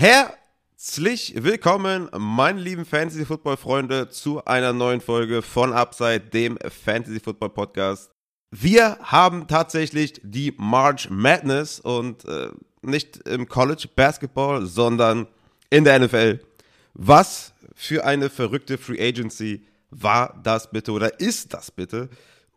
Herzlich 0.00 1.34
willkommen, 1.36 2.08
meine 2.16 2.58
lieben 2.58 2.86
Fantasy 2.86 3.26
Football 3.26 3.58
Freunde, 3.58 4.08
zu 4.08 4.42
einer 4.46 4.72
neuen 4.72 5.02
Folge 5.02 5.42
von 5.42 5.74
Upside, 5.74 6.20
dem 6.20 6.56
Fantasy 6.56 7.20
Football 7.20 7.50
Podcast. 7.50 8.10
Wir 8.50 8.96
haben 9.02 9.46
tatsächlich 9.46 10.18
die 10.24 10.54
March 10.56 11.10
Madness 11.10 11.80
und 11.80 12.24
äh, 12.24 12.48
nicht 12.80 13.18
im 13.28 13.46
College 13.46 13.90
Basketball, 13.94 14.64
sondern 14.64 15.26
in 15.68 15.84
der 15.84 15.98
NFL. 15.98 16.40
Was 16.94 17.52
für 17.74 18.02
eine 18.06 18.30
verrückte 18.30 18.78
Free 18.78 19.06
Agency 19.06 19.66
war 19.90 20.40
das 20.42 20.70
bitte 20.70 20.92
oder 20.92 21.20
ist 21.20 21.52
das 21.52 21.70
bitte? 21.70 22.08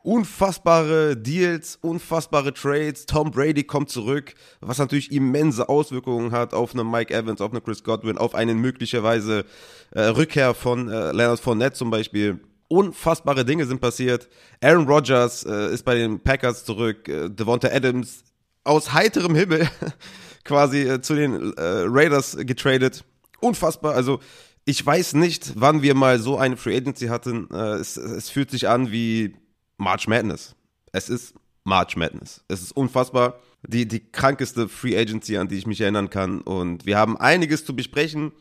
Unfassbare 0.04 1.18
Deals, 1.18 1.78
unfassbare 1.82 2.54
Trades. 2.54 3.06
Tom 3.06 3.32
Brady 3.32 3.64
kommt 3.64 3.90
zurück, 3.90 4.36
was 4.62 4.78
natürlich 4.78 5.12
immense 5.12 5.68
Auswirkungen 5.68 6.32
hat 6.32 6.54
auf 6.54 6.76
einen 6.76 6.90
Mike 6.90 7.14
Evans, 7.14 7.42
auf 7.42 7.52
einen 7.52 7.64
Chris 7.64 7.84
Godwin, 7.84 8.18
auf 8.18 8.36
eine 8.36 8.54
möglicherweise 8.54 9.46
äh, 9.92 10.02
Rückkehr 10.02 10.54
von 10.54 10.90
äh, 10.90 11.12
Leonard 11.14 11.40
Fournette 11.40 11.78
zum 11.78 11.90
Beispiel. 11.90 12.40
Unfassbare 12.68 13.46
Dinge 13.46 13.66
sind 13.66 13.82
passiert. 13.82 14.30
Aaron 14.62 14.88
Rodgers 14.88 15.46
äh, 15.46 15.74
ist 15.74 15.84
bei 15.84 15.96
den 15.96 16.20
Packers 16.20 16.66
zurück. 16.66 17.08
Äh, 17.08 17.30
Devonta 17.30 17.70
Adams 17.70 18.24
aus 18.66 18.94
heiterem 18.94 19.36
Himmel 19.36 19.68
quasi 20.44 20.82
äh, 20.82 21.02
zu 21.02 21.16
den 21.16 21.54
äh, 21.54 21.62
Raiders 21.88 22.38
getradet. 22.42 23.06
Unfassbar. 23.40 23.94
Also 23.94 24.20
ich 24.66 24.86
weiß 24.86 25.14
nicht, 25.14 25.54
wann 25.56 25.82
wir 25.82 25.94
mal 25.94 26.20
so 26.20 26.38
eine 26.38 26.58
Free 26.58 26.76
Agency 26.78 27.08
hatten. 27.08 27.48
Äh, 27.52 27.76
es, 27.76 27.95
es 27.95 28.30
fühlt 28.30 28.52
sich 28.52 28.67
an 28.67 28.92
wie 28.92 29.36
March 29.84 30.08
Madness. 30.08 30.56
Es 30.92 31.09
ist 31.09 31.36
March 31.64 31.95
Madness. 31.95 32.44
Es 32.48 32.62
ist 32.62 32.72
unfassbar. 32.72 33.39
Die, 33.66 33.88
die 33.88 34.00
krankeste 34.00 34.67
Free 34.67 34.98
Agency, 34.98 35.38
an 35.38 35.48
die 35.48 35.58
ich 35.58 35.67
mich 35.67 35.81
erinnern 35.81 36.09
kann. 36.09 36.42
Und 36.42 36.86
wir 36.86 36.98
haben 36.98 37.17
einiges 37.17 37.66
zu 37.66 37.76
besprechen. 37.76 38.31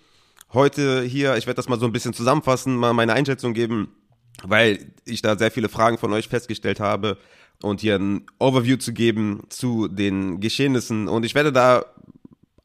Heute 0.53 1.03
hier, 1.03 1.37
ich 1.37 1.47
werde 1.47 1.57
das 1.57 1.69
mal 1.69 1.79
so 1.79 1.87
ein 1.87 1.93
bisschen 1.93 2.13
zusammenfassen, 2.13 2.77
mal 2.77 2.93
meine 2.93 3.15
Einschätzung 3.15 3.55
geben, 3.55 3.89
weil 4.43 4.93
ich 5.05 5.23
da 5.23 5.37
sehr 5.39 5.51
viele 5.51 5.69
Fragen 5.69 5.99
von 5.99 6.13
euch 6.13 6.29
festgestellt 6.29 6.81
habe 6.81 7.19
und 7.63 7.81
hier 7.81 7.97
ein 7.97 8.27
Overview 8.39 8.77
zu 8.77 8.93
geben 8.93 9.45
zu 9.49 9.89
den 9.89 10.41
Geschehnissen. 10.41 11.09
Und 11.09 11.25
ich 11.25 11.35
werde 11.35 11.53
da 11.53 11.87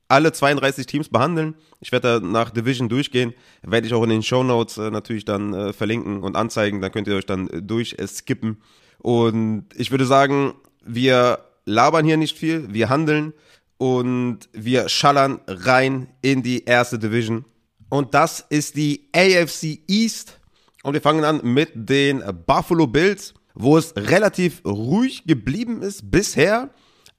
alle 0.07 0.31
32 0.31 0.85
Teams 0.85 1.09
behandeln. 1.09 1.55
Ich 1.79 1.91
werde 1.91 2.19
da 2.19 2.25
nach 2.25 2.49
Division 2.49 2.89
durchgehen. 2.89 3.33
Werde 3.61 3.87
ich 3.87 3.93
auch 3.93 4.03
in 4.03 4.09
den 4.09 4.23
Show 4.23 4.43
Notes 4.43 4.77
äh, 4.77 4.89
natürlich 4.89 5.25
dann 5.25 5.53
äh, 5.53 5.73
verlinken 5.73 6.23
und 6.23 6.35
anzeigen. 6.35 6.81
Dann 6.81 6.91
könnt 6.91 7.07
ihr 7.07 7.15
euch 7.15 7.25
dann 7.25 7.49
äh, 7.49 7.61
durchskippen. 7.61 8.57
Und 8.99 9.65
ich 9.75 9.91
würde 9.91 10.05
sagen, 10.05 10.53
wir 10.83 11.39
labern 11.65 12.05
hier 12.05 12.17
nicht 12.17 12.37
viel. 12.37 12.73
Wir 12.73 12.89
handeln 12.89 13.33
und 13.77 14.49
wir 14.53 14.89
schallern 14.89 15.39
rein 15.47 16.07
in 16.21 16.41
die 16.41 16.65
erste 16.65 16.97
Division. 16.97 17.45
Und 17.89 18.13
das 18.13 18.45
ist 18.49 18.75
die 18.75 19.09
AFC 19.13 19.79
East. 19.87 20.39
Und 20.83 20.93
wir 20.93 21.01
fangen 21.01 21.23
an 21.23 21.41
mit 21.43 21.69
den 21.73 22.23
Buffalo 22.45 22.87
Bills, 22.87 23.33
wo 23.53 23.77
es 23.77 23.93
relativ 23.95 24.61
ruhig 24.65 25.25
geblieben 25.25 25.81
ist 25.81 26.09
bisher. 26.11 26.69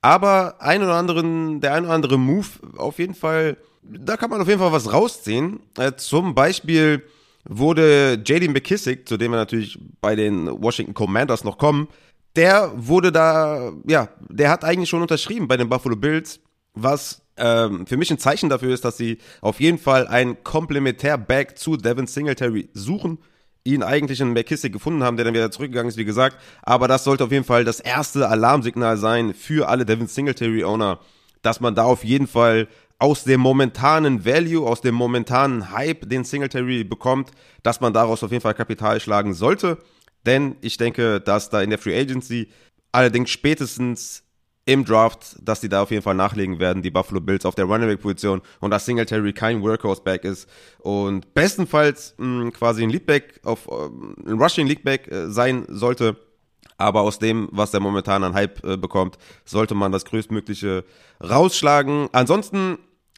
Aber 0.00 0.60
ein 0.60 0.82
oder 0.82 0.94
anderen, 0.94 1.60
der 1.60 1.74
ein 1.74 1.84
oder 1.84 1.94
andere 1.94 2.18
Move 2.18 2.46
auf 2.76 2.98
jeden 2.98 3.14
Fall, 3.14 3.56
da 3.82 4.16
kann 4.16 4.30
man 4.30 4.40
auf 4.40 4.48
jeden 4.48 4.60
Fall 4.60 4.72
was 4.72 4.92
rausziehen. 4.92 5.60
Äh, 5.76 5.92
zum 5.96 6.34
Beispiel 6.34 7.02
wurde 7.48 8.22
JD 8.24 8.50
McKissick, 8.50 9.08
zu 9.08 9.16
dem 9.16 9.32
wir 9.32 9.38
natürlich 9.38 9.78
bei 10.00 10.14
den 10.14 10.62
Washington 10.62 10.94
Commanders 10.94 11.44
noch 11.44 11.58
kommen, 11.58 11.88
der 12.36 12.72
wurde 12.76 13.10
da, 13.10 13.72
ja, 13.86 14.08
der 14.28 14.50
hat 14.50 14.64
eigentlich 14.64 14.88
schon 14.88 15.02
unterschrieben 15.02 15.48
bei 15.48 15.56
den 15.56 15.68
Buffalo 15.68 15.96
Bills, 15.96 16.40
was 16.74 17.22
ähm, 17.36 17.86
für 17.86 17.96
mich 17.96 18.10
ein 18.10 18.18
Zeichen 18.18 18.48
dafür 18.48 18.72
ist, 18.72 18.84
dass 18.84 18.96
sie 18.96 19.18
auf 19.40 19.60
jeden 19.60 19.78
Fall 19.78 20.06
ein 20.06 20.44
Komplementär-Back 20.44 21.58
zu 21.58 21.76
Devin 21.76 22.06
Singletary 22.06 22.68
suchen 22.74 23.18
ihn 23.68 23.82
eigentlich 23.82 24.20
in 24.20 24.32
McKissick 24.32 24.72
gefunden 24.72 25.02
haben, 25.02 25.16
der 25.16 25.24
dann 25.24 25.34
wieder 25.34 25.50
zurückgegangen 25.50 25.88
ist, 25.88 25.96
wie 25.96 26.04
gesagt. 26.04 26.36
Aber 26.62 26.88
das 26.88 27.04
sollte 27.04 27.24
auf 27.24 27.32
jeden 27.32 27.44
Fall 27.44 27.64
das 27.64 27.80
erste 27.80 28.28
Alarmsignal 28.28 28.96
sein 28.96 29.34
für 29.34 29.68
alle 29.68 29.84
Devin 29.84 30.06
Singletary-Owner, 30.06 30.98
dass 31.42 31.60
man 31.60 31.74
da 31.74 31.84
auf 31.84 32.04
jeden 32.04 32.26
Fall 32.26 32.68
aus 32.98 33.24
dem 33.24 33.40
momentanen 33.40 34.24
Value, 34.24 34.66
aus 34.66 34.80
dem 34.80 34.94
momentanen 34.94 35.70
Hype, 35.70 36.08
den 36.08 36.24
Singletary 36.24 36.82
bekommt, 36.82 37.30
dass 37.62 37.80
man 37.80 37.92
daraus 37.92 38.24
auf 38.24 38.32
jeden 38.32 38.42
Fall 38.42 38.54
Kapital 38.54 39.00
schlagen 39.00 39.34
sollte. 39.34 39.78
Denn 40.26 40.56
ich 40.60 40.76
denke, 40.78 41.20
dass 41.20 41.48
da 41.50 41.62
in 41.62 41.70
der 41.70 41.78
Free 41.78 41.98
Agency 41.98 42.48
allerdings 42.90 43.30
spätestens 43.30 44.24
im 44.68 44.84
Draft, 44.84 45.36
dass 45.40 45.62
die 45.62 45.70
da 45.70 45.80
auf 45.80 45.90
jeden 45.90 46.02
Fall 46.02 46.14
nachlegen 46.14 46.58
werden, 46.58 46.82
die 46.82 46.90
Buffalo 46.90 47.22
Bills 47.22 47.46
auf 47.46 47.54
der 47.54 47.64
Running 47.64 47.88
Back 47.88 48.02
Position 48.02 48.42
und 48.60 48.70
dass 48.70 48.84
Singletary 48.84 49.32
kein 49.32 49.62
Workhorse 49.62 50.02
Back 50.02 50.24
ist 50.24 50.46
und 50.80 51.32
bestenfalls 51.32 52.14
mh, 52.18 52.42
hm, 52.42 52.52
quasi 52.52 52.82
ein 52.82 52.90
Leadback 52.90 53.40
auf 53.44 53.66
äh, 53.66 54.30
ein 54.30 54.38
Rushing 54.38 54.66
Leadback 54.66 55.10
äh, 55.10 55.30
sein 55.30 55.64
sollte. 55.68 56.16
Aber 56.76 57.00
aus 57.00 57.18
dem, 57.18 57.48
was 57.50 57.72
er 57.72 57.80
momentan 57.80 58.22
an 58.22 58.34
Hype 58.34 58.62
äh, 58.62 58.76
bekommt, 58.76 59.16
sollte 59.46 59.74
man 59.74 59.90
das 59.90 60.04
größtmögliche 60.04 60.84
rausschlagen. 61.18 62.10
Ansonsten 62.12 62.76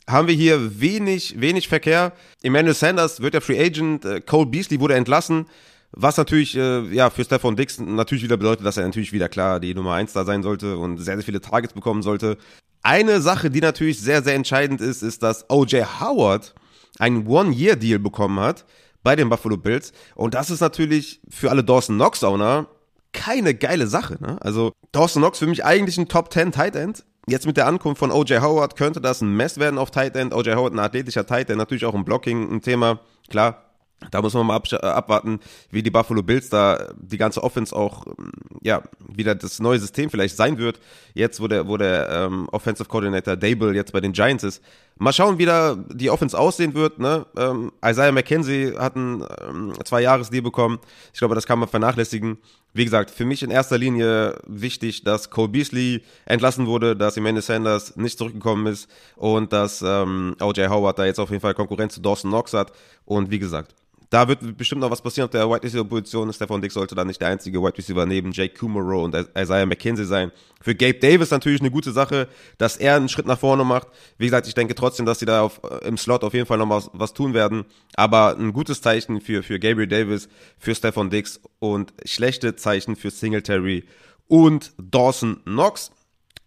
haben 0.08 0.28
wir 0.28 0.34
hier 0.36 0.80
wenig, 0.80 1.40
wenig 1.40 1.66
Verkehr. 1.66 2.12
Emmanuel 2.44 2.74
Sanders 2.74 3.20
wird 3.20 3.34
der 3.34 3.40
Free 3.40 3.60
Agent, 3.60 4.04
äh, 4.04 4.20
Cole 4.20 4.46
Beasley 4.46 4.78
wurde 4.78 4.94
entlassen. 4.94 5.46
Was 5.92 6.16
natürlich 6.16 6.56
äh, 6.56 6.82
ja 6.94 7.10
für 7.10 7.24
Stefan 7.24 7.56
Dix 7.56 7.78
natürlich 7.80 8.22
wieder 8.22 8.36
bedeutet, 8.36 8.64
dass 8.64 8.76
er 8.76 8.84
natürlich 8.84 9.12
wieder 9.12 9.28
klar 9.28 9.58
die 9.58 9.74
Nummer 9.74 9.94
1 9.94 10.12
da 10.12 10.24
sein 10.24 10.42
sollte 10.42 10.76
und 10.76 10.98
sehr, 10.98 11.16
sehr 11.16 11.24
viele 11.24 11.40
Targets 11.40 11.74
bekommen 11.74 12.02
sollte. 12.02 12.38
Eine 12.82 13.20
Sache, 13.20 13.50
die 13.50 13.60
natürlich 13.60 14.00
sehr, 14.00 14.22
sehr 14.22 14.34
entscheidend 14.34 14.80
ist, 14.80 15.02
ist, 15.02 15.22
dass 15.22 15.50
OJ 15.50 15.82
Howard 16.00 16.54
einen 16.98 17.26
One-Year-Deal 17.26 17.98
bekommen 17.98 18.40
hat 18.40 18.64
bei 19.02 19.16
den 19.16 19.28
Buffalo 19.28 19.56
Bills. 19.56 19.92
Und 20.14 20.34
das 20.34 20.50
ist 20.50 20.60
natürlich 20.60 21.20
für 21.28 21.50
alle 21.50 21.64
Dawson 21.64 21.96
Knox-Owner 21.96 22.66
keine 23.12 23.54
geile 23.54 23.86
Sache. 23.86 24.18
Ne? 24.20 24.38
Also 24.40 24.72
Dawson 24.92 25.22
Knox 25.22 25.38
für 25.38 25.46
mich 25.46 25.64
eigentlich 25.64 25.98
ein 25.98 26.08
Top 26.08 26.32
10 26.32 26.52
Tight 26.52 26.76
End. 26.76 27.04
Jetzt 27.26 27.46
mit 27.46 27.56
der 27.56 27.66
Ankunft 27.66 27.98
von 27.98 28.10
OJ 28.10 28.38
Howard 28.38 28.76
könnte 28.76 29.00
das 29.00 29.20
ein 29.20 29.34
Mess 29.36 29.58
werden 29.58 29.78
auf 29.78 29.90
Tight 29.90 30.16
End. 30.16 30.32
OJ 30.32 30.54
Howard 30.54 30.72
ein 30.72 30.78
athletischer 30.78 31.26
Tight 31.26 31.50
End, 31.50 31.58
natürlich 31.58 31.84
auch 31.84 31.94
im 31.94 32.04
Blocking 32.04 32.50
ein 32.50 32.62
Thema. 32.62 33.00
Klar, 33.28 33.69
da 34.10 34.22
muss 34.22 34.34
man 34.34 34.46
mal 34.46 34.60
äh, 34.72 34.76
abwarten, 34.76 35.40
wie 35.70 35.82
die 35.82 35.90
Buffalo 35.90 36.22
Bills 36.22 36.48
da 36.48 36.92
die 36.96 37.18
ganze 37.18 37.42
Offense 37.42 37.74
auch, 37.74 38.06
ähm, 38.06 38.32
ja, 38.62 38.82
wieder 39.06 39.34
das 39.34 39.60
neue 39.60 39.78
System 39.78 40.10
vielleicht 40.10 40.36
sein 40.36 40.58
wird. 40.58 40.80
Jetzt, 41.14 41.40
wo 41.40 41.48
der, 41.48 41.68
wo 41.68 41.76
der 41.76 42.08
ähm, 42.10 42.48
Offensive 42.50 42.88
Coordinator 42.88 43.36
Dable 43.36 43.74
jetzt 43.74 43.92
bei 43.92 44.00
den 44.00 44.12
Giants 44.12 44.44
ist. 44.44 44.62
Mal 44.96 45.12
schauen, 45.12 45.38
wie 45.38 45.46
da 45.46 45.76
die 45.88 46.10
Offense 46.10 46.38
aussehen 46.38 46.74
wird. 46.74 46.98
Ne? 46.98 47.26
Ähm, 47.36 47.72
Isaiah 47.84 48.12
McKenzie 48.12 48.76
hat 48.78 48.96
einen 48.96 49.24
ähm, 49.46 49.72
Zwei-Jahres-Deal 49.84 50.42
bekommen. 50.42 50.78
Ich 51.12 51.18
glaube, 51.18 51.34
das 51.34 51.46
kann 51.46 51.58
man 51.58 51.68
vernachlässigen. 51.68 52.38
Wie 52.72 52.84
gesagt, 52.84 53.10
für 53.10 53.24
mich 53.24 53.42
in 53.42 53.50
erster 53.50 53.78
Linie 53.78 54.38
wichtig, 54.46 55.02
dass 55.02 55.30
Cole 55.30 55.48
Beasley 55.48 56.02
entlassen 56.26 56.66
wurde, 56.66 56.96
dass 56.96 57.16
Emmanuel 57.16 57.42
Sanders 57.42 57.96
nicht 57.96 58.16
zurückgekommen 58.16 58.66
ist 58.66 58.88
und 59.16 59.52
dass 59.52 59.82
ähm, 59.82 60.36
OJ 60.40 60.68
Howard 60.68 60.98
da 60.98 61.04
jetzt 61.04 61.18
auf 61.18 61.30
jeden 61.30 61.40
Fall 61.40 61.54
Konkurrenz 61.54 61.94
zu 61.94 62.00
Dawson 62.00 62.30
Knox 62.30 62.52
hat. 62.52 62.72
Und 63.04 63.30
wie 63.30 63.38
gesagt, 63.38 63.74
da 64.10 64.26
wird 64.26 64.56
bestimmt 64.56 64.80
noch 64.80 64.90
was 64.90 65.00
passieren 65.00 65.26
auf 65.26 65.30
der 65.30 65.48
Wide 65.48 65.62
Receiver 65.62 65.84
Position. 65.84 66.32
Stefan 66.32 66.60
Dix 66.60 66.74
sollte 66.74 66.96
da 66.96 67.04
nicht 67.04 67.20
der 67.20 67.28
einzige 67.28 67.62
Wide 67.62 67.78
Receiver 67.78 68.04
neben 68.06 68.32
Jake 68.32 68.58
Kumaro 68.58 69.04
und 69.04 69.14
Isaiah 69.38 69.66
McKenzie 69.66 70.04
sein. 70.04 70.32
Für 70.60 70.74
Gabe 70.74 70.98
Davis 70.98 71.30
natürlich 71.30 71.60
eine 71.60 71.70
gute 71.70 71.92
Sache, 71.92 72.26
dass 72.58 72.76
er 72.76 72.96
einen 72.96 73.08
Schritt 73.08 73.26
nach 73.26 73.38
vorne 73.38 73.62
macht. 73.62 73.86
Wie 74.18 74.26
gesagt, 74.26 74.48
ich 74.48 74.54
denke 74.54 74.74
trotzdem, 74.74 75.06
dass 75.06 75.20
sie 75.20 75.26
da 75.26 75.42
auf, 75.42 75.60
äh, 75.62 75.86
im 75.86 75.96
Slot 75.96 76.24
auf 76.24 76.34
jeden 76.34 76.46
Fall 76.46 76.58
noch 76.58 76.68
was, 76.68 76.90
was 76.92 77.14
tun 77.14 77.34
werden. 77.34 77.64
Aber 77.94 78.36
ein 78.36 78.52
gutes 78.52 78.82
Zeichen 78.82 79.20
für, 79.20 79.44
für 79.44 79.60
Gabriel 79.60 79.86
Davis, 79.86 80.28
für 80.58 80.74
Stefan 80.74 81.08
Dix 81.08 81.40
und 81.60 81.94
schlechte 82.04 82.56
Zeichen 82.56 82.96
für 82.96 83.10
Singletary 83.10 83.84
und 84.26 84.72
Dawson 84.76 85.40
Knox. 85.44 85.92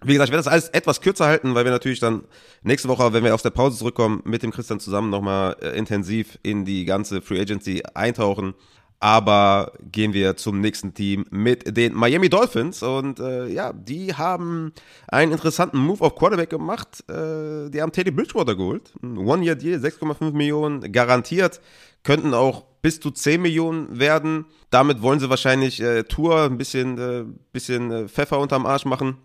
Wie 0.06 0.14
gesagt, 0.14 0.30
ich 0.30 0.34
werde 0.34 0.44
das 0.44 0.48
alles 0.48 0.70
etwas 0.70 1.02
kürzer 1.02 1.26
halten, 1.26 1.56
weil 1.56 1.66
wir 1.66 1.72
natürlich 1.72 2.00
dann 2.00 2.24
nächste 2.62 2.90
Woche, 2.90 3.14
wenn 3.14 3.24
wir 3.24 3.34
aus 3.34 3.44
der 3.44 3.52
Pause 3.52 3.78
zurückkommen, 3.78 4.22
mit 4.26 4.44
dem 4.44 4.52
Christian 4.52 4.80
zusammen 4.80 5.10
nochmal 5.10 5.56
äh, 5.62 5.78
intensiv 5.78 6.38
in 6.44 6.66
die 6.66 6.86
ganze 6.86 7.22
Free 7.22 7.40
Agency 7.40 7.84
eintauchen. 7.94 8.54
Aber 9.00 9.74
gehen 9.92 10.14
wir 10.14 10.38
zum 10.38 10.62
nächsten 10.62 10.94
Team 10.94 11.26
mit 11.30 11.76
den 11.76 11.94
Miami 11.94 12.30
Dolphins. 12.30 12.82
Und 12.84 13.20
äh, 13.20 13.48
ja, 13.48 13.74
die 13.74 14.14
haben 14.14 14.72
einen 15.10 15.34
interessanten 15.34 15.78
Move 15.78 16.06
auf 16.06 16.16
Quarterback 16.16 16.50
gemacht. 16.50 17.04
Äh, 17.10 17.70
die 17.70 17.82
haben 17.82 17.92
Teddy 17.92 18.12
Bridgewater 18.12 18.56
geholt. 18.56 18.94
One-Year-Deal, 19.04 19.78
6,5 19.78 20.32
Millionen 20.32 20.94
garantiert. 20.94 21.60
Könnten 22.04 22.34
auch 22.34 22.64
bis 22.82 23.02
zu 23.02 23.12
10 23.12 23.42
Millionen 23.42 24.00
werden. 24.00 24.46
Damit 24.70 25.02
wollen 25.02 25.20
sie 25.20 25.30
wahrscheinlich 25.30 25.82
äh, 25.82 26.04
Tour 26.04 26.44
ein 26.44 26.58
bisschen, 26.58 26.98
äh, 26.98 27.26
bisschen 27.52 27.92
äh, 27.92 28.08
Pfeffer 28.08 28.40
unterm 28.40 28.66
Arsch 28.66 28.86
machen. 28.86 29.18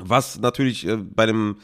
Was 0.00 0.38
natürlich 0.38 0.86
äh, 0.86 0.96
bei 0.96 1.26
dem 1.26 1.56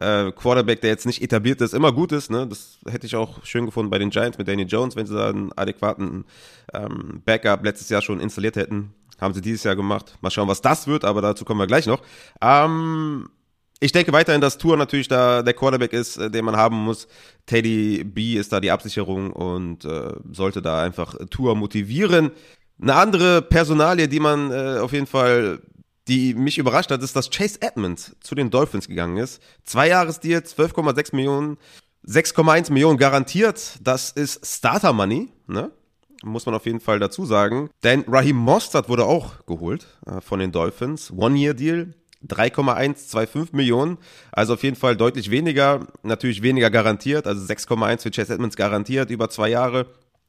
äh, 0.00 0.32
Quarterback, 0.32 0.80
der 0.80 0.90
jetzt 0.90 1.06
nicht 1.06 1.22
etabliert 1.22 1.60
ist, 1.60 1.74
immer 1.74 1.92
gut 1.92 2.12
ist. 2.12 2.30
Ne? 2.30 2.46
Das 2.46 2.78
hätte 2.88 3.06
ich 3.06 3.16
auch 3.16 3.44
schön 3.44 3.66
gefunden 3.66 3.90
bei 3.90 3.98
den 3.98 4.10
Giants 4.10 4.38
mit 4.38 4.48
Danny 4.48 4.64
Jones, 4.64 4.96
wenn 4.96 5.06
sie 5.06 5.14
da 5.14 5.30
einen 5.30 5.52
adäquaten 5.56 6.24
ähm, 6.74 7.22
Backup 7.24 7.64
letztes 7.64 7.88
Jahr 7.88 8.02
schon 8.02 8.20
installiert 8.20 8.56
hätten. 8.56 8.92
Haben 9.20 9.34
sie 9.34 9.40
dieses 9.40 9.64
Jahr 9.64 9.76
gemacht. 9.76 10.16
Mal 10.20 10.30
schauen, 10.30 10.48
was 10.48 10.60
das 10.60 10.86
wird, 10.86 11.04
aber 11.04 11.22
dazu 11.22 11.44
kommen 11.44 11.60
wir 11.60 11.66
gleich 11.66 11.86
noch. 11.86 12.02
Ähm, 12.42 13.28
ich 13.80 13.92
denke 13.92 14.12
weiterhin, 14.12 14.40
dass 14.40 14.58
Tour 14.58 14.76
natürlich 14.76 15.08
da 15.08 15.42
der 15.42 15.54
Quarterback 15.54 15.92
ist, 15.92 16.16
äh, 16.16 16.30
den 16.30 16.44
man 16.44 16.56
haben 16.56 16.76
muss. 16.76 17.08
Teddy 17.46 18.04
B 18.04 18.34
ist 18.34 18.52
da 18.52 18.60
die 18.60 18.70
Absicherung 18.70 19.32
und 19.32 19.84
äh, 19.84 20.12
sollte 20.32 20.62
da 20.62 20.82
einfach 20.82 21.14
Tour 21.30 21.54
motivieren. 21.54 22.30
Eine 22.80 22.94
andere 22.94 23.42
Personalie, 23.42 24.08
die 24.08 24.20
man 24.20 24.50
äh, 24.50 24.78
auf 24.80 24.92
jeden 24.92 25.06
Fall, 25.06 25.60
die 26.08 26.34
mich 26.34 26.58
überrascht 26.58 26.90
hat, 26.90 27.02
ist, 27.02 27.16
dass 27.16 27.30
Chase 27.30 27.60
Edmonds 27.60 28.16
zu 28.20 28.34
den 28.34 28.50
Dolphins 28.50 28.88
gegangen 28.88 29.16
ist. 29.16 29.42
Zwei 29.64 29.88
Jahresdeal, 29.88 30.40
12,6 30.40 31.14
Millionen, 31.14 31.58
6,1 32.06 32.72
Millionen 32.72 32.98
garantiert. 32.98 33.78
Das 33.82 34.10
ist 34.10 34.46
Starter 34.46 34.92
Money, 34.92 35.28
ne? 35.46 35.70
Muss 36.22 36.46
man 36.46 36.54
auf 36.54 36.64
jeden 36.64 36.80
Fall 36.80 36.98
dazu 36.98 37.26
sagen. 37.26 37.68
Denn 37.82 38.04
Raheem 38.08 38.36
Mostert 38.36 38.88
wurde 38.88 39.04
auch 39.04 39.44
geholt 39.46 39.86
äh, 40.06 40.20
von 40.20 40.38
den 40.38 40.50
Dolphins. 40.50 41.12
One-Year-Deal, 41.12 41.94
3,125 42.22 43.52
Millionen, 43.52 43.98
also 44.32 44.54
auf 44.54 44.62
jeden 44.62 44.76
Fall 44.76 44.96
deutlich 44.96 45.30
weniger, 45.30 45.86
natürlich 46.02 46.42
weniger 46.42 46.70
garantiert, 46.70 47.26
also 47.26 47.44
6,1 47.44 48.02
für 48.02 48.10
Chase 48.10 48.34
Edmonds 48.34 48.56
garantiert 48.56 49.10
über 49.10 49.28
zwei 49.28 49.48
Jahre. 49.48 49.86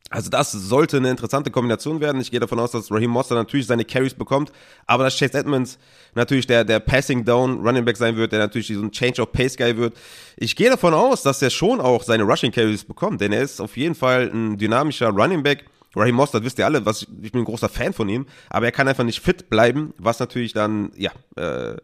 Also 0.10 0.30
das 0.30 0.52
sollte 0.52 0.98
eine 0.98 1.10
interessante 1.10 1.52
Kombination 1.52 2.00
werden. 2.00 2.22
Ich 2.22 2.32
gehe 2.32 2.40
davon 2.40 2.60
aus, 2.60 2.72
dass 2.72 2.92
Raheem 2.92 3.12
Mostert 3.12 3.38
natürlich 3.38 3.68
seine 3.68 3.84
Carries 3.84 4.14
bekommt, 4.14 4.52
aber 4.86 5.04
dass 5.04 5.18
Chase 5.18 5.38
Edmonds 5.38 5.78
natürlich 6.16 6.48
der, 6.48 6.64
der 6.64 6.80
Passing 6.80 7.26
Down 7.26 7.66
Running 7.66 7.84
Back 7.84 7.98
sein 7.98 8.16
wird, 8.16 8.32
der 8.32 8.40
natürlich 8.40 8.68
so 8.68 8.82
ein 8.82 8.92
Change 8.92 9.22
of 9.22 9.32
Pace 9.32 9.58
Guy 9.58 9.76
wird. 9.78 9.96
Ich 10.38 10.56
gehe 10.56 10.70
davon 10.70 10.94
aus, 10.94 11.24
dass 11.24 11.42
er 11.42 11.50
schon 11.50 11.82
auch 11.82 12.04
seine 12.04 12.24
Rushing 12.24 12.52
Carries 12.52 12.86
bekommt, 12.86 13.20
denn 13.20 13.34
er 13.34 13.42
ist 13.42 13.60
auf 13.60 13.76
jeden 13.76 13.96
Fall 13.96 14.32
ein 14.34 14.58
dynamischer 14.58 15.10
Running 15.10 15.44
Back 15.44 15.66
Raheem 15.96 16.16
Mostert, 16.16 16.44
wisst 16.44 16.60
ihr 16.60 16.66
alle, 16.66 16.86
was 16.86 17.02
ich, 17.02 17.08
ich 17.24 17.32
bin 17.32 17.42
ein 17.42 17.46
großer 17.46 17.70
Fan 17.70 17.94
von 17.94 18.08
ihm, 18.08 18.28
aber 18.50 18.66
er 18.68 18.72
kann 18.72 18.88
einfach 18.88 19.04
nicht 19.04 19.20
fit 19.20 19.50
bleiben, 19.50 19.94
was 19.98 20.20
natürlich 20.20 20.54
dann, 20.54 20.92
ja, 20.96 21.12
äh, 21.36 21.78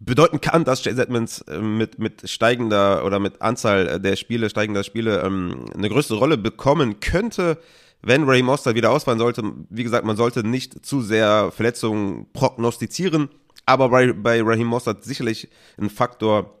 bedeuten 0.00 0.40
kann, 0.40 0.64
dass 0.64 0.82
Chase 0.82 1.02
Edmonds 1.02 1.42
äh, 1.42 1.60
mit, 1.60 1.98
mit 1.98 2.28
steigender 2.28 3.04
oder 3.04 3.18
mit 3.18 3.40
Anzahl 3.42 4.00
der 4.00 4.16
Spiele, 4.16 4.50
steigender 4.50 4.82
Spiele 4.82 5.20
ähm, 5.20 5.66
eine 5.74 5.88
größere 5.88 6.18
Rolle 6.18 6.38
bekommen 6.38 7.00
könnte, 7.00 7.58
wenn 8.02 8.24
Ray 8.24 8.42
Mostert 8.42 8.74
wieder 8.74 8.90
ausfallen 8.90 9.18
sollte. 9.18 9.42
Wie 9.68 9.84
gesagt, 9.84 10.06
man 10.06 10.16
sollte 10.16 10.42
nicht 10.42 10.84
zu 10.84 11.02
sehr 11.02 11.52
Verletzungen 11.52 12.26
prognostizieren, 12.32 13.28
aber 13.66 13.90
bei, 13.90 14.12
bei 14.12 14.42
Raheem 14.42 14.66
Mostert 14.66 15.04
sicherlich 15.04 15.48
ein 15.78 15.90
Faktor, 15.90 16.58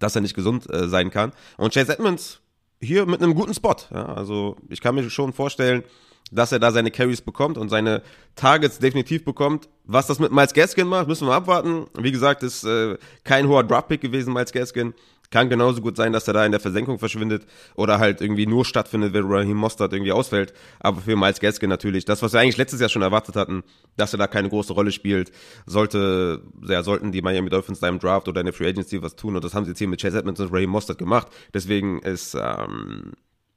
dass 0.00 0.16
er 0.16 0.20
nicht 0.20 0.34
gesund 0.34 0.68
äh, 0.72 0.88
sein 0.88 1.10
kann. 1.10 1.32
Und 1.56 1.72
Chase 1.72 1.92
Edmonds 1.92 2.40
hier 2.80 3.06
mit 3.06 3.22
einem 3.22 3.34
guten 3.34 3.54
Spot. 3.54 3.76
Ja, 3.92 4.06
also 4.06 4.56
ich 4.68 4.80
kann 4.80 4.96
mir 4.96 5.08
schon 5.10 5.32
vorstellen, 5.32 5.84
dass 6.30 6.52
er 6.52 6.58
da 6.58 6.70
seine 6.70 6.90
Carries 6.90 7.20
bekommt 7.20 7.58
und 7.58 7.68
seine 7.68 8.02
Targets 8.36 8.78
definitiv 8.78 9.24
bekommt. 9.24 9.68
Was 9.84 10.06
das 10.06 10.18
mit 10.18 10.32
Miles 10.32 10.54
Gaskin 10.54 10.86
macht, 10.86 11.08
müssen 11.08 11.26
wir 11.26 11.34
abwarten. 11.34 11.86
Wie 11.98 12.12
gesagt, 12.12 12.42
ist 12.42 12.64
äh, 12.64 12.96
kein 13.24 13.48
hoher 13.48 13.64
Draftpick 13.64 14.00
gewesen, 14.00 14.32
Miles 14.32 14.52
Gaskin. 14.52 14.94
Kann 15.32 15.48
genauso 15.48 15.80
gut 15.80 15.96
sein, 15.96 16.12
dass 16.12 16.26
er 16.26 16.34
da 16.34 16.44
in 16.44 16.50
der 16.50 16.60
Versenkung 16.60 16.98
verschwindet 16.98 17.46
oder 17.76 18.00
halt 18.00 18.20
irgendwie 18.20 18.46
nur 18.46 18.64
stattfindet, 18.64 19.12
wenn 19.12 19.30
Raheem 19.30 19.56
Mostert 19.56 19.92
irgendwie 19.92 20.10
ausfällt. 20.10 20.52
Aber 20.80 21.00
für 21.00 21.14
Miles 21.14 21.38
Gaskin 21.38 21.68
natürlich, 21.68 22.04
das, 22.04 22.20
was 22.20 22.32
wir 22.32 22.40
eigentlich 22.40 22.56
letztes 22.56 22.80
Jahr 22.80 22.88
schon 22.88 23.02
erwartet 23.02 23.36
hatten, 23.36 23.62
dass 23.96 24.12
er 24.12 24.18
da 24.18 24.26
keine 24.26 24.48
große 24.48 24.72
Rolle 24.72 24.90
spielt, 24.90 25.30
sollte, 25.66 26.42
ja, 26.66 26.82
sollten 26.82 27.12
die 27.12 27.22
Miami 27.22 27.48
Dolphins 27.48 27.78
da 27.78 27.88
im 27.88 28.00
Draft 28.00 28.26
oder 28.26 28.40
in 28.40 28.46
der 28.46 28.52
Free 28.52 28.68
Agency 28.68 29.00
was 29.02 29.14
tun. 29.14 29.36
Und 29.36 29.44
das 29.44 29.54
haben 29.54 29.64
sie 29.64 29.70
jetzt 29.70 29.78
hier 29.78 29.86
mit 29.86 30.02
Chase 30.02 30.18
Edmonds 30.18 30.40
und 30.40 30.52
Raheem 30.52 30.70
Mostert 30.70 30.98
gemacht. 30.98 31.28
Deswegen 31.54 32.00
ist 32.00 32.34
ähm, 32.34 33.12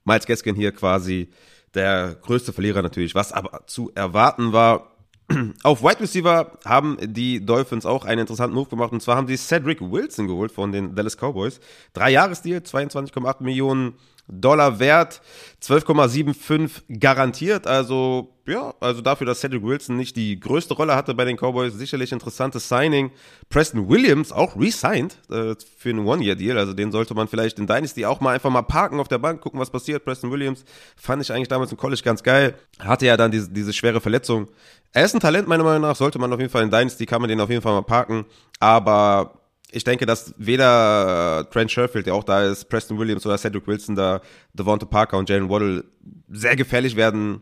Miles 0.06 0.28
Gaskin 0.28 0.56
hier 0.56 0.74
quasi 0.74 1.30
der 1.74 2.16
größte 2.22 2.54
Verlierer 2.54 2.82
natürlich, 2.82 3.16
was 3.16 3.32
aber 3.32 3.62
zu 3.68 3.92
erwarten 3.96 4.54
war. 4.54 4.92
Auf 5.64 5.82
Wide 5.82 6.02
Receiver 6.02 6.58
haben 6.66 6.98
die 7.02 7.46
Dolphins 7.46 7.86
auch 7.86 8.06
einen 8.06 8.22
interessanten 8.22 8.56
Move 8.56 8.70
gemacht 8.70 8.92
und 8.92 9.02
zwar 9.02 9.16
haben 9.16 9.28
sie 9.28 9.38
Cedric 9.38 9.80
Wilson 9.82 10.28
geholt 10.28 10.52
von 10.52 10.72
den 10.72 10.96
Dallas 10.96 11.18
Cowboys. 11.18 11.60
Drei 11.94 12.12
Jahresdeal, 12.12 12.60
22,8 12.60 13.42
Millionen 13.42 13.94
Dollar 14.28 14.80
wert, 14.80 15.22
12,75 15.62 17.00
garantiert. 17.00 17.68
Also, 17.68 18.36
ja, 18.48 18.74
also 18.80 19.02
dafür, 19.02 19.28
dass 19.28 19.42
Cedric 19.42 19.64
Wilson 19.64 19.98
nicht 19.98 20.16
die 20.16 20.40
größte 20.40 20.74
Rolle 20.74 20.96
hatte 20.96 21.14
bei 21.14 21.26
den 21.26 21.36
Cowboys, 21.38 21.74
sicherlich 21.74 22.12
interessantes 22.12 22.70
Signing. 22.70 23.12
Preston 23.50 23.90
Williams 23.90 24.32
auch 24.32 24.56
resigned 24.58 25.18
äh, 25.30 25.56
für 25.78 25.90
einen 25.90 26.06
One-Year-Deal. 26.06 26.58
Also 26.58 26.74
den 26.74 26.92
sollte 26.92 27.14
man 27.14 27.28
vielleicht 27.28 27.60
in 27.60 27.68
Dynasty 27.68 28.06
auch 28.06 28.22
mal 28.22 28.34
einfach 28.34 28.50
mal 28.50 28.62
parken 28.62 29.00
auf 29.00 29.10
der 29.10 29.18
Bank, 29.18 29.42
gucken, 29.42 29.60
was 29.60 29.70
passiert. 29.70 30.06
Preston 30.06 30.32
Williams 30.32 30.64
fand 30.96 31.22
ich 31.22 31.32
eigentlich 31.32 31.50
damals 31.50 31.72
im 31.72 31.78
College 31.78 32.02
ganz 32.04 32.24
geil. 32.24 32.56
Hatte 32.80 33.06
ja 33.06 33.18
dann 33.18 33.32
diese, 33.32 33.50
diese 33.50 33.74
schwere 33.74 34.00
Verletzung. 34.00 34.48
Er 34.94 35.06
ist 35.06 35.16
ein 35.16 35.20
Talent, 35.20 35.48
meiner 35.48 35.64
Meinung 35.64 35.82
nach, 35.82 35.96
sollte 35.96 36.20
man 36.20 36.32
auf 36.32 36.40
jeden 36.40 36.52
Fall 36.52 36.64
in 36.64 36.70
Dynasty, 36.70 37.06
kann 37.06 37.20
man 37.20 37.30
den 37.30 37.42
auf 37.42 37.50
jeden 37.50 37.62
Fall 37.62 37.74
mal 37.74 37.82
parken. 37.82 38.26
Aber 38.60 39.43
ich 39.74 39.84
denke, 39.84 40.06
dass 40.06 40.34
weder 40.38 41.48
Trent 41.52 41.72
Sherfield, 41.72 42.06
der 42.06 42.16
auch 42.16 42.24
da 42.24 42.44
ist, 42.44 42.66
Preston 42.66 42.98
Williams 42.98 43.26
oder 43.26 43.38
Cedric 43.38 43.68
Wilson 43.68 43.96
da, 43.96 44.22
Devonta 44.54 44.86
Parker 44.86 45.18
und 45.18 45.30
Jalen 45.30 45.50
Waddle 45.50 45.84
sehr 46.30 46.56
gefährlich 46.56 46.96
werden. 46.96 47.42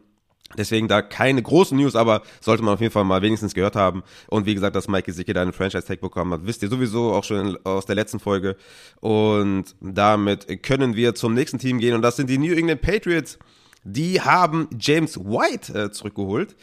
Deswegen 0.58 0.90
da 0.90 1.02
keine 1.02 1.42
großen 1.42 1.78
News, 1.78 1.96
aber 1.96 2.24
sollte 2.42 2.62
man 2.64 2.74
auf 2.74 2.82
jeden 2.82 2.92
Fall 2.92 3.06
mal 3.06 3.22
wenigstens 3.22 3.54
gehört 3.54 3.76
haben. 3.76 4.04
Und 4.28 4.46
wie 4.46 4.54
gesagt, 4.54 4.76
dass 4.76 4.90
Mike 4.90 5.06
Gesicki 5.06 5.32
da 5.32 5.42
einen 5.42 5.54
Franchise-Tag 5.54 6.02
bekommen 6.02 6.34
hat, 6.34 6.46
wisst 6.46 6.62
ihr 6.62 6.70
sowieso 6.70 7.14
auch 7.14 7.24
schon 7.24 7.58
aus 7.64 7.86
der 7.86 7.96
letzten 7.96 8.20
Folge. 8.20 8.58
Und 9.00 9.76
damit 9.80 10.62
können 10.64 10.96
wir 10.96 11.16
zum 11.16 11.34
nächsten 11.34 11.58
Team 11.58 11.80
gehen 11.80 11.96
und 11.96 12.02
das 12.02 12.18
sind 12.18 12.30
die 12.30 12.38
New 12.38 12.54
England 12.54 12.82
Patriots. 12.82 13.40
Die 13.84 14.22
haben 14.22 14.68
James 14.78 15.18
White 15.18 15.74
äh, 15.74 15.92
zurückgeholt. 15.92 16.56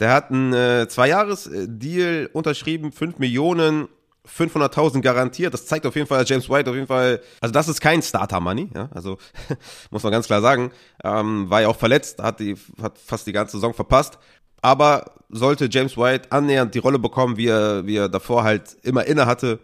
Der 0.00 0.12
hat 0.12 0.30
einen 0.30 0.52
äh, 0.52 0.88
Zwei-Jahres-Deal 0.88 2.30
unterschrieben, 2.32 2.92
5 2.92 3.18
Millionen 3.18 3.88
500.000 4.26 5.00
garantiert. 5.00 5.52
Das 5.52 5.66
zeigt 5.66 5.86
auf 5.86 5.94
jeden 5.96 6.06
Fall, 6.06 6.20
dass 6.20 6.28
James 6.28 6.48
White 6.48 6.70
auf 6.70 6.76
jeden 6.76 6.86
Fall, 6.86 7.20
also 7.40 7.52
das 7.52 7.68
ist 7.68 7.80
kein 7.80 8.02
Starter-Money, 8.02 8.70
ja, 8.74 8.88
also 8.94 9.18
muss 9.90 10.02
man 10.02 10.12
ganz 10.12 10.26
klar 10.26 10.40
sagen. 10.40 10.70
Ähm, 11.02 11.50
war 11.50 11.62
ja 11.62 11.68
auch 11.68 11.76
verletzt, 11.76 12.22
hat, 12.22 12.40
die, 12.40 12.56
hat 12.80 12.98
fast 12.98 13.26
die 13.26 13.32
ganze 13.32 13.56
Saison 13.56 13.74
verpasst. 13.74 14.18
Aber 14.62 15.12
sollte 15.28 15.68
James 15.70 15.96
White 15.96 16.32
annähernd 16.32 16.74
die 16.74 16.78
Rolle 16.78 16.98
bekommen, 16.98 17.36
wie 17.36 17.48
er, 17.48 17.86
wie 17.86 17.96
er 17.96 18.08
davor 18.08 18.44
halt 18.44 18.76
immer 18.82 19.04
inne 19.04 19.26
hatte, 19.26 19.58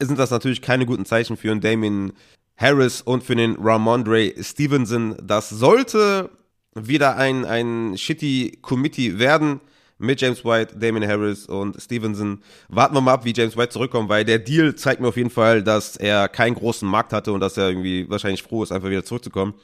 sind 0.00 0.18
das 0.18 0.30
natürlich 0.30 0.62
keine 0.62 0.86
guten 0.86 1.04
Zeichen 1.04 1.36
für 1.36 1.50
einen 1.50 1.60
Damien 1.60 2.12
Harris 2.56 3.02
und 3.02 3.22
für 3.22 3.36
den 3.36 3.56
Ramondre 3.56 4.32
Stevenson. 4.42 5.16
Das 5.22 5.50
sollte 5.50 6.30
wieder 6.74 7.16
ein, 7.16 7.44
ein 7.44 7.96
shitty 7.96 8.58
Committee 8.62 9.18
werden 9.18 9.60
mit 9.98 10.20
James 10.20 10.44
White, 10.44 10.76
Damien 10.78 11.06
Harris 11.06 11.46
und 11.46 11.80
Stevenson. 11.80 12.42
Warten 12.68 12.94
wir 12.94 13.00
mal 13.00 13.14
ab, 13.14 13.24
wie 13.24 13.32
James 13.34 13.56
White 13.56 13.70
zurückkommt, 13.70 14.08
weil 14.08 14.24
der 14.24 14.38
Deal 14.38 14.74
zeigt 14.74 15.00
mir 15.00 15.08
auf 15.08 15.16
jeden 15.16 15.30
Fall, 15.30 15.62
dass 15.62 15.96
er 15.96 16.28
keinen 16.28 16.54
großen 16.54 16.88
Markt 16.88 17.12
hatte 17.12 17.32
und 17.32 17.40
dass 17.40 17.56
er 17.56 17.68
irgendwie 17.68 18.08
wahrscheinlich 18.08 18.42
froh 18.42 18.62
ist, 18.62 18.72
einfach 18.72 18.90
wieder 18.90 19.04
zurückzukommen. 19.04 19.54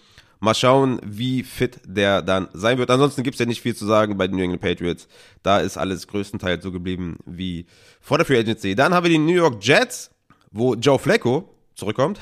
Mal 0.41 0.55
schauen, 0.55 0.99
wie 1.05 1.45
fit 1.45 1.81
der 1.85 2.21
dann 2.21 2.49
sein 2.53 2.77
wird. 2.79 2.91
Ansonsten 2.91 3.23
gibt's 3.23 3.39
ja 3.39 3.47
nicht 3.47 3.63
viel 3.63 3.77
zu 3.77 3.87
sagen 3.87 4.17
bei 4.17 4.27
den 4.27 4.37
New 4.37 4.43
England 4.43 4.63
Patriots. 4.63 5.07
Da 5.45 5.61
ist 5.61 5.77
alles 5.77 6.09
größtenteils 6.09 6.65
so 6.65 6.73
geblieben 6.73 7.19
wie 7.27 7.67
vor 8.01 8.19
der 8.19 8.27
Free 8.27 8.39
Agency. 8.39 8.75
Dann 8.75 8.93
haben 8.93 9.05
wir 9.05 9.11
die 9.11 9.19
New 9.19 9.35
York 9.35 9.65
Jets, 9.65 10.11
wo 10.51 10.75
Joe 10.75 10.99
Flacco 10.99 11.49
zurückkommt. 11.77 12.19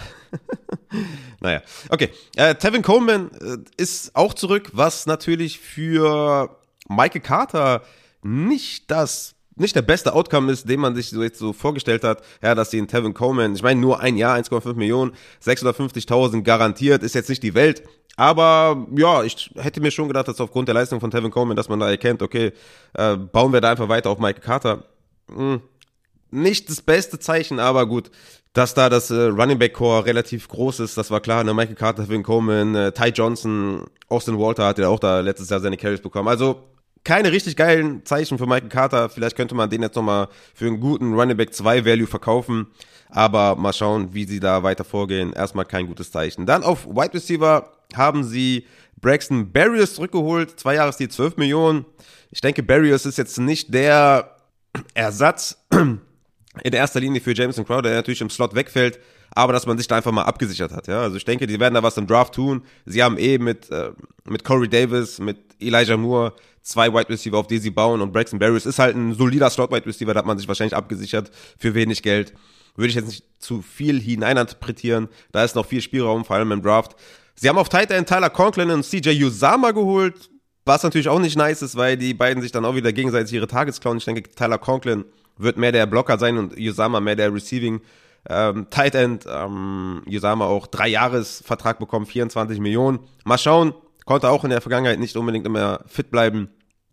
naja, 1.41 1.63
okay. 1.89 2.11
Äh, 2.37 2.57
Tevin 2.57 2.83
Coleman 2.83 3.31
äh, 3.41 3.83
ist 3.83 4.15
auch 4.15 4.35
zurück, 4.35 4.71
was 4.75 5.07
natürlich 5.07 5.59
für 5.59 6.59
Michael 6.89 7.23
Carter 7.23 7.83
nicht 8.23 8.91
das 8.91 9.35
nicht 9.57 9.77
der 9.77 9.83
beste 9.83 10.15
Outcome 10.15 10.51
ist, 10.51 10.69
den 10.69 10.81
man 10.81 10.95
sich 10.95 11.11
so 11.11 11.23
jetzt 11.23 11.39
so 11.39 11.53
vorgestellt 11.53 12.03
hat, 12.03 12.23
ja, 12.43 12.55
dass 12.55 12.71
sie 12.71 12.79
in 12.79 12.89
Tevin 12.89 13.13
Coleman, 13.13 13.55
ich 13.55 13.63
meine 13.63 13.79
nur 13.79 14.01
ein 14.01 14.17
Jahr, 14.17 14.39
1,5 14.39 14.75
Millionen, 14.75 15.13
650.000 15.45 16.43
garantiert, 16.43 17.03
ist 17.03 17.15
jetzt 17.15 17.29
nicht 17.29 17.43
die 17.43 17.55
Welt, 17.55 17.83
aber 18.17 18.87
ja, 18.97 19.23
ich 19.23 19.51
hätte 19.57 19.81
mir 19.81 19.91
schon 19.91 20.09
gedacht, 20.09 20.29
dass 20.29 20.41
aufgrund 20.41 20.69
der 20.69 20.75
Leistung 20.75 21.01
von 21.01 21.11
Tevin 21.11 21.31
Coleman, 21.31 21.57
dass 21.57 21.69
man 21.69 21.81
da 21.81 21.89
erkennt, 21.91 22.23
okay, 22.23 22.53
äh, 22.95 23.17
bauen 23.17 23.53
wir 23.53 23.61
da 23.61 23.71
einfach 23.71 23.89
weiter 23.89 24.11
auf 24.11 24.19
Michael 24.19 24.43
Carter. 24.43 24.85
Hm, 25.35 25.61
nicht 26.31 26.69
das 26.69 26.81
beste 26.83 27.19
Zeichen, 27.19 27.59
aber 27.59 27.87
gut, 27.87 28.11
dass 28.53 28.75
da 28.75 28.89
das 28.89 29.11
äh, 29.11 29.23
Running 29.23 29.59
Back 29.59 29.75
Core 29.75 30.07
relativ 30.07 30.49
groß 30.49 30.81
ist, 30.81 30.97
das 30.97 31.11
war 31.11 31.21
klar. 31.21 31.45
Ne? 31.45 31.55
Michael 31.55 31.77
Carter, 31.77 32.05
Tevin 32.05 32.23
Coleman, 32.23 32.75
äh, 32.75 32.93
Ty 32.93 33.09
Johnson, 33.09 33.87
Austin 34.09 34.39
Walter 34.39 34.67
hat 34.67 34.79
ja 34.79 34.89
auch 34.89 35.01
da 35.01 35.21
letztes 35.21 35.51
Jahr 35.51 35.61
seine 35.61 35.77
Carries 35.77 36.01
bekommen. 36.01 36.29
Also 36.29 36.65
keine 37.05 37.33
richtig 37.33 37.57
geilen 37.57 38.05
Zeichen 38.05 38.39
für 38.39 38.47
Michael 38.47 38.69
Carter. 38.69 39.09
Vielleicht 39.09 39.37
könnte 39.37 39.55
man 39.55 39.71
den 39.71 39.83
jetzt 39.83 39.97
nochmal 39.97 40.29
für 40.55 40.67
einen 40.67 40.81
guten 40.81 41.15
Running 41.15 41.37
Back 41.37 41.55
2 41.55 41.85
Value 41.85 42.07
verkaufen. 42.07 42.67
Aber 43.09 43.57
mal 43.57 43.73
schauen, 43.73 44.15
wie 44.15 44.25
sie 44.25 44.41
da 44.41 44.63
weiter 44.63 44.85
vorgehen. 44.85 45.33
Erstmal 45.33 45.65
kein 45.65 45.87
gutes 45.87 46.13
Zeichen. 46.13 46.47
Dann 46.47 46.63
auf 46.63 46.87
Wide 46.87 47.15
Receiver 47.15 47.73
haben 47.95 48.23
sie 48.23 48.67
Braxton 49.01 49.51
Barriers 49.51 49.95
zurückgeholt. 49.95 50.61
Zwei 50.61 50.75
Jahres 50.75 50.97
die 50.97 51.09
12 51.09 51.37
Millionen. 51.37 51.87
Ich 52.31 52.41
denke, 52.41 52.63
Barriers 52.63 53.07
ist 53.07 53.19
jetzt 53.19 53.39
nicht 53.39 53.73
der 53.75 54.37
Ersatz 54.95 55.59
in 55.71 56.73
erster 56.73 57.01
Linie 57.01 57.21
für 57.21 57.35
Jameson 57.35 57.65
Crowder, 57.65 57.89
der 57.89 57.95
natürlich 57.95 58.21
im 58.21 58.31
Slot 58.31 58.55
wegfällt. 58.55 59.01
Aber 59.35 59.53
dass 59.53 59.67
man 59.67 59.79
sich 59.79 59.87
da 59.87 59.97
einfach 59.97 60.13
mal 60.13 60.25
abgesichert 60.25 60.73
hat. 60.73 60.89
Ja? 60.89 61.01
Also 61.03 61.17
ich 61.17 61.25
denke, 61.25 61.47
die 61.47 61.61
werden 61.61 61.75
da 61.75 61.83
was 61.83 61.97
im 61.97 62.07
Draft 62.07 62.35
tun. 62.35 62.63
Sie 62.85 63.03
haben 63.03 63.17
eh 63.19 63.39
mit, 63.39 63.71
äh, 63.71 63.93
mit 64.25 64.45
Corey 64.45 64.69
Davis, 64.69 65.19
mit 65.19 65.39
Elijah 65.61 65.97
Moore 65.97 66.35
zwei 66.63 66.93
Wide 66.93 67.09
Receiver, 67.09 67.39
auf 67.39 67.47
die 67.47 67.59
sie 67.59 67.71
bauen 67.71 68.01
und 68.01 68.13
Braxton 68.13 68.39
Berrios 68.39 68.67
ist 68.67 68.79
halt 68.79 68.97
ein 68.97 69.15
solider 69.15 69.51
Slot 69.51 69.73
Wide 69.73 69.87
Receiver, 69.87 70.13
da 70.13 70.19
hat 70.19 70.27
man 70.27 70.39
sich 70.39 70.47
wahrscheinlich 70.47 70.77
abgesichert 70.77 71.31
für 71.59 71.75
wenig 71.75 72.03
Geld. 72.03 72.35
Würde 72.77 72.89
ich 72.89 72.95
jetzt 72.95 73.07
nicht 73.07 73.25
zu 73.39 73.63
viel 73.63 74.01
hineininterpretieren. 74.01 75.09
Da 75.33 75.45
ist 75.45 75.57
noch 75.57 75.67
viel 75.67 75.81
Spielraum, 75.81 76.25
vor 76.25 76.37
allem 76.37 76.53
im 76.53 76.63
Draft. 76.63 76.95
Sie 77.35 77.49
haben 77.49 77.59
auf 77.59 77.69
Tight 77.69 77.91
End 77.91 78.09
Tyler 78.09 78.31
Conklin 78.31 78.71
und 78.71 78.85
CJ 78.85 79.23
Usama 79.25 79.73
geholt, 79.73 80.31
was 80.65 80.83
natürlich 80.83 81.09
auch 81.09 81.19
nicht 81.19 81.37
nice 81.37 81.63
ist, 81.63 81.77
weil 81.77 81.97
die 81.97 82.15
beiden 82.15 82.43
sich 82.43 82.53
dann 82.53 82.65
auch 82.65 82.75
wieder 82.75 82.93
gegenseitig 82.93 83.33
ihre 83.33 83.47
Targets 83.49 83.81
klauen. 83.81 83.99
Ich 83.99 84.05
denke, 84.05 84.23
Tyler 84.23 84.59
Conklin 84.59 85.05
wird 85.37 85.57
mehr 85.57 85.73
der 85.73 85.87
Blocker 85.87 86.19
sein 86.19 86.39
und 86.39 86.57
Usama 86.57 87.01
mehr 87.01 87.17
der 87.17 87.35
Receiving 87.35 87.81
ähm, 88.29 88.69
Tight 88.71 88.95
End. 88.95 89.27
Ähm, 89.29 90.03
Usama 90.07 90.47
auch 90.47 90.67
drei 90.67 90.89
Jahres 90.89 91.43
Vertrag 91.45 91.79
bekommen, 91.79 92.07
24 92.07 92.61
Millionen. 92.61 93.01
Mal 93.25 93.39
schauen, 93.39 93.75
konnte 94.05 94.29
auch 94.29 94.45
in 94.45 94.51
der 94.51 94.61
Vergangenheit 94.61 94.99
nicht 94.99 95.17
unbedingt 95.17 95.47
immer 95.47 95.81
fit 95.87 96.11
bleiben, 96.11 96.51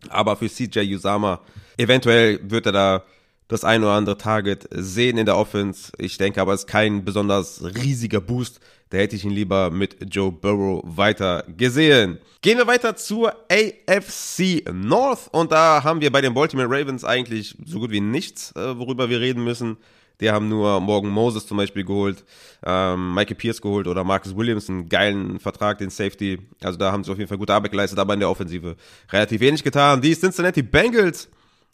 aber 0.08 0.36
für 0.36 0.48
CJ 0.48 0.94
Usama 0.94 1.40
eventuell 1.76 2.40
wird 2.42 2.66
er 2.66 2.72
da 2.72 3.04
das 3.48 3.64
ein 3.64 3.82
oder 3.82 3.92
andere 3.92 4.18
Target 4.18 4.68
sehen 4.70 5.16
in 5.16 5.24
der 5.24 5.36
Offense. 5.36 5.90
Ich 5.98 6.18
denke 6.18 6.40
aber, 6.40 6.52
es 6.52 6.60
ist 6.60 6.66
kein 6.66 7.04
besonders 7.04 7.64
riesiger 7.64 8.20
Boost. 8.20 8.60
Da 8.90 8.98
hätte 8.98 9.16
ich 9.16 9.24
ihn 9.24 9.30
lieber 9.30 9.70
mit 9.70 9.96
Joe 10.14 10.30
Burrow 10.30 10.82
weiter 10.84 11.44
gesehen. 11.56 12.18
Gehen 12.42 12.58
wir 12.58 12.66
weiter 12.66 12.94
zur 12.96 13.34
AFC 13.50 14.64
North 14.72 15.28
und 15.32 15.50
da 15.50 15.82
haben 15.82 16.00
wir 16.00 16.12
bei 16.12 16.20
den 16.20 16.34
Baltimore 16.34 16.68
Ravens 16.68 17.04
eigentlich 17.04 17.56
so 17.64 17.80
gut 17.80 17.90
wie 17.90 18.00
nichts, 18.00 18.52
äh, 18.52 18.78
worüber 18.78 19.08
wir 19.08 19.20
reden 19.20 19.44
müssen. 19.44 19.78
Die 20.20 20.30
haben 20.30 20.48
nur 20.48 20.80
Morgan 20.80 21.10
Moses 21.10 21.46
zum 21.46 21.56
Beispiel 21.56 21.84
geholt, 21.84 22.24
ähm, 22.64 23.14
Michael 23.14 23.36
Pierce 23.36 23.62
geholt 23.62 23.86
oder 23.86 24.02
Marcus 24.02 24.36
Williams, 24.36 24.68
einen 24.68 24.88
geilen 24.88 25.38
Vertrag, 25.38 25.78
den 25.78 25.90
Safety. 25.90 26.38
Also 26.62 26.78
da 26.78 26.90
haben 26.90 27.04
sie 27.04 27.12
auf 27.12 27.18
jeden 27.18 27.28
Fall 27.28 27.38
gute 27.38 27.54
Arbeit 27.54 27.70
geleistet, 27.70 27.98
aber 27.98 28.14
in 28.14 28.20
der 28.20 28.30
Offensive 28.30 28.76
relativ 29.12 29.40
wenig 29.40 29.62
getan. 29.62 30.00
Die 30.00 30.14
Cincinnati 30.14 30.62
Bengals 30.62 31.28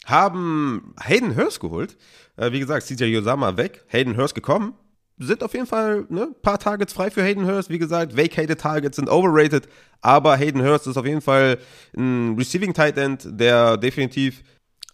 haben 0.05 0.95
Hayden 1.03 1.37
Hurst 1.37 1.61
geholt. 1.61 1.97
Äh, 2.37 2.53
wie 2.53 2.61
gesagt, 2.61 2.87
CJ 2.87 3.05
Yosama 3.05 3.57
weg, 3.57 3.85
Hayden 3.89 4.17
Hurst 4.17 4.35
gekommen. 4.35 4.75
Sind 5.17 5.45
auf 5.45 5.55
jeden 5.55 5.67
Fall 5.67 6.07
ne, 6.09 6.35
paar 6.43 6.59
Targets 6.59 6.93
frei 6.93 7.11
für 7.11 7.23
Hayden 7.23 7.47
Hurst. 7.47 7.71
Wie 7.71 7.79
gesagt, 7.79 8.17
vacated 8.17 8.61
Targets 8.61 8.97
sind 8.97 9.09
overrated, 9.09 9.69
aber 10.01 10.37
Hayden 10.37 10.63
Hurst 10.63 10.87
ist 10.89 10.97
auf 10.97 11.07
jeden 11.07 11.21
Fall 11.21 11.59
ein 11.97 12.35
Receiving 12.37 12.75
Tight 12.75 12.99
End, 12.99 13.27
der 13.31 13.77
definitiv 13.77 14.43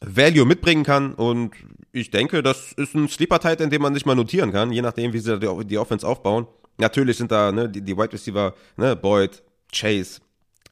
Value 0.03 0.45
mitbringen 0.45 0.85
kann 0.85 1.15
und 1.15 1.53
ich 1.93 2.11
denke, 2.11 2.43
das 2.43 2.73
ist 2.73 2.95
ein 2.95 3.09
Sleeper 3.09 3.41
Tight 3.41 3.61
End, 3.61 3.73
den 3.73 3.83
man 3.83 3.95
sich 3.95 4.07
mal 4.07 4.15
notieren 4.15 4.53
kann, 4.53 4.73
je 4.73 4.83
nachdem, 4.83 5.13
wie 5.13 5.19
sie 5.19 5.39
die, 5.39 5.65
die 5.65 5.79
Offense 5.79 6.07
aufbauen. 6.07 6.47
Natürlich 6.79 7.17
sind 7.17 7.31
da 7.31 7.53
ne, 7.53 7.69
die, 7.69 7.83
die 7.83 7.97
Wide 7.97 8.13
Receiver, 8.13 8.55
ne, 8.77 8.97
Boyd, 8.97 9.43
Chase, 9.73 10.21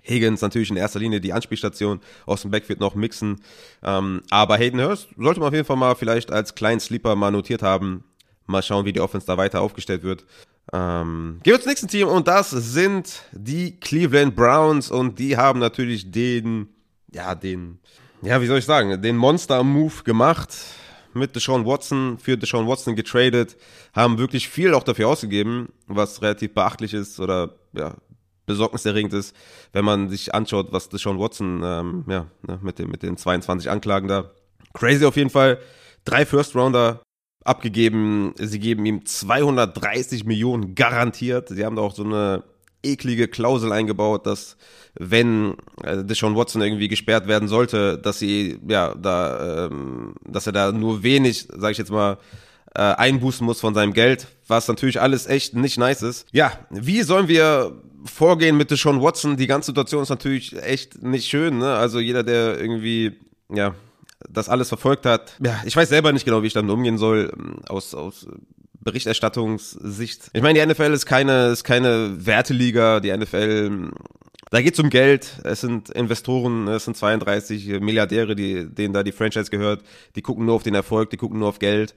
Higgins 0.03 0.41
natürlich 0.41 0.71
in 0.71 0.77
erster 0.77 0.99
Linie 0.99 1.21
die 1.21 1.33
Anspielstation 1.33 2.01
aus 2.27 2.43
dem 2.43 2.51
Backfield 2.51 2.81
noch 2.81 2.95
mixen. 2.95 3.41
Ähm, 3.83 4.23
aber 4.31 4.57
Hayden 4.57 4.81
Hurst 4.81 5.09
sollte 5.17 5.41
man 5.41 5.49
auf 5.49 5.55
jeden 5.55 5.67
Fall 5.67 5.77
mal 5.77 5.95
vielleicht 5.95 6.31
als 6.31 6.55
kleinen 6.55 6.81
Sleeper 6.81 7.15
mal 7.15 7.31
notiert 7.31 7.63
haben. 7.63 8.05
Mal 8.47 8.63
schauen, 8.63 8.87
wie 8.87 8.93
die 8.93 9.01
Offense 9.01 9.27
da 9.27 9.37
weiter 9.37 9.61
aufgestellt 9.61 10.03
wird. 10.03 10.25
Ähm, 10.73 11.41
gehen 11.43 11.55
wir 11.55 11.61
zum 11.61 11.69
nächsten 11.69 11.89
Team 11.89 12.09
und 12.09 12.29
das 12.29 12.51
sind 12.51 13.23
die 13.33 13.79
Cleveland 13.79 14.35
Browns 14.37 14.91
und 14.91 15.19
die 15.19 15.37
haben 15.37 15.61
natürlich 15.61 16.11
den, 16.11 16.69
ja, 17.13 17.35
den, 17.35 17.79
ja, 18.23 18.41
wie 18.41 18.47
soll 18.47 18.59
ich 18.59 18.65
sagen, 18.65 19.01
den 19.01 19.17
Monster-Move 19.17 20.03
gemacht 20.05 20.55
mit 21.19 21.37
Deshaun 21.37 21.67
Watson, 21.67 22.19
für 22.19 22.37
Deshaun 22.37 22.67
Watson 22.67 22.97
getradet, 22.97 23.57
haben 23.95 24.19
wirklich 24.19 24.49
viel 24.49 24.75
auch 24.75 24.83
dafür 24.83 25.09
ausgegeben, 25.09 25.69
was 25.87 26.23
relativ 26.23 26.55
beachtlich 26.55 26.95
ist 26.95 27.21
oder 27.21 27.57
ja, 27.73 27.95
besorgniserregend 28.47 29.13
ist, 29.13 29.37
wenn 29.73 29.85
man 29.85 30.09
sich 30.09 30.35
anschaut, 30.35 30.69
was 30.73 30.89
Deshaun 30.89 31.19
Watson 31.19 31.63
ähm, 31.65 32.05
ja, 32.09 32.27
ne, 32.47 32.59
mit, 32.63 32.79
dem, 32.79 32.91
mit 32.91 33.03
den 33.03 33.17
22 33.17 33.71
Anklagen 33.71 34.09
da. 34.09 34.31
Crazy 34.75 35.05
auf 35.05 35.17
jeden 35.17 35.31
Fall. 35.31 35.59
Drei 36.05 36.27
First 36.27 36.57
Rounder 36.57 37.03
abgegeben. 37.45 38.35
Sie 38.37 38.59
geben 38.59 38.85
ihm 38.87 39.05
230 39.07 40.25
Millionen 40.25 40.75
garantiert. 40.75 41.49
Sie 41.49 41.65
haben 41.65 41.77
da 41.77 41.83
auch 41.83 41.95
so 41.95 42.05
eine 42.05 42.45
eklige 42.83 43.29
Klausel 43.29 43.73
eingebaut, 43.73 44.27
dass 44.27 44.57
wenn 44.99 45.57
äh, 45.83 46.05
Deshaun 46.05 46.37
Watson 46.37 46.63
irgendwie 46.63 46.89
gesperrt 46.89 47.29
werden 47.29 47.49
sollte, 47.49 47.99
dass 47.99 48.19
sie 48.19 48.59
ja 48.67 48.95
da, 48.95 49.67
ähm, 49.67 50.15
dass 50.25 50.47
er 50.47 50.53
da 50.53 50.73
nur 50.73 51.03
wenig, 51.03 51.49
sage 51.49 51.73
ich 51.73 51.79
jetzt 51.79 51.91
mal, 51.91 52.19
äh, 52.75 52.81
einbußen 52.81 53.45
muss 53.45 53.61
von 53.61 53.75
seinem 53.75 53.93
Geld, 53.93 54.29
was 54.47 54.69
natürlich 54.69 55.01
alles 55.01 55.27
echt 55.27 55.55
nicht 55.55 55.79
nice 55.79 56.03
ist. 56.03 56.27
Ja, 56.33 56.53
wie 56.71 57.03
sollen 57.03 57.29
wir 57.29 57.81
vorgehen 58.05 58.57
mit 58.57 58.71
Deshaun 58.71 59.01
Watson? 59.03 59.37
Die 59.37 59.47
ganze 59.47 59.67
Situation 59.67 60.03
ist 60.03 60.11
natürlich 60.11 60.61
echt 60.63 61.03
nicht 61.03 61.29
schön. 61.29 61.59
Ne? 61.59 61.75
Also 61.75 61.99
jeder, 61.99 62.23
der 62.23 62.61
irgendwie 62.61 63.19
ja 63.53 63.75
das 64.29 64.49
alles 64.49 64.69
verfolgt 64.69 65.07
hat, 65.07 65.37
ja, 65.41 65.61
ich 65.65 65.77
weiß 65.77 65.89
selber 65.89 66.13
nicht 66.13 66.25
genau, 66.25 66.43
wie 66.43 66.49
ich 66.49 66.53
damit 66.53 66.73
umgehen 66.73 66.99
soll 66.99 67.33
aus 67.69 67.95
aus 67.95 68.27
Berichterstattungssicht. 68.91 70.31
Ich 70.33 70.43
meine, 70.43 70.59
die 70.59 70.67
NFL 70.67 70.93
ist 70.93 71.07
keine, 71.07 71.49
ist 71.49 71.65
keine 71.65 72.27
Werteliga. 72.27 73.01
Die 73.01 73.17
NFL, 73.17 73.91
da 74.51 74.63
geht 74.63 74.75
es 74.75 74.81
um 74.81 74.91
Geld. 74.91 75.41
Es 75.45 75.61
sind 75.61 75.91
Investoren, 75.91 76.69
es 76.69 76.85
sind 76.85 76.97
32 76.97 77.81
Milliardäre, 77.81 78.35
die, 78.35 78.67
denen 78.73 78.95
da 78.95 79.03
die 79.03 79.13
Franchise 79.13 79.51
gehört. 79.51 79.83
Die 80.17 80.23
gucken 80.23 80.47
nur 80.47 80.55
auf 80.55 80.63
den 80.63 80.75
Erfolg, 80.75 81.11
die 81.11 81.17
gucken 81.17 81.39
nur 81.39 81.49
auf 81.49 81.59
Geld. 81.59 81.95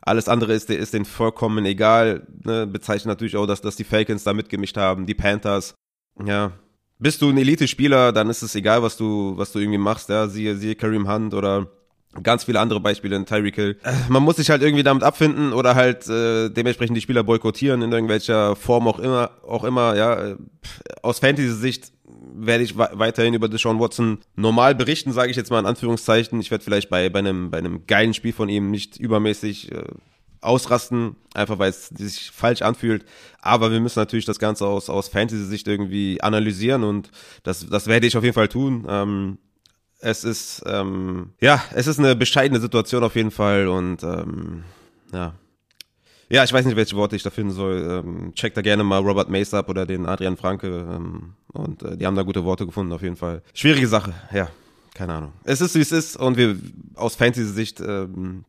Alles 0.00 0.28
andere 0.28 0.52
ist, 0.54 0.68
ist 0.70 0.94
denen 0.94 1.04
vollkommen 1.04 1.64
egal. 1.64 2.26
Ne? 2.44 2.66
Bezeichnet 2.66 3.06
natürlich 3.06 3.36
auch, 3.36 3.46
dass, 3.46 3.60
dass 3.60 3.76
die 3.76 3.84
Falcons 3.84 4.24
da 4.24 4.32
mitgemischt 4.32 4.76
haben, 4.76 5.06
die 5.06 5.14
Panthers. 5.14 5.74
Ja. 6.24 6.52
Bist 6.98 7.22
du 7.22 7.30
ein 7.30 7.38
Elite-Spieler, 7.38 8.12
dann 8.12 8.30
ist 8.30 8.42
es 8.42 8.54
egal, 8.54 8.82
was 8.82 8.96
du, 8.96 9.34
was 9.36 9.52
du 9.52 9.58
irgendwie 9.58 9.78
machst. 9.78 10.08
Ja? 10.08 10.28
Siehe, 10.28 10.56
siehe 10.56 10.74
Kareem 10.74 11.08
Hunt 11.08 11.34
oder 11.34 11.68
Ganz 12.22 12.44
viele 12.44 12.60
andere 12.60 12.80
Beispiele 12.80 13.16
in 13.16 13.24
Tyreek 13.24 13.54
Hill. 13.54 13.78
Man 14.08 14.22
muss 14.22 14.36
sich 14.36 14.50
halt 14.50 14.60
irgendwie 14.60 14.82
damit 14.82 15.02
abfinden 15.02 15.54
oder 15.54 15.74
halt 15.74 16.06
äh, 16.08 16.50
dementsprechend 16.50 16.96
die 16.96 17.00
Spieler 17.00 17.22
boykottieren 17.24 17.80
in 17.80 17.90
irgendwelcher 17.90 18.54
Form 18.54 18.86
auch 18.86 18.98
immer, 18.98 19.30
auch 19.46 19.64
immer, 19.64 19.96
ja. 19.96 20.36
Aus 21.00 21.20
Fantasy-Sicht 21.20 21.92
werde 22.34 22.64
ich 22.64 22.76
weiterhin 22.76 23.34
über 23.34 23.48
Deshaun 23.48 23.80
Watson 23.80 24.18
normal 24.36 24.74
berichten, 24.74 25.12
sage 25.12 25.30
ich 25.30 25.36
jetzt 25.36 25.50
mal 25.50 25.58
in 25.58 25.66
Anführungszeichen. 25.66 26.40
Ich 26.40 26.50
werde 26.50 26.64
vielleicht 26.64 26.90
bei, 26.90 27.08
bei, 27.08 27.20
einem, 27.20 27.50
bei 27.50 27.58
einem 27.58 27.86
geilen 27.86 28.14
Spiel 28.14 28.32
von 28.32 28.48
ihm 28.48 28.70
nicht 28.70 28.98
übermäßig 28.98 29.72
äh, 29.72 29.84
ausrasten, 30.42 31.16
einfach 31.34 31.58
weil 31.58 31.70
es 31.70 31.88
sich 31.88 32.30
falsch 32.30 32.62
anfühlt. 32.62 33.04
Aber 33.40 33.70
wir 33.70 33.80
müssen 33.80 33.98
natürlich 33.98 34.24
das 34.24 34.38
Ganze 34.38 34.66
aus, 34.66 34.90
aus 34.90 35.08
Fantasy-Sicht 35.08 35.66
irgendwie 35.68 36.20
analysieren 36.20 36.84
und 36.84 37.10
das, 37.42 37.66
das 37.66 37.86
werde 37.86 38.06
ich 38.06 38.16
auf 38.16 38.24
jeden 38.24 38.34
Fall 38.34 38.48
tun. 38.48 38.86
Ähm, 38.88 39.38
es 40.02 40.24
ist, 40.24 40.62
ähm, 40.66 41.30
ja, 41.40 41.62
es 41.74 41.86
ist 41.86 41.98
eine 41.98 42.16
bescheidene 42.16 42.60
Situation 42.60 43.04
auf 43.04 43.14
jeden 43.14 43.30
Fall 43.30 43.68
und 43.68 44.02
ähm, 44.02 44.64
ja. 45.12 45.34
Ja, 46.28 46.44
ich 46.44 46.52
weiß 46.52 46.64
nicht, 46.64 46.76
welche 46.76 46.96
Worte 46.96 47.14
ich 47.14 47.22
da 47.22 47.30
finden 47.30 47.52
soll. 47.52 48.02
Ähm, 48.04 48.32
check 48.34 48.54
da 48.54 48.62
gerne 48.62 48.82
mal 48.84 49.00
Robert 49.00 49.28
Mace 49.28 49.52
ab 49.54 49.68
oder 49.68 49.84
den 49.84 50.06
Adrian 50.06 50.38
Franke. 50.38 50.66
Ähm, 50.68 51.34
und 51.52 51.82
äh, 51.82 51.96
die 51.98 52.06
haben 52.06 52.16
da 52.16 52.22
gute 52.22 52.42
Worte 52.42 52.64
gefunden, 52.64 52.90
auf 52.92 53.02
jeden 53.02 53.16
Fall. 53.16 53.42
Schwierige 53.52 53.86
Sache, 53.86 54.14
ja. 54.32 54.48
Keine 54.94 55.12
Ahnung. 55.12 55.32
Es 55.44 55.60
ist, 55.60 55.74
wie 55.74 55.80
es 55.80 55.92
ist. 55.92 56.16
Und 56.16 56.38
wir 56.38 56.56
aus 56.94 57.16
Fantasy-Sicht 57.16 57.80
ähm, 57.80 58.44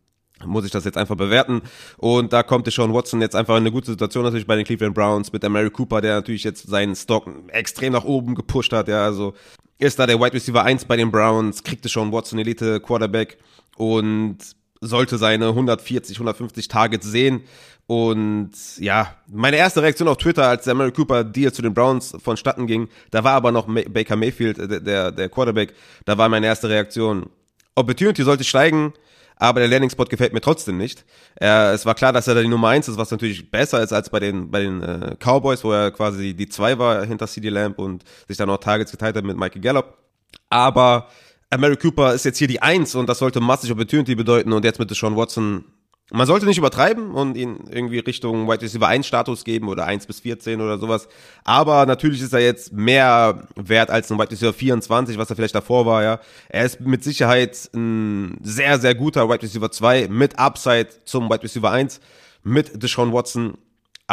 muss 0.45 0.65
ich 0.65 0.71
das 0.71 0.85
jetzt 0.85 0.97
einfach 0.97 1.15
bewerten. 1.15 1.61
Und 1.97 2.33
da 2.33 2.43
kommt 2.43 2.71
Sean 2.71 2.93
Watson 2.93 3.21
jetzt 3.21 3.35
einfach 3.35 3.55
in 3.55 3.63
eine 3.63 3.71
gute 3.71 3.91
Situation 3.91 4.23
natürlich 4.23 4.47
bei 4.47 4.55
den 4.55 4.65
Cleveland 4.65 4.95
Browns 4.95 5.31
mit 5.31 5.43
der 5.43 5.49
Mary 5.49 5.69
Cooper, 5.69 6.01
der 6.01 6.15
natürlich 6.15 6.43
jetzt 6.43 6.67
seinen 6.67 6.95
Stock 6.95 7.29
extrem 7.49 7.93
nach 7.93 8.05
oben 8.05 8.35
gepusht 8.35 8.73
hat. 8.73 8.87
Ja, 8.87 9.03
also 9.03 9.33
ist 9.77 9.99
da 9.99 10.05
der 10.05 10.19
Wide 10.19 10.33
Receiver 10.33 10.63
1 10.63 10.85
bei 10.85 10.95
den 10.95 11.11
Browns, 11.11 11.63
kriegte 11.63 11.89
schon 11.89 12.11
Watson 12.11 12.39
Elite 12.39 12.79
Quarterback 12.79 13.37
und 13.75 14.37
sollte 14.81 15.17
seine 15.17 15.47
140, 15.49 16.17
150 16.17 16.67
Targets 16.67 17.05
sehen. 17.05 17.41
Und 17.85 18.51
ja, 18.77 19.15
meine 19.27 19.57
erste 19.57 19.81
Reaktion 19.81 20.07
auf 20.07 20.17
Twitter, 20.17 20.47
als 20.47 20.63
der 20.63 20.73
Mary 20.73 20.91
Cooper 20.91 21.23
Deal 21.23 21.51
zu 21.51 21.61
den 21.61 21.73
Browns 21.73 22.15
vonstatten 22.23 22.65
ging, 22.65 22.87
da 23.11 23.23
war 23.23 23.33
aber 23.33 23.51
noch 23.51 23.67
Baker 23.67 24.15
Mayfield, 24.15 24.57
der, 24.57 24.79
der, 24.79 25.11
der 25.11 25.29
Quarterback, 25.29 25.73
da 26.05 26.17
war 26.17 26.29
meine 26.29 26.45
erste 26.45 26.69
Reaktion. 26.69 27.29
Opportunity 27.75 28.23
sollte 28.23 28.43
steigen, 28.43 28.93
aber 29.37 29.59
der 29.59 29.69
Landing-Spot 29.69 30.05
gefällt 30.05 30.33
mir 30.33 30.41
trotzdem 30.41 30.77
nicht. 30.77 31.05
Er, 31.35 31.73
es 31.73 31.85
war 31.85 31.95
klar, 31.95 32.13
dass 32.13 32.27
er 32.27 32.35
da 32.35 32.41
die 32.41 32.47
Nummer 32.47 32.69
eins 32.69 32.87
ist, 32.87 32.97
was 32.97 33.11
natürlich 33.11 33.51
besser 33.51 33.81
ist 33.81 33.93
als 33.93 34.09
bei 34.09 34.19
den, 34.19 34.51
bei 34.51 34.61
den 34.61 34.81
äh, 34.81 35.15
Cowboys, 35.19 35.63
wo 35.63 35.71
er 35.71 35.91
quasi 35.91 36.33
die 36.33 36.47
zwei 36.49 36.77
war 36.77 37.05
hinter 37.05 37.27
CD 37.27 37.49
Lamb 37.49 37.79
und 37.79 38.03
sich 38.27 38.37
dann 38.37 38.49
auch 38.49 38.57
Targets 38.57 38.91
geteilt 38.91 39.15
hat 39.15 39.23
mit 39.23 39.37
Michael 39.37 39.61
Gallup. 39.61 39.97
Aber 40.49 41.07
Mary 41.57 41.77
Cooper 41.77 42.13
ist 42.13 42.25
jetzt 42.25 42.37
hier 42.37 42.47
die 42.47 42.61
Eins 42.61 42.95
und 42.95 43.07
das 43.07 43.19
sollte 43.19 43.39
massig 43.39 43.71
Opportunity 43.71 44.15
bedeuten 44.15 44.53
und 44.53 44.65
jetzt 44.65 44.79
mit 44.79 44.89
Sean 44.95 45.15
Watson 45.15 45.65
man 46.11 46.27
sollte 46.27 46.45
nicht 46.45 46.57
übertreiben 46.57 47.11
und 47.11 47.37
ihn 47.37 47.63
irgendwie 47.71 47.99
Richtung 47.99 48.47
White 48.47 48.63
Receiver 48.63 48.87
1 48.87 49.07
Status 49.07 49.43
geben 49.43 49.69
oder 49.69 49.85
1 49.85 50.05
bis 50.05 50.19
14 50.19 50.59
oder 50.59 50.77
sowas. 50.77 51.07
Aber 51.43 51.85
natürlich 51.85 52.21
ist 52.21 52.33
er 52.33 52.41
jetzt 52.41 52.73
mehr 52.73 53.47
wert 53.55 53.89
als 53.89 54.11
ein 54.11 54.19
White 54.19 54.31
Receiver 54.31 54.53
24, 54.53 55.17
was 55.17 55.29
er 55.29 55.35
vielleicht 55.35 55.55
davor 55.55 55.85
war, 55.85 56.03
ja. 56.03 56.19
Er 56.49 56.65
ist 56.65 56.81
mit 56.81 57.03
Sicherheit 57.03 57.69
ein 57.73 58.37
sehr, 58.43 58.79
sehr 58.79 58.95
guter 58.95 59.29
White 59.29 59.43
Receiver 59.43 59.71
2 59.71 60.09
mit 60.09 60.37
Upside 60.37 60.89
zum 61.05 61.29
White 61.29 61.43
Receiver 61.43 61.71
1 61.71 62.01
mit 62.43 62.83
Deshaun 62.83 63.13
Watson. 63.13 63.57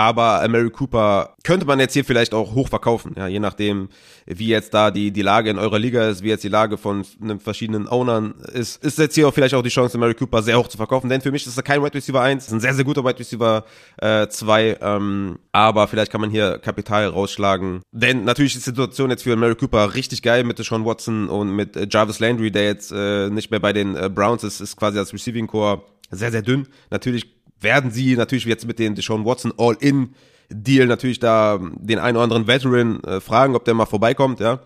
Aber 0.01 0.49
Mary 0.49 0.71
Cooper 0.71 1.37
könnte 1.45 1.67
man 1.67 1.79
jetzt 1.79 1.93
hier 1.93 2.07
vielleicht 2.07 2.33
auch 2.33 2.55
hoch 2.55 2.69
verkaufen, 2.69 3.13
ja, 3.19 3.27
je 3.27 3.39
nachdem, 3.39 3.91
wie 4.25 4.47
jetzt 4.47 4.73
da 4.73 4.91
die, 4.91 5.11
die 5.11 5.21
Lage 5.21 5.51
in 5.51 5.59
eurer 5.59 5.79
Liga 5.79 6.09
ist, 6.09 6.23
wie 6.23 6.29
jetzt 6.29 6.43
die 6.43 6.49
Lage 6.49 6.79
von 6.79 7.05
einem 7.21 7.39
verschiedenen 7.39 7.87
Ownern 7.87 8.33
ist, 8.55 8.83
ist 8.83 8.97
jetzt 8.97 9.15
hier 9.15 9.29
auch 9.29 9.35
vielleicht 9.35 9.53
auch 9.53 9.63
die 9.63 9.69
Chance, 9.69 9.99
Mary 9.99 10.15
Cooper 10.15 10.43
sehr 10.43 10.59
hoch 10.59 10.69
zu 10.69 10.79
verkaufen. 10.79 11.11
Denn 11.11 11.21
für 11.21 11.31
mich 11.31 11.47
ist 11.47 11.55
er 11.55 11.63
kein 11.63 11.83
Wide 11.83 11.93
Receiver 11.93 12.19
1, 12.19 12.47
ist 12.47 12.53
ein 12.55 12.61
sehr, 12.61 12.73
sehr 12.73 12.87
guter 12.87 13.05
Wide 13.05 13.19
Receiver 13.19 13.67
äh, 13.99 14.27
2, 14.27 14.79
ähm, 14.81 15.39
aber 15.53 15.87
vielleicht 15.87 16.11
kann 16.11 16.23
man 16.23 16.31
hier 16.31 16.57
Kapital 16.57 17.07
rausschlagen. 17.09 17.83
Denn 17.93 18.25
natürlich 18.25 18.57
ist 18.57 18.65
die 18.65 18.71
Situation 18.71 19.11
jetzt 19.11 19.25
für 19.25 19.37
Mary 19.37 19.55
Cooper 19.55 19.95
richtig 19.95 20.23
geil 20.23 20.45
mit 20.45 20.57
Sean 20.65 20.87
Watson 20.87 21.29
und 21.29 21.55
mit 21.55 21.77
äh, 21.77 21.87
Jarvis 21.91 22.21
Landry, 22.21 22.51
der 22.51 22.65
jetzt 22.65 22.91
äh, 22.91 23.29
nicht 23.29 23.51
mehr 23.51 23.61
bei 23.61 23.75
den 23.75 23.97
äh, 23.97 24.09
Browns 24.09 24.45
ist, 24.45 24.63
ist 24.63 24.79
quasi 24.79 24.99
als 24.99 25.13
Receiving 25.13 25.47
Core 25.47 25.83
sehr, 26.11 26.31
sehr 26.31 26.43
dünn. 26.43 26.67
Natürlich 26.91 27.40
werden 27.61 27.91
sie 27.91 28.17
natürlich 28.17 28.45
jetzt 28.45 28.67
mit 28.67 28.79
dem 28.79 28.95
Deshaun 28.95 29.25
Watson 29.25 29.53
All-In 29.57 30.15
Deal 30.49 30.87
natürlich 30.87 31.21
da 31.21 31.59
den 31.61 31.99
einen 31.99 32.17
oder 32.17 32.25
anderen 32.25 32.47
Veteran 32.47 33.03
äh, 33.05 33.21
fragen, 33.21 33.55
ob 33.55 33.65
der 33.65 33.75
mal 33.75 33.87
vorbeikommt, 33.87 34.41
ja. 34.41 34.61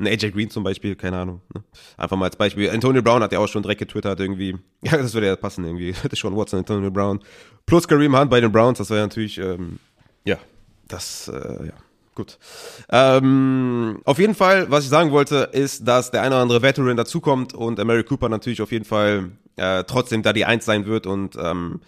Ein 0.00 0.06
AJ 0.06 0.30
Green 0.30 0.48
zum 0.48 0.62
Beispiel, 0.62 0.94
keine 0.94 1.18
Ahnung. 1.18 1.40
Ne? 1.52 1.62
Einfach 1.96 2.16
mal 2.16 2.26
als 2.26 2.36
Beispiel. 2.36 2.70
Antonio 2.70 3.02
Brown 3.02 3.20
hat 3.20 3.32
ja 3.32 3.40
auch 3.40 3.48
schon 3.48 3.62
direkt 3.62 3.80
getwittert 3.80 4.20
irgendwie. 4.20 4.56
Ja, 4.82 4.96
das 4.96 5.12
würde 5.12 5.26
ja 5.26 5.34
passen 5.34 5.64
irgendwie. 5.64 5.92
Deshaun 6.12 6.36
Watson, 6.36 6.60
Antonio 6.60 6.90
Brown. 6.90 7.20
Plus 7.66 7.88
Kareem 7.88 8.16
Hunt 8.16 8.30
bei 8.30 8.40
den 8.40 8.52
Browns, 8.52 8.78
das 8.78 8.90
wäre 8.90 9.02
natürlich, 9.02 9.38
ähm, 9.38 9.80
ja, 10.24 10.38
das, 10.86 11.28
äh, 11.28 11.66
ja. 11.66 11.72
Gut. 12.14 12.36
Ähm, 12.90 14.00
auf 14.04 14.18
jeden 14.18 14.34
Fall, 14.34 14.68
was 14.70 14.82
ich 14.82 14.90
sagen 14.90 15.12
wollte, 15.12 15.50
ist, 15.52 15.86
dass 15.86 16.10
der 16.10 16.22
eine 16.22 16.34
oder 16.34 16.42
andere 16.42 16.62
Veteran 16.62 16.96
dazukommt 16.96 17.54
und 17.54 17.78
Mary 17.84 18.02
Cooper 18.02 18.28
natürlich 18.28 18.60
auf 18.60 18.72
jeden 18.72 18.84
Fall 18.84 19.30
äh, 19.54 19.84
trotzdem 19.84 20.24
da 20.24 20.32
die 20.32 20.44
Eins 20.44 20.64
sein 20.64 20.86
wird 20.86 21.06
und 21.06 21.36
ähm, 21.40 21.80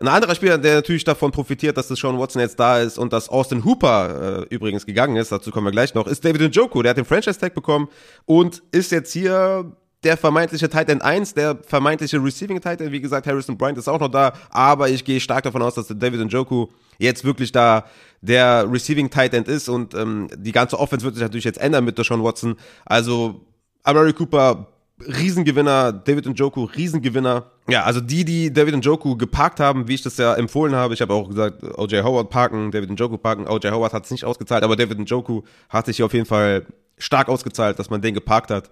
ein 0.00 0.08
anderer 0.08 0.34
Spieler, 0.34 0.58
der 0.58 0.76
natürlich 0.76 1.04
davon 1.04 1.32
profitiert, 1.32 1.76
dass 1.76 1.88
das 1.88 1.98
Sean 1.98 2.18
Watson 2.18 2.40
jetzt 2.40 2.58
da 2.58 2.78
ist 2.78 2.98
und 2.98 3.12
dass 3.12 3.28
Austin 3.28 3.64
Hooper 3.64 4.46
äh, 4.48 4.54
übrigens 4.54 4.86
gegangen 4.86 5.16
ist, 5.16 5.32
dazu 5.32 5.50
kommen 5.50 5.66
wir 5.66 5.72
gleich 5.72 5.94
noch, 5.94 6.06
ist 6.06 6.24
David 6.24 6.54
Njoku. 6.54 6.82
Der 6.82 6.90
hat 6.90 6.96
den 6.96 7.04
Franchise-Tag 7.04 7.54
bekommen 7.54 7.88
und 8.24 8.62
ist 8.70 8.92
jetzt 8.92 9.12
hier 9.12 9.72
der 10.04 10.16
vermeintliche 10.16 10.68
Tight 10.68 10.88
End 10.88 11.02
1, 11.02 11.34
der 11.34 11.58
vermeintliche 11.66 12.22
Receiving 12.22 12.60
Tight 12.60 12.80
End. 12.80 12.92
Wie 12.92 13.00
gesagt, 13.00 13.26
Harrison 13.26 13.58
Bryant 13.58 13.78
ist 13.78 13.88
auch 13.88 13.98
noch 13.98 14.08
da, 14.08 14.32
aber 14.50 14.88
ich 14.88 15.04
gehe 15.04 15.20
stark 15.20 15.42
davon 15.42 15.62
aus, 15.62 15.74
dass 15.74 15.88
David 15.88 16.20
Njoku 16.20 16.68
jetzt 16.98 17.24
wirklich 17.24 17.50
da 17.50 17.84
der 18.20 18.70
Receiving 18.70 19.10
Tight 19.10 19.34
End 19.34 19.48
ist 19.48 19.68
und 19.68 19.94
ähm, 19.94 20.28
die 20.36 20.52
ganze 20.52 20.78
Offense 20.78 21.04
wird 21.04 21.16
sich 21.16 21.22
natürlich 21.22 21.44
jetzt 21.44 21.58
ändern 21.60 21.84
mit 21.84 21.98
der 21.98 22.04
Sean 22.04 22.22
Watson. 22.22 22.56
Also, 22.84 23.44
Amari 23.82 24.12
Cooper 24.12 24.68
Riesengewinner, 25.00 25.92
David 25.92 26.26
Njoku, 26.26 26.64
Riesengewinner. 26.64 27.50
Ja, 27.68 27.84
also 27.84 28.00
die, 28.00 28.24
die 28.24 28.52
David 28.52 28.76
Njoku 28.76 29.16
geparkt 29.16 29.60
haben, 29.60 29.88
wie 29.88 29.94
ich 29.94 30.02
das 30.02 30.16
ja 30.16 30.34
empfohlen 30.34 30.74
habe, 30.74 30.94
ich 30.94 31.00
habe 31.00 31.14
auch 31.14 31.28
gesagt, 31.28 31.62
OJ 31.78 32.02
Howard 32.02 32.30
parken, 32.30 32.70
David 32.70 32.90
Njoku 32.90 33.18
parken, 33.18 33.46
OJ 33.46 33.70
Howard 33.70 33.92
hat 33.92 34.04
es 34.04 34.10
nicht 34.10 34.24
ausgezahlt, 34.24 34.64
aber 34.64 34.76
David 34.76 34.98
Njoku 34.98 35.42
hat 35.68 35.86
sich 35.86 36.02
auf 36.02 36.12
jeden 36.12 36.26
Fall 36.26 36.66
stark 36.98 37.28
ausgezahlt, 37.28 37.78
dass 37.78 37.90
man 37.90 38.02
den 38.02 38.14
geparkt 38.14 38.50
hat, 38.50 38.70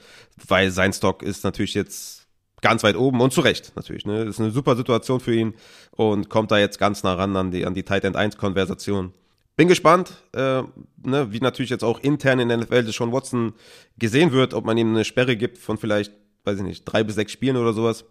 weil 0.48 0.70
sein 0.70 0.92
Stock 0.92 1.22
ist 1.22 1.44
natürlich 1.44 1.74
jetzt 1.74 2.26
ganz 2.60 2.82
weit 2.82 2.96
oben 2.96 3.20
und 3.20 3.32
zu 3.32 3.40
Recht 3.40 3.72
natürlich. 3.76 4.06
Ne? 4.06 4.24
Das 4.24 4.36
ist 4.36 4.40
eine 4.40 4.50
super 4.50 4.76
Situation 4.76 5.20
für 5.20 5.34
ihn 5.34 5.54
und 5.92 6.28
kommt 6.28 6.50
da 6.50 6.58
jetzt 6.58 6.78
ganz 6.78 7.02
nah 7.02 7.14
ran 7.14 7.36
an 7.36 7.50
die, 7.50 7.66
an 7.66 7.74
die 7.74 7.82
Tight 7.82 8.04
End 8.04 8.16
1 8.16 8.36
Konversation. 8.36 9.12
Bin 9.56 9.68
gespannt, 9.68 10.22
äh, 10.34 10.62
ne, 11.02 11.32
wie 11.32 11.40
natürlich 11.40 11.70
jetzt 11.70 11.84
auch 11.84 11.98
intern 12.00 12.40
in 12.40 12.50
der 12.50 12.58
NFL 12.58 12.92
schon 12.92 13.10
Watson 13.10 13.54
gesehen 13.98 14.32
wird, 14.32 14.52
ob 14.52 14.66
man 14.66 14.76
ihm 14.76 14.90
eine 14.90 15.04
Sperre 15.06 15.34
gibt 15.34 15.56
von 15.56 15.78
vielleicht, 15.78 16.12
weiß 16.44 16.58
ich 16.58 16.64
nicht, 16.64 16.84
drei 16.84 17.02
bis 17.02 17.14
sechs 17.14 17.32
Spielen 17.32 17.56
oder 17.56 17.72
sowas. 17.72 18.04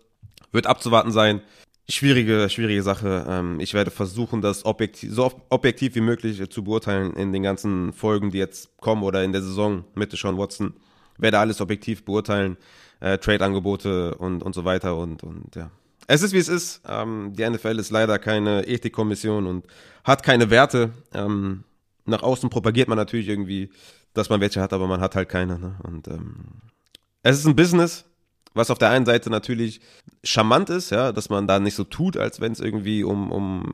Wird 0.51 0.65
abzuwarten 0.65 1.11
sein. 1.11 1.41
Schwierige, 1.87 2.49
schwierige 2.49 2.81
Sache. 2.81 3.27
Ähm, 3.29 3.59
ich 3.59 3.75
werde 3.75 3.91
versuchen, 3.91 4.41
das 4.41 4.65
objektiv, 4.65 5.13
so 5.13 5.31
objektiv 5.49 5.93
wie 5.93 6.01
möglich 6.01 6.49
zu 6.49 6.63
beurteilen 6.63 7.13
in 7.13 7.31
den 7.31 7.43
ganzen 7.43 7.93
Folgen, 7.93 8.31
die 8.31 8.39
jetzt 8.39 8.75
kommen 8.77 9.03
oder 9.03 9.23
in 9.23 9.31
der 9.31 9.43
Saison 9.43 9.85
mit 9.93 10.11
Sean 10.13 10.39
Watson. 10.39 10.73
Werde 11.19 11.37
alles 11.37 11.61
objektiv 11.61 12.05
beurteilen, 12.05 12.57
äh, 13.01 13.19
Trade-Angebote 13.19 14.15
und, 14.15 14.41
und 14.41 14.55
so 14.55 14.65
weiter 14.65 14.97
und, 14.97 15.21
und 15.21 15.55
ja. 15.55 15.69
Es 16.07 16.21
ist 16.21 16.33
wie 16.33 16.37
es 16.37 16.49
ist. 16.49 16.81
Ähm, 16.87 17.33
die 17.33 17.49
NFL 17.49 17.79
ist 17.79 17.91
leider 17.91 18.19
keine 18.19 18.67
Ethikkommission 18.67 19.47
und 19.47 19.65
hat 20.03 20.23
keine 20.23 20.49
Werte. 20.49 20.91
Ähm, 21.13 21.63
nach 22.05 22.23
außen 22.23 22.49
propagiert 22.49 22.87
man 22.87 22.97
natürlich 22.97 23.27
irgendwie, 23.27 23.69
dass 24.13 24.29
man 24.29 24.41
welche 24.41 24.61
hat, 24.61 24.73
aber 24.73 24.87
man 24.87 25.01
hat 25.01 25.15
halt 25.15 25.29
keine. 25.29 25.59
Ne? 25.59 25.75
Und 25.83 26.07
ähm, 26.07 26.61
es 27.23 27.39
ist 27.39 27.47
ein 27.47 27.55
Business, 27.55 28.05
was 28.53 28.69
auf 28.69 28.77
der 28.77 28.89
einen 28.89 29.05
Seite 29.05 29.29
natürlich 29.29 29.81
charmant 30.23 30.69
ist, 30.69 30.91
ja, 30.91 31.11
dass 31.11 31.29
man 31.29 31.47
da 31.47 31.59
nicht 31.59 31.75
so 31.75 31.83
tut, 31.83 32.17
als 32.17 32.39
wenn 32.39 32.51
es 32.51 32.59
irgendwie 32.59 33.03
um, 33.03 33.31
um 33.31 33.73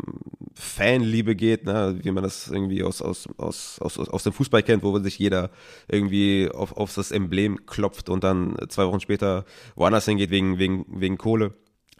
Fanliebe 0.55 1.35
geht, 1.35 1.65
ne, 1.65 1.99
wie 2.01 2.11
man 2.11 2.23
das 2.23 2.47
irgendwie 2.47 2.83
aus, 2.83 3.01
aus, 3.01 3.27
aus, 3.37 3.79
aus, 3.79 3.99
aus 3.99 4.23
dem 4.23 4.33
Fußball 4.33 4.63
kennt, 4.63 4.83
wo 4.83 4.97
sich 4.99 5.19
jeder 5.19 5.51
irgendwie 5.87 6.49
auf, 6.51 6.75
auf 6.75 6.93
das 6.95 7.11
Emblem 7.11 7.65
klopft 7.65 8.09
und 8.09 8.23
dann 8.23 8.57
zwei 8.69 8.85
Wochen 8.87 8.99
später 8.99 9.45
woanders 9.75 10.05
hingeht 10.05 10.31
wegen, 10.31 10.57
wegen, 10.57 10.85
wegen 10.87 11.17
Kohle. 11.17 11.53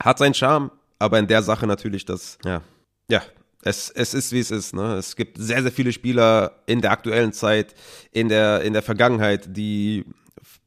Hat 0.04 0.18
seinen 0.18 0.34
Charme, 0.34 0.72
aber 1.00 1.20
in 1.20 1.28
der 1.28 1.44
Sache 1.44 1.68
natürlich, 1.68 2.06
dass, 2.06 2.38
ja, 2.44 2.62
ja, 3.10 3.22
es, 3.64 3.90
es 3.90 4.14
ist, 4.14 4.32
wie 4.32 4.40
es 4.40 4.52
ist. 4.52 4.74
Ne? 4.74 4.96
Es 4.96 5.16
gibt 5.16 5.38
sehr, 5.38 5.62
sehr 5.62 5.72
viele 5.72 5.92
Spieler 5.92 6.64
in 6.66 6.82
der 6.82 6.92
aktuellen 6.92 7.34
Zeit, 7.34 7.76
in 8.12 8.30
der, 8.30 8.62
in 8.62 8.74
der 8.74 8.82
Vergangenheit, 8.82 9.56
die 9.56 10.06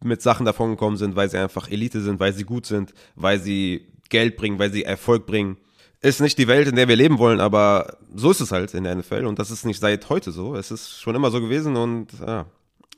mit 0.03 0.23
Sachen 0.23 0.47
davon 0.47 0.71
gekommen 0.71 0.97
sind, 0.97 1.17
weil 1.17 1.29
sie 1.29 1.39
einfach 1.39 1.71
Elite 1.71 2.01
sind, 2.01 2.21
weil 2.21 2.33
sie 2.33 2.45
gut 2.45 2.67
sind, 2.67 2.93
weil 3.17 3.41
sie 3.41 3.89
Geld 4.11 4.37
bringen, 4.37 4.59
weil 4.59 4.71
sie 4.71 4.85
Erfolg 4.85 5.27
bringen. 5.27 5.57
Ist 6.01 6.21
nicht 6.21 6.39
die 6.39 6.47
Welt, 6.47 6.69
in 6.69 6.77
der 6.77 6.87
wir 6.87 6.97
leben 6.97 7.19
wollen, 7.19 7.41
aber 7.41 7.97
so 8.15 8.31
ist 8.31 8.41
es 8.41 8.53
halt 8.53 8.75
in 8.75 8.85
der 8.85 8.95
NFL 8.95 9.25
und 9.25 9.39
das 9.39 9.51
ist 9.51 9.65
nicht 9.65 9.81
seit 9.81 10.09
heute 10.11 10.31
so. 10.31 10.55
Es 10.55 10.71
ist 10.71 11.01
schon 11.01 11.15
immer 11.15 11.31
so 11.31 11.41
gewesen 11.41 11.77
und 11.77 12.09
ja, 12.21 12.47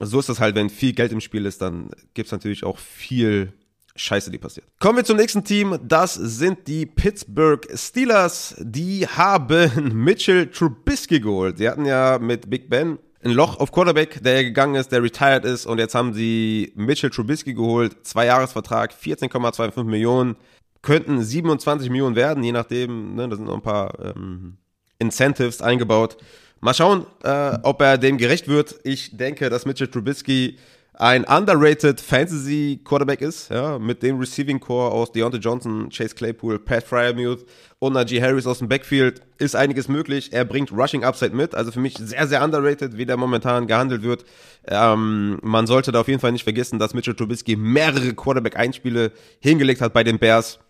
so 0.01 0.19
ist 0.19 0.29
es 0.29 0.41
halt, 0.41 0.57
wenn 0.57 0.69
viel 0.69 0.93
Geld 0.93 1.13
im 1.13 1.21
Spiel 1.21 1.47
ist, 1.47 1.63
dann 1.63 1.91
gibt 2.15 2.27
es 2.27 2.33
natürlich 2.33 2.65
auch 2.65 2.79
viel 2.79 3.53
Scheiße, 3.97 4.31
die 4.31 4.39
passiert. 4.39 4.67
Kommen 4.79 4.99
wir 4.99 5.05
zum 5.05 5.17
nächsten 5.17 5.45
Team. 5.45 5.79
Das 5.83 6.15
sind 6.15 6.69
die 6.69 6.87
Pittsburgh 6.87 7.67
Steelers. 7.75 8.55
Die 8.59 9.07
haben 9.07 9.93
Mitchell 10.05 10.47
Trubisky 10.49 11.21
geholt. 11.21 11.59
Sie 11.59 11.69
hatten 11.69 11.85
ja 11.85 12.19
mit 12.19 12.49
Big 12.49 12.69
Ben 12.69 12.99
ein 13.27 13.33
Loch 13.33 13.59
auf 13.59 13.73
Quarterback, 13.73 14.23
der 14.23 14.45
gegangen 14.45 14.77
ist, 14.77 14.93
der 14.93 15.03
retired 15.03 15.45
ist 15.45 15.67
und 15.67 15.79
jetzt 15.79 15.95
haben 15.95 16.15
sie 16.15 16.73
Mitchell 16.77 17.11
Trubisky 17.11 17.55
geholt. 17.55 18.07
Zwei 18.07 18.27
Jahresvertrag, 18.27 18.93
14,25 18.93 19.85
Millionen. 19.85 20.37
Könnten 20.83 21.23
27 21.23 21.91
Millionen 21.91 22.15
werden, 22.15 22.45
je 22.45 22.53
nachdem. 22.53 23.17
Ne, 23.17 23.29
da 23.29 23.37
sind 23.37 23.47
noch 23.47 23.55
ein 23.55 23.63
paar 23.63 23.99
ähm, 24.01 24.59
Incentives 24.99 25.61
eingebaut. 25.61 26.17
Mal 26.61 26.75
schauen, 26.75 27.07
äh, 27.25 27.59
ob 27.63 27.83
er 27.83 27.99
dem 27.99 28.17
gerecht 28.19 28.49
wird. 28.49 28.77
Ich 28.85 29.17
denke, 29.17 29.51
dass 29.51 29.67
Mitchell 29.67 29.89
Trubisky 29.89 30.59
ein 30.99 31.25
underrated 31.25 32.01
Fantasy 32.01 32.81
Quarterback 32.83 33.21
ist, 33.21 33.51
ja, 33.51 33.79
mit 33.79 34.03
dem 34.03 34.19
Receiving 34.19 34.59
Core 34.59 34.91
aus 34.91 35.13
Deontay 35.13 35.39
Johnson, 35.39 35.91
Chase 35.91 36.15
Claypool, 36.15 36.59
Pat 36.59 36.85
Fryermuth 36.85 37.45
und 37.79 37.93
Najee 37.93 38.23
Harris 38.23 38.47
aus 38.47 38.61
dem 38.61 38.69
Backfield 38.69 39.21
ist 39.37 39.55
einiges 39.55 39.89
möglich. 39.89 40.33
Er 40.33 40.47
bringt 40.47 40.73
Rushing 40.73 41.05
Upside 41.05 41.37
mit, 41.37 41.55
also 41.55 41.71
für 41.71 41.81
mich 41.81 41.99
sehr, 41.99 42.27
sehr 42.27 42.43
underrated, 42.43 42.97
wie 42.97 43.05
der 43.05 43.19
momentan 43.19 43.67
gehandelt 43.67 44.03
wird. 44.03 44.25
Ähm, 44.67 45.39
man 45.43 45.67
sollte 45.67 45.93
da 45.93 46.01
auf 46.01 46.09
jeden 46.09 46.21
Fall 46.21 46.33
nicht 46.33 46.45
vergessen, 46.45 46.79
dass 46.79 46.95
Mitchell 46.95 47.15
Trubisky 47.15 47.57
mehrere 47.57 48.15
Quarterback-Einspiele 48.15 49.13
hingelegt 49.41 49.83
hat 49.83 49.93
bei 49.93 50.03
den 50.03 50.19
Bears 50.19 50.61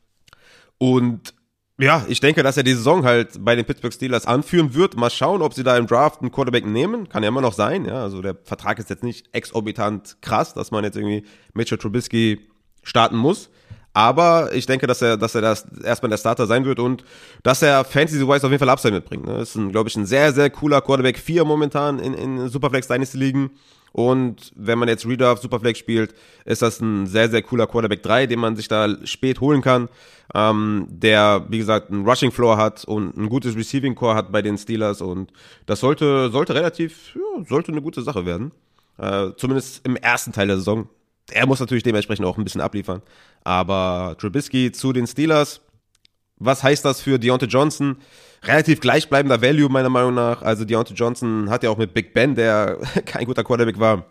und 0.78 1.34
ja, 1.78 2.04
ich 2.08 2.20
denke, 2.20 2.42
dass 2.42 2.56
er 2.56 2.62
die 2.62 2.72
Saison 2.72 3.04
halt 3.04 3.44
bei 3.44 3.54
den 3.54 3.64
Pittsburgh 3.64 3.92
Steelers 3.92 4.26
anführen 4.26 4.74
wird. 4.74 4.96
Mal 4.96 5.10
schauen, 5.10 5.42
ob 5.42 5.52
sie 5.52 5.62
da 5.62 5.76
im 5.76 5.86
Draft 5.86 6.22
einen 6.22 6.32
Quarterback 6.32 6.64
nehmen. 6.64 7.08
Kann 7.08 7.22
ja 7.22 7.28
immer 7.28 7.42
noch 7.42 7.52
sein. 7.52 7.84
Ja, 7.84 8.02
also 8.02 8.22
der 8.22 8.34
Vertrag 8.44 8.78
ist 8.78 8.88
jetzt 8.88 9.02
nicht 9.02 9.28
exorbitant 9.32 10.16
krass, 10.22 10.54
dass 10.54 10.70
man 10.70 10.84
jetzt 10.84 10.96
irgendwie 10.96 11.24
Mitchell 11.52 11.76
Trubisky 11.76 12.40
starten 12.82 13.16
muss. 13.16 13.50
Aber 13.92 14.54
ich 14.54 14.66
denke, 14.66 14.86
dass 14.86 15.00
er, 15.00 15.16
dass 15.16 15.34
er 15.34 15.40
das 15.40 15.66
erstmal 15.82 16.10
der 16.10 16.18
Starter 16.18 16.46
sein 16.46 16.64
wird 16.64 16.78
und 16.78 17.04
dass 17.42 17.62
er 17.62 17.84
Fantasy-wise 17.84 18.44
auf 18.44 18.50
jeden 18.50 18.58
Fall 18.58 18.68
Upside 18.68 18.94
mitbringt. 18.94 19.26
Ne? 19.26 19.38
Das 19.38 19.56
ist, 19.56 19.70
glaube 19.70 19.88
ich, 19.88 19.96
ein 19.96 20.04
sehr, 20.06 20.32
sehr 20.32 20.50
cooler 20.50 20.82
Quarterback. 20.82 21.18
Vier 21.18 21.44
momentan 21.44 21.98
in, 21.98 22.12
in 22.14 22.48
Superflex 22.48 22.88
Dynasty 22.88 23.16
liegen. 23.16 23.50
Und 23.96 24.52
wenn 24.56 24.78
man 24.78 24.90
jetzt 24.90 25.06
Redraft 25.06 25.40
Superflex 25.40 25.78
spielt, 25.78 26.14
ist 26.44 26.60
das 26.60 26.82
ein 26.82 27.06
sehr, 27.06 27.30
sehr 27.30 27.40
cooler 27.40 27.66
Quarterback 27.66 28.02
3, 28.02 28.26
den 28.26 28.38
man 28.38 28.54
sich 28.54 28.68
da 28.68 28.94
spät 29.06 29.40
holen 29.40 29.62
kann. 29.62 29.88
Ähm, 30.34 30.86
der, 30.90 31.46
wie 31.48 31.56
gesagt, 31.56 31.90
einen 31.90 32.06
Rushing 32.06 32.30
Floor 32.30 32.58
hat 32.58 32.84
und 32.84 33.16
ein 33.16 33.30
gutes 33.30 33.56
Receiving 33.56 33.94
Core 33.94 34.14
hat 34.14 34.30
bei 34.30 34.42
den 34.42 34.58
Steelers. 34.58 35.00
Und 35.00 35.32
das 35.64 35.80
sollte, 35.80 36.28
sollte 36.28 36.54
relativ, 36.54 37.14
ja, 37.14 37.42
sollte 37.48 37.72
eine 37.72 37.80
gute 37.80 38.02
Sache 38.02 38.26
werden. 38.26 38.52
Äh, 38.98 39.30
zumindest 39.38 39.80
im 39.86 39.96
ersten 39.96 40.30
Teil 40.30 40.48
der 40.48 40.58
Saison. 40.58 40.90
Er 41.30 41.46
muss 41.46 41.60
natürlich 41.60 41.82
dementsprechend 41.82 42.26
auch 42.26 42.36
ein 42.36 42.44
bisschen 42.44 42.60
abliefern. 42.60 43.00
Aber 43.44 44.14
Trubisky 44.18 44.72
zu 44.72 44.92
den 44.92 45.06
Steelers. 45.06 45.62
Was 46.38 46.62
heißt 46.62 46.84
das 46.84 47.00
für 47.00 47.18
Deontay 47.18 47.46
Johnson? 47.46 47.96
relativ 48.46 48.80
gleichbleibender 48.80 49.42
Value 49.42 49.68
meiner 49.68 49.88
Meinung 49.88 50.14
nach. 50.14 50.42
Also 50.42 50.64
Deontay 50.64 50.94
Johnson 50.94 51.50
hat 51.50 51.62
ja 51.62 51.70
auch 51.70 51.78
mit 51.78 51.94
Big 51.94 52.14
Ben, 52.14 52.34
der 52.34 52.78
kein 53.06 53.26
guter 53.26 53.44
Quarterback 53.44 53.78
war, 53.78 54.06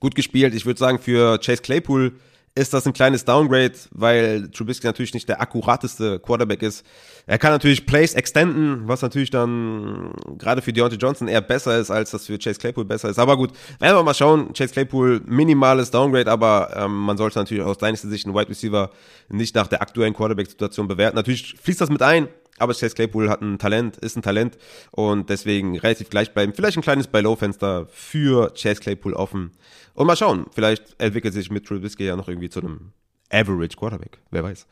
gut 0.00 0.14
gespielt. 0.14 0.54
Ich 0.54 0.66
würde 0.66 0.78
sagen, 0.78 0.98
für 0.98 1.38
Chase 1.38 1.62
Claypool 1.62 2.12
ist 2.56 2.72
das 2.72 2.86
ein 2.86 2.92
kleines 2.92 3.24
Downgrade, 3.24 3.74
weil 3.90 4.48
Trubisky 4.50 4.86
natürlich 4.86 5.12
nicht 5.12 5.28
der 5.28 5.40
akkurateste 5.40 6.20
Quarterback 6.20 6.62
ist. 6.62 6.86
Er 7.26 7.36
kann 7.36 7.50
natürlich 7.50 7.84
Plays 7.84 8.14
extenden, 8.14 8.86
was 8.86 9.02
natürlich 9.02 9.30
dann 9.30 10.12
gerade 10.38 10.62
für 10.62 10.72
Deontay 10.72 10.96
Johnson 10.96 11.26
eher 11.26 11.40
besser 11.40 11.78
ist, 11.78 11.90
als 11.90 12.12
das 12.12 12.26
für 12.26 12.38
Chase 12.38 12.60
Claypool 12.60 12.84
besser 12.84 13.08
ist. 13.08 13.18
Aber 13.18 13.36
gut, 13.36 13.50
werden 13.80 13.96
wir 13.96 14.02
mal 14.04 14.14
schauen. 14.14 14.52
Chase 14.52 14.72
Claypool, 14.72 15.20
minimales 15.26 15.90
Downgrade, 15.90 16.30
aber 16.30 16.72
ähm, 16.76 16.96
man 16.96 17.16
sollte 17.16 17.40
natürlich 17.40 17.64
aus 17.64 17.78
deiner 17.78 17.96
Sicht 17.96 18.24
einen 18.24 18.36
Wide 18.36 18.48
Receiver 18.48 18.90
nicht 19.28 19.56
nach 19.56 19.66
der 19.66 19.82
aktuellen 19.82 20.14
Quarterback-Situation 20.14 20.86
bewerten. 20.86 21.16
Natürlich 21.16 21.56
fließt 21.60 21.80
das 21.80 21.90
mit 21.90 22.02
ein, 22.02 22.28
aber 22.58 22.72
Chase 22.72 22.94
Claypool 22.94 23.28
hat 23.28 23.42
ein 23.42 23.58
Talent, 23.58 23.96
ist 23.96 24.16
ein 24.16 24.22
Talent 24.22 24.56
und 24.92 25.28
deswegen 25.28 25.78
relativ 25.78 26.10
gleich 26.10 26.32
bleiben. 26.32 26.52
Vielleicht 26.54 26.76
ein 26.76 26.82
kleines 26.82 27.08
Buy-Low-Fenster 27.08 27.86
für 27.90 28.52
Chase 28.54 28.80
Claypool 28.80 29.14
offen. 29.14 29.52
Und 29.94 30.06
mal 30.06 30.16
schauen, 30.16 30.46
vielleicht 30.52 30.94
entwickelt 30.98 31.34
sich 31.34 31.50
mit 31.50 31.66
Trubisky 31.66 32.04
ja 32.04 32.16
noch 32.16 32.28
irgendwie 32.28 32.50
zu 32.50 32.60
einem 32.60 32.92
Average 33.30 33.76
Quarterback. 33.76 34.18
Wer 34.30 34.44
weiß. 34.44 34.66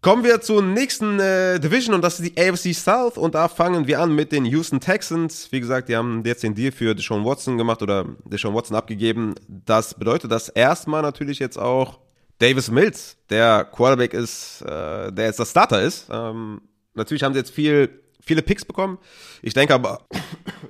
Kommen 0.00 0.24
wir 0.24 0.40
zur 0.40 0.62
nächsten 0.62 1.20
äh, 1.20 1.60
Division 1.60 1.94
und 1.94 2.02
das 2.02 2.18
ist 2.18 2.34
die 2.34 2.40
AFC 2.40 2.74
South 2.74 3.16
und 3.16 3.36
da 3.36 3.46
fangen 3.46 3.86
wir 3.86 4.00
an 4.00 4.12
mit 4.12 4.32
den 4.32 4.44
Houston 4.44 4.80
Texans. 4.80 5.52
Wie 5.52 5.60
gesagt, 5.60 5.88
die 5.88 5.94
haben 5.94 6.24
jetzt 6.24 6.42
den 6.42 6.56
Deal 6.56 6.72
für 6.72 6.96
Deshaun 6.96 7.24
Watson 7.24 7.56
gemacht 7.56 7.82
oder 7.82 8.06
Deshaun 8.24 8.52
Watson 8.52 8.76
abgegeben. 8.76 9.36
Das 9.46 9.94
bedeutet, 9.94 10.32
dass 10.32 10.48
erstmal 10.48 11.02
natürlich 11.02 11.38
jetzt 11.38 11.56
auch 11.56 12.00
Davis 12.38 12.68
Mills 12.68 13.16
der 13.30 13.64
Quarterback 13.64 14.12
ist, 14.12 14.62
äh, 14.62 15.12
der 15.12 15.26
jetzt 15.26 15.38
das 15.38 15.52
Starter 15.52 15.80
ist. 15.80 16.08
Ähm, 16.10 16.62
natürlich 16.94 17.22
haben 17.22 17.32
sie 17.32 17.40
jetzt 17.40 17.52
viel, 17.52 17.88
viele 18.20 18.42
Picks 18.42 18.64
bekommen. 18.64 18.98
Ich 19.42 19.54
denke 19.54 19.74
aber, 19.74 20.06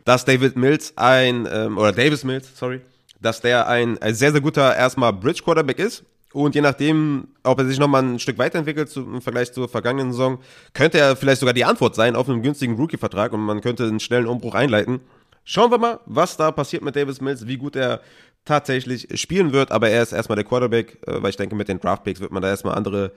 dass 0.04 0.24
David 0.24 0.56
Mills 0.56 0.92
ein, 0.96 1.48
ähm, 1.50 1.78
oder 1.78 1.92
Davis 1.92 2.24
Mills, 2.24 2.50
sorry, 2.56 2.80
dass 3.20 3.40
der 3.40 3.68
ein, 3.68 3.98
ein 3.98 4.14
sehr, 4.14 4.32
sehr 4.32 4.40
guter 4.40 4.74
erstmal 4.76 5.12
Bridge 5.12 5.42
Quarterback 5.42 5.78
ist. 5.78 6.04
Und 6.32 6.54
je 6.54 6.62
nachdem, 6.62 7.28
ob 7.42 7.58
er 7.58 7.66
sich 7.66 7.78
nochmal 7.78 8.02
ein 8.02 8.18
Stück 8.18 8.38
weiterentwickelt 8.38 8.88
zu, 8.88 9.00
im 9.02 9.20
Vergleich 9.20 9.52
zur 9.52 9.68
vergangenen 9.68 10.12
Saison, 10.12 10.38
könnte 10.72 10.98
er 10.98 11.14
vielleicht 11.14 11.40
sogar 11.40 11.52
die 11.52 11.64
Antwort 11.64 11.94
sein 11.94 12.16
auf 12.16 12.28
einen 12.28 12.42
günstigen 12.42 12.76
Rookie-Vertrag 12.76 13.32
und 13.32 13.40
man 13.40 13.60
könnte 13.60 13.84
einen 13.84 14.00
schnellen 14.00 14.26
Umbruch 14.26 14.54
einleiten. 14.54 15.00
Schauen 15.44 15.70
wir 15.70 15.78
mal, 15.78 16.00
was 16.06 16.36
da 16.38 16.50
passiert 16.50 16.82
mit 16.82 16.96
Davis 16.96 17.20
Mills, 17.20 17.46
wie 17.46 17.58
gut 17.58 17.76
er 17.76 18.00
tatsächlich 18.44 19.08
spielen 19.20 19.52
wird, 19.52 19.70
aber 19.72 19.90
er 19.90 20.02
ist 20.02 20.12
erstmal 20.12 20.36
der 20.36 20.44
Quarterback, 20.44 20.98
äh, 21.06 21.22
weil 21.22 21.30
ich 21.30 21.36
denke, 21.36 21.54
mit 21.54 21.68
den 21.68 21.80
Draftpicks 21.80 22.20
wird 22.20 22.32
man 22.32 22.42
da 22.42 22.48
erstmal 22.48 22.76
andere 22.76 23.12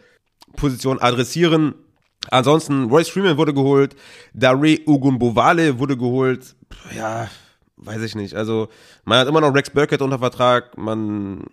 Positionen 0.55 0.99
adressieren. 0.99 1.73
Ansonsten, 2.31 2.89
Royce 2.89 3.09
Freeman 3.09 3.37
wurde 3.37 3.53
geholt, 3.53 3.95
Dare 4.33 4.77
Ugumbovale 4.85 5.79
wurde 5.79 5.97
geholt. 5.97 6.55
Ja, 6.95 7.29
weiß 7.77 8.01
ich 8.01 8.15
nicht. 8.15 8.35
Also, 8.35 8.69
man 9.03 9.19
hat 9.19 9.27
immer 9.27 9.41
noch 9.41 9.53
Rex 9.53 9.69
Burkett 9.69 10.01
unter 10.01 10.19
Vertrag, 10.19 10.77
man 10.77 11.45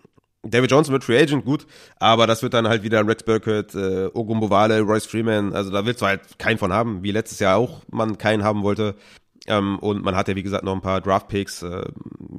David 0.44 0.72
Johnson 0.72 0.92
wird 0.92 1.04
Free 1.04 1.20
Agent, 1.20 1.44
gut, 1.44 1.66
aber 2.00 2.26
das 2.26 2.42
wird 2.42 2.54
dann 2.54 2.66
halt 2.66 2.82
wieder 2.82 3.06
Rex 3.06 3.22
Burkett, 3.22 3.76
äh, 3.76 4.10
Ogumbovale, 4.12 4.80
Royce 4.80 5.06
Freeman, 5.06 5.52
also 5.52 5.70
da 5.70 5.86
willst 5.86 6.02
du 6.02 6.06
halt 6.06 6.38
keinen 6.38 6.58
von 6.58 6.72
haben, 6.72 7.04
wie 7.04 7.12
letztes 7.12 7.38
Jahr 7.38 7.56
auch 7.56 7.82
man 7.90 8.18
keinen 8.18 8.42
haben 8.42 8.64
wollte. 8.64 8.96
Ähm, 9.46 9.78
und 9.80 10.04
man 10.04 10.14
hat 10.14 10.28
ja, 10.28 10.36
wie 10.36 10.42
gesagt, 10.42 10.64
noch 10.64 10.74
ein 10.74 10.80
paar 10.80 11.00
Draft-Picks, 11.00 11.62
äh, 11.62 11.84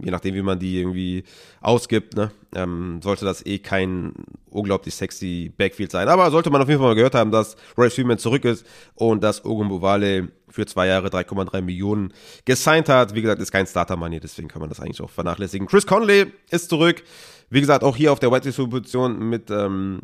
je 0.02 0.12
nachdem, 0.12 0.36
wie 0.36 0.42
man 0.42 0.60
die 0.60 0.80
irgendwie 0.80 1.24
ausgibt, 1.60 2.16
ne? 2.16 2.32
ähm, 2.56 3.02
sollte 3.02 3.26
das 3.26 3.46
eh 3.46 3.60
kein 3.60 4.14
unglaublich 4.50 4.96
sexy 4.96 5.52
Backfield 5.58 5.92
sein. 5.92 6.08
Aber 6.08 6.32
sollte 6.32 6.50
man 6.50 6.62
auf 6.62 6.70
jeden 6.70 6.80
Fall 6.80 6.90
mal 6.90 6.96
gehört 6.96 7.16
haben, 7.16 7.32
dass 7.32 7.58
Royce 7.78 7.96
Freeman 7.96 8.18
zurück 8.18 8.46
ist 8.46 8.66
und 8.96 9.24
dass 9.24 9.44
Ogumbovale 9.44 10.30
für 10.50 10.66
zwei 10.66 10.88
Jahre 10.88 11.08
3,3 11.08 11.62
Millionen 11.62 12.14
gesigned 12.46 12.88
hat. 12.88 13.16
Wie 13.16 13.22
gesagt, 13.22 13.42
ist 13.42 13.52
kein 13.52 13.68
Starter-Money, 13.68 14.20
deswegen 14.20 14.48
kann 14.48 14.62
man 14.62 14.70
das 14.70 14.80
eigentlich 14.80 15.02
auch 15.02 15.10
vernachlässigen. 15.10 15.68
Chris 15.68 15.86
Conley 15.86 16.32
ist 16.52 16.70
zurück. 16.70 17.04
Wie 17.50 17.60
gesagt, 17.60 17.84
auch 17.84 17.98
hier 17.98 18.12
auf 18.12 18.20
der 18.20 18.32
White 18.32 18.46
Receiver-Position 18.46 19.30
mit 19.30 19.50
ähm, 19.50 20.00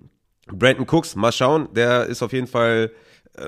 Brandon 0.47 0.87
Cooks. 0.89 1.15
Mal 1.15 1.31
schauen, 1.31 1.69
der 1.73 2.07
ist 2.07 2.23
auf 2.23 2.33
jeden 2.33 2.47
Fall 2.47 2.91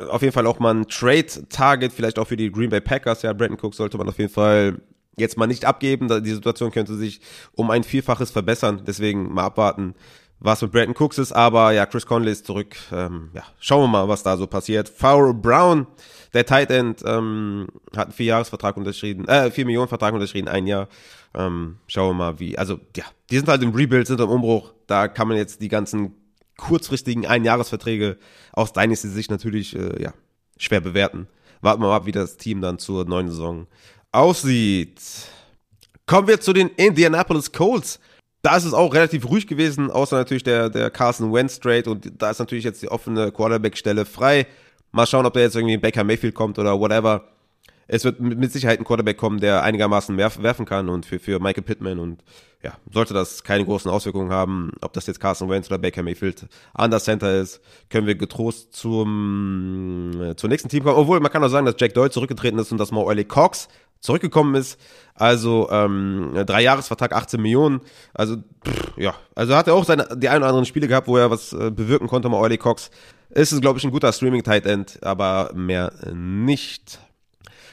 auf 0.10 0.22
jeden 0.22 0.34
Fall 0.34 0.48
auch 0.48 0.60
mal 0.60 0.74
ein 0.74 0.88
Trade-Target, 0.88 1.94
vielleicht 1.94 2.20
auch 2.20 2.28
für 2.28 2.38
die 2.38 2.52
Green 2.52 2.70
Bay 2.70 2.82
Packers. 2.82 3.22
Ja, 3.22 3.34
Brandon 3.34 3.60
Cooks 3.62 3.78
sollte 3.78 3.98
man 3.98 4.08
auf 4.08 4.18
jeden 4.18 4.32
Fall 4.32 4.82
jetzt 5.18 5.38
mal 5.38 5.48
nicht 5.48 5.66
abgeben. 5.66 6.24
Die 6.24 6.34
Situation 6.34 6.72
könnte 6.72 6.96
sich 6.96 7.22
um 7.54 7.72
ein 7.72 7.84
Vielfaches 7.84 8.32
verbessern. 8.32 8.84
Deswegen 8.86 9.34
mal 9.34 9.46
abwarten, 9.46 9.96
was 10.40 10.62
mit 10.62 10.72
Brandon 10.72 10.96
Cooks 10.98 11.18
ist. 11.18 11.32
Aber 11.32 11.72
ja, 11.72 11.86
Chris 11.86 12.06
Conley 12.06 12.32
ist 12.32 12.46
zurück. 12.46 12.76
Ähm, 12.92 13.30
ja, 13.34 13.44
schauen 13.60 13.84
wir 13.84 13.88
mal, 13.88 14.08
was 14.08 14.24
da 14.24 14.38
so 14.38 14.48
passiert. 14.48 14.90
Farrell 14.90 15.34
Brown, 15.34 15.88
der 16.34 16.46
Tight 16.46 16.72
End, 16.72 17.04
ähm, 17.06 17.68
hat 17.96 18.08
einen 18.08 18.14
Vierjahresvertrag 18.14 18.78
unterschrieben, 18.78 19.28
äh, 19.28 19.52
vier 19.52 19.66
Millionen 19.66 19.90
Vertrag 19.90 20.14
unterschrieben, 20.14 20.48
ein 20.48 20.68
Jahr. 20.68 20.88
Ähm, 21.34 21.78
schauen 21.88 22.10
wir 22.10 22.26
mal, 22.26 22.40
wie. 22.40 22.58
Also 22.58 22.80
ja, 22.96 23.06
die 23.30 23.38
sind 23.38 23.48
halt 23.48 23.62
im 23.64 23.74
Rebuild, 23.74 24.08
sind 24.08 24.20
im 24.20 24.30
Umbruch. 24.30 24.74
Da 24.88 25.08
kann 25.08 25.28
man 25.28 25.38
jetzt 25.38 25.62
die 25.62 25.70
ganzen 25.70 26.16
kurzfristigen 26.62 27.26
Einjahresverträge 27.26 28.18
aus 28.54 28.72
Dynasty 28.72 29.10
Sicht 29.10 29.32
natürlich 29.32 29.76
äh, 29.76 30.02
ja, 30.02 30.14
schwer 30.58 30.80
bewerten. 30.80 31.28
Warten 31.60 31.82
wir 31.82 31.88
mal 31.88 31.98
ab, 31.98 32.06
wie 32.06 32.12
das 32.12 32.38
Team 32.38 32.62
dann 32.62 32.80
zur 32.80 33.06
neuen 33.06 33.28
Saison 33.28 33.68
aussieht. 34.12 35.02
Kommen 36.06 36.28
wir 36.28 36.40
zu 36.40 36.54
den 36.54 36.70
Indianapolis 36.70 37.52
Colts. 37.52 38.00
Da 38.42 38.58
ist 38.58 38.66
es 38.66 38.74
auch 38.74 38.94
relativ 38.94 39.28
ruhig 39.30 39.46
gewesen, 39.46 39.92
außer 39.92 40.16
natürlich 40.16 40.44
der, 40.44 40.70
der 40.70 40.90
Carson 40.90 41.32
Wentz 41.32 41.60
Trade 41.60 41.90
und 41.90 42.12
da 42.18 42.32
ist 42.32 42.40
natürlich 42.40 42.64
jetzt 42.64 42.82
die 42.82 42.90
offene 42.90 43.32
Quarterback-Stelle 43.32 44.06
frei. 44.06 44.48
Mal 44.92 45.06
schauen, 45.06 45.26
ob 45.26 45.34
da 45.34 45.40
jetzt 45.40 45.56
irgendwie 45.56 45.78
Baker 45.78 46.04
Mayfield 46.04 46.34
kommt 46.34 46.58
oder 46.58 46.80
whatever. 46.80 47.24
Es 47.94 48.06
wird 48.06 48.22
mit 48.22 48.54
Sicherheit 48.54 48.80
ein 48.80 48.86
Quarterback 48.86 49.18
kommen, 49.18 49.42
der 49.42 49.64
einigermaßen 49.64 50.16
werfen 50.18 50.64
kann 50.66 50.88
und 50.88 51.06
für, 51.06 51.20
für 51.20 51.40
Michael 51.40 51.64
Pittman 51.64 52.00
und 52.00 52.24
ja, 52.64 52.72
sollte 52.90 53.14
das 53.14 53.44
keine 53.44 53.66
großen 53.66 53.92
Auswirkungen 53.92 54.32
haben, 54.32 54.72
ob 54.80 54.94
das 54.94 55.08
jetzt 55.08 55.20
Carson 55.20 55.50
Wentz 55.50 55.68
oder 55.68 55.78
Baker 55.78 56.02
Mayfield 56.02 56.48
an 56.74 56.90
das 56.90 57.04
Center 57.04 57.42
ist, 57.42 57.60
können 57.90 58.08
wir 58.08 58.16
getrost 58.16 58.74
zum, 58.74 60.12
äh, 60.22 60.38
zum 60.38 60.50
nächsten 60.50 60.70
Team 60.70 60.86
kommen. 60.86 60.96
Obwohl, 60.96 61.20
man 61.20 61.34
kann 61.34 61.44
auch 61.44 61.50
sagen, 61.50 61.66
dass 61.66 61.76
Jack 61.78 61.94
Doyle 61.94 62.10
zurückgetreten 62.10 62.58
ist 62.60 62.72
und 62.72 62.78
dass 62.78 62.92
Mo 62.92 63.12
Cox 63.28 63.68
zurückgekommen 64.00 64.56
ist. 64.56 64.80
Also 65.14 65.70
ähm, 65.70 66.32
drei 66.46 66.62
Jahresvertrag, 66.62 67.14
18 67.14 67.42
Millionen. 67.42 67.82
Also 68.14 68.38
pff, 68.38 68.94
ja, 68.96 69.16
also 69.36 69.54
hat 69.58 69.68
er 69.68 69.74
auch 69.74 69.84
seine 69.84 70.08
die 70.16 70.30
ein 70.30 70.38
oder 70.38 70.48
anderen 70.48 70.66
Spiele 70.66 70.88
gehabt, 70.88 71.10
wo 71.10 71.18
er 71.18 71.30
was 71.30 71.52
äh, 71.52 71.72
bewirken 71.72 72.08
konnte. 72.08 72.30
Mal 72.30 72.40
Oily 72.40 72.58
Cox 72.58 72.90
ist 73.32 73.52
es 73.52 73.60
glaube 73.60 73.80
ich 73.80 73.84
ein 73.84 73.92
guter 73.92 74.14
Streaming 74.14 74.44
Tight 74.44 74.66
End, 74.66 74.98
aber 75.04 75.52
mehr 75.54 75.92
nicht. 76.14 77.00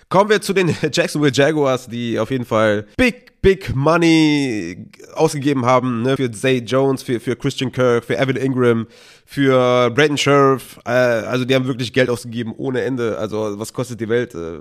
Kommen 0.09 0.31
wir 0.31 0.41
zu 0.41 0.55
den 0.55 0.69
Jacksonville 0.93 1.33
Jaguars, 1.33 1.87
die 1.87 2.19
auf 2.19 2.31
jeden 2.31 2.47
Fall 2.47 2.87
big, 2.97 3.43
big 3.43 3.75
money 3.75 4.89
ausgegeben 5.15 5.67
haben, 5.67 6.03
ne, 6.03 6.17
für 6.17 6.31
Zay 6.31 6.59
Jones, 6.59 7.03
für, 7.03 7.21
für 7.21 7.37
Christian 7.37 7.71
Kirk, 7.71 8.05
für 8.05 8.17
Evan 8.17 8.37
Ingram, 8.37 8.87
für 9.27 9.91
Brandon 9.91 10.17
Scherf, 10.17 10.79
äh, 10.87 10.91
also 10.91 11.45
die 11.45 11.55
haben 11.55 11.67
wirklich 11.67 11.93
Geld 11.93 12.09
ausgegeben 12.09 12.55
ohne 12.57 12.83
Ende. 12.83 13.19
Also 13.19 13.59
was 13.59 13.73
kostet 13.73 14.01
die 14.01 14.09
Welt? 14.09 14.35
Äh, 14.35 14.61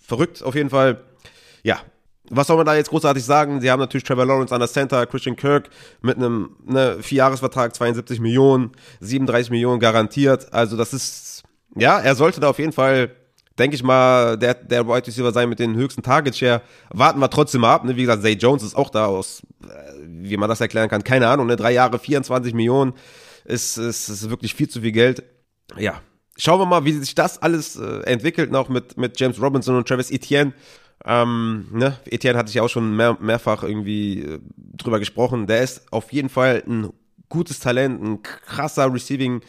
verrückt 0.00 0.42
auf 0.42 0.56
jeden 0.56 0.70
Fall. 0.70 1.00
Ja, 1.62 1.80
was 2.28 2.48
soll 2.48 2.56
man 2.56 2.66
da 2.66 2.74
jetzt 2.74 2.90
großartig 2.90 3.24
sagen? 3.24 3.60
Sie 3.60 3.70
haben 3.70 3.78
natürlich 3.78 4.04
Trevor 4.04 4.26
Lawrence 4.26 4.52
an 4.52 4.60
der 4.60 4.68
Center, 4.68 5.06
Christian 5.06 5.36
Kirk 5.36 5.68
mit 6.00 6.16
einem 6.16 6.56
ne, 6.64 6.96
Vierjahresvertrag, 7.00 7.74
72 7.74 8.18
Millionen, 8.18 8.72
37 9.00 9.50
Millionen 9.50 9.78
garantiert. 9.78 10.52
Also 10.52 10.76
das 10.76 10.92
ist, 10.92 11.42
ja, 11.76 12.00
er 12.00 12.14
sollte 12.16 12.40
da 12.40 12.48
auf 12.50 12.58
jeden 12.58 12.72
Fall, 12.72 13.10
denke 13.58 13.76
ich 13.76 13.82
mal, 13.82 14.38
der, 14.38 14.54
der 14.54 14.86
Wide 14.86 15.06
Receiver 15.06 15.32
sein 15.32 15.48
mit 15.48 15.58
den 15.58 15.74
höchsten 15.76 16.02
Target 16.02 16.36
Share. 16.36 16.62
Warten 16.90 17.20
wir 17.20 17.30
trotzdem 17.30 17.62
mal 17.62 17.74
ab. 17.74 17.84
Ne? 17.84 17.96
Wie 17.96 18.02
gesagt, 18.02 18.22
Zay 18.22 18.32
Jones 18.32 18.62
ist 18.62 18.74
auch 18.74 18.90
da 18.90 19.06
aus, 19.06 19.42
äh, 19.64 19.68
wie 20.06 20.36
man 20.36 20.48
das 20.48 20.60
erklären 20.60 20.88
kann, 20.88 21.04
keine 21.04 21.28
Ahnung. 21.28 21.46
Ne? 21.46 21.56
Drei 21.56 21.72
Jahre, 21.72 21.98
24 21.98 22.54
Millionen 22.54 22.94
ist, 23.44 23.76
ist, 23.76 24.08
ist 24.08 24.30
wirklich 24.30 24.54
viel 24.54 24.68
zu 24.68 24.80
viel 24.80 24.92
Geld. 24.92 25.22
Ja, 25.76 26.00
schauen 26.36 26.60
wir 26.60 26.66
mal, 26.66 26.84
wie 26.84 26.92
sich 26.92 27.14
das 27.14 27.40
alles 27.42 27.76
äh, 27.76 28.00
entwickelt, 28.04 28.50
noch 28.50 28.68
mit, 28.68 28.96
mit 28.96 29.18
James 29.18 29.40
Robinson 29.40 29.76
und 29.76 29.88
Travis 29.88 30.10
Etienne. 30.10 30.52
Ähm, 31.04 31.66
ne? 31.72 31.98
Etienne 32.06 32.38
hatte 32.38 32.48
ich 32.48 32.54
ja 32.54 32.62
auch 32.62 32.68
schon 32.68 32.96
mehr, 32.96 33.16
mehrfach 33.20 33.62
irgendwie 33.62 34.22
äh, 34.22 34.38
drüber 34.76 34.98
gesprochen. 34.98 35.46
Der 35.46 35.62
ist 35.62 35.92
auf 35.92 36.12
jeden 36.12 36.28
Fall 36.28 36.62
ein 36.66 36.90
gutes 37.28 37.60
Talent, 37.60 38.02
ein 38.02 38.22
krasser 38.22 38.92
Receiving 38.92 39.40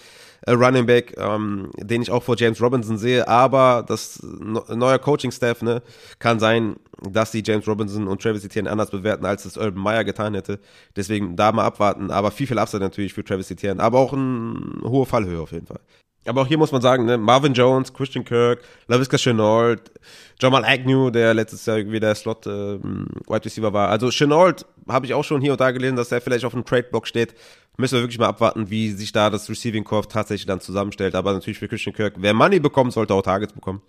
Running 0.47 0.85
Back, 0.85 1.15
ähm, 1.17 1.71
den 1.77 2.01
ich 2.01 2.11
auch 2.11 2.23
vor 2.23 2.35
James 2.37 2.61
Robinson 2.61 2.97
sehe. 2.97 3.27
Aber 3.27 3.83
das 3.87 4.21
no, 4.23 4.63
neue 4.75 4.99
Coaching-Staff 4.99 5.61
ne, 5.61 5.81
kann 6.19 6.39
sein, 6.39 6.75
dass 7.01 7.31
die 7.31 7.43
James 7.45 7.67
Robinson 7.67 8.07
und 8.07 8.21
Travis 8.21 8.43
Etienne 8.43 8.69
anders 8.69 8.91
bewerten, 8.91 9.25
als 9.25 9.45
es 9.45 9.57
Urban 9.57 9.81
Meyer 9.81 10.03
getan 10.03 10.33
hätte. 10.33 10.59
Deswegen 10.95 11.35
da 11.35 11.51
mal 11.51 11.65
abwarten. 11.65 12.11
Aber 12.11 12.31
viel, 12.31 12.47
viel 12.47 12.59
Upside 12.59 12.83
natürlich 12.83 13.13
für 13.13 13.23
Travis 13.23 13.51
Etienne. 13.51 13.81
Aber 13.81 13.99
auch 13.99 14.13
eine 14.13 14.81
hohe 14.83 15.05
Fallhöhe 15.05 15.41
auf 15.41 15.51
jeden 15.51 15.67
Fall. 15.67 15.79
Aber 16.25 16.41
auch 16.41 16.47
hier 16.47 16.57
muss 16.57 16.71
man 16.71 16.81
sagen, 16.81 17.05
ne, 17.05 17.17
Marvin 17.17 17.53
Jones, 17.53 17.93
Christian 17.93 18.23
Kirk, 18.23 18.61
LaVisca 18.87 19.17
Chenault, 19.17 19.91
Jamal 20.39 20.63
Agnew, 20.65 21.09
der 21.09 21.33
letztes 21.33 21.65
Jahr 21.65 21.77
irgendwie 21.77 21.99
der 21.99 22.15
Slot 22.15 22.47
äh, 22.47 22.79
Wide 22.79 23.45
Receiver 23.45 23.73
war. 23.73 23.89
Also 23.89 24.09
Chenault 24.09 24.65
habe 24.87 25.05
ich 25.05 25.13
auch 25.13 25.23
schon 25.23 25.41
hier 25.41 25.51
und 25.53 25.61
da 25.61 25.71
gelesen, 25.71 25.95
dass 25.95 26.11
er 26.11 26.21
vielleicht 26.21 26.45
auf 26.45 26.53
dem 26.53 26.65
Trade-Block 26.65 27.07
steht. 27.07 27.35
Müssen 27.77 27.95
wir 27.95 28.01
wirklich 28.01 28.19
mal 28.19 28.27
abwarten, 28.27 28.69
wie 28.69 28.91
sich 28.91 29.11
da 29.11 29.29
das 29.29 29.49
Receiving 29.49 29.83
Core 29.83 30.07
tatsächlich 30.07 30.45
dann 30.45 30.61
zusammenstellt. 30.61 31.15
Aber 31.15 31.33
natürlich 31.33 31.59
für 31.59 31.67
Christian 31.67 31.95
Kirk, 31.95 32.15
wer 32.17 32.33
Money 32.33 32.59
bekommt, 32.59 32.93
sollte 32.93 33.13
auch 33.13 33.21
Targets 33.21 33.53
bekommen. 33.53 33.81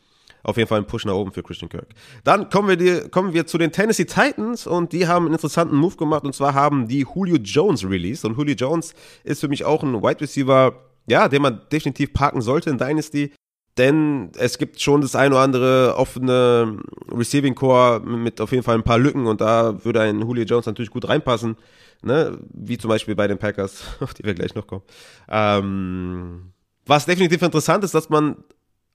auf 0.45 0.57
jeden 0.57 0.69
Fall 0.69 0.79
ein 0.79 0.87
Push 0.87 1.07
nach 1.07 1.15
oben 1.15 1.33
für 1.33 1.43
Christian 1.43 1.69
Kirk. 1.69 1.89
Dann 2.23 2.51
kommen 2.51 2.69
wir, 2.69 2.77
die, 2.77 3.09
kommen 3.09 3.33
wir 3.33 3.47
zu 3.47 3.59
den 3.59 3.73
Tennessee 3.73 4.05
Titans 4.05 4.67
und 4.67 4.93
die 4.93 5.09
haben 5.09 5.25
einen 5.25 5.35
interessanten 5.35 5.77
Move 5.77 5.97
gemacht 5.97 6.25
und 6.25 6.35
zwar 6.35 6.55
haben 6.55 6.87
die 6.87 7.07
Julio 7.15 7.37
Jones 7.37 7.85
released 7.85 8.25
und 8.25 8.37
Julio 8.37 8.55
Jones 8.55 8.95
ist 9.25 9.41
für 9.41 9.49
mich 9.49 9.65
auch 9.65 9.83
ein 9.83 10.03
Wide 10.03 10.21
Receiver, 10.21 10.75
ja, 11.07 11.29
den 11.29 11.43
man 11.43 11.61
definitiv 11.71 12.13
parken 12.13 12.41
sollte 12.41 12.71
in 12.71 12.79
Dynasty. 12.79 13.33
Denn 13.77 14.31
es 14.37 14.59
gibt 14.59 14.81
schon 14.81 15.01
das 15.01 15.17
ein 15.17 15.33
oder 15.33 15.43
andere 15.43 15.97
offene 15.97 16.79
Receiving 17.11 17.57
Core 17.57 18.01
mit 18.01 18.41
auf 18.41 18.53
jeden 18.53 18.63
Fall 18.63 18.77
ein 18.77 18.85
paar 18.85 18.99
Lücken 18.99 19.27
und 19.27 19.41
da 19.41 19.85
würde 19.85 20.01
ein 20.01 20.21
Julio 20.21 20.45
Jones 20.45 20.67
natürlich 20.67 20.93
gut 20.93 21.09
reinpassen. 21.09 21.57
Ne? 22.03 22.39
Wie 22.53 22.79
zum 22.79 22.89
Beispiel 22.89 23.17
bei 23.17 23.27
den 23.27 23.39
Packers, 23.39 23.83
auf 24.01 24.15
die 24.15 24.25
wir 24.25 24.35
gleich 24.35 24.55
noch 24.55 24.67
kommen. 24.67 24.83
Ähm, 25.29 26.53
was 26.87 27.07
definitiv 27.07 27.43
interessant 27.43 27.83
ist, 27.83 27.95
dass 27.95 28.11
man 28.11 28.37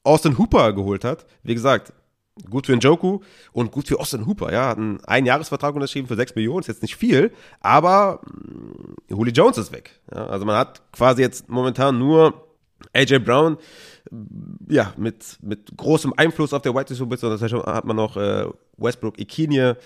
Austin 0.03 0.37
Hooper 0.37 0.71
geholt 0.71 1.03
hat. 1.03 1.25
Wie 1.43 1.55
gesagt, 1.55 1.91
gut 2.49 2.65
für 2.65 2.75
Njoku 2.75 3.19
und 3.51 3.71
gut 3.71 3.87
für 3.87 3.99
Austin 3.99 4.25
Hooper. 4.25 4.51
Ja, 4.51 4.69
hat 4.69 4.77
einen 4.77 5.03
Einjahresvertrag 5.05 5.75
unterschrieben 5.75 6.07
für 6.07 6.15
6 6.15 6.35
Millionen, 6.35 6.59
ist 6.59 6.67
jetzt 6.67 6.81
nicht 6.81 6.95
viel, 6.95 7.31
aber 7.61 8.21
Julio 9.07 9.33
Jones 9.33 9.57
ist 9.57 9.71
weg. 9.71 9.99
Ja, 10.13 10.27
also 10.27 10.45
man 10.45 10.57
hat 10.57 10.81
quasi 10.91 11.21
jetzt 11.21 11.49
momentan 11.49 11.97
nur 11.97 12.45
AJ 12.93 13.19
Brown, 13.19 13.57
ja, 14.67 14.93
mit, 14.97 15.37
mit 15.41 15.75
großem 15.75 16.13
Einfluss 16.15 16.53
auf 16.53 16.61
der 16.61 16.73
White 16.73 16.91
Receiver 16.91 17.29
das 17.29 17.41
heißt, 17.41 17.53
hat 17.53 17.85
man 17.85 17.95
noch 17.95 18.17
äh, 18.17 18.45
Westbrook 18.77 19.19
Ikinie 19.19 19.71
ähm, 19.71 19.77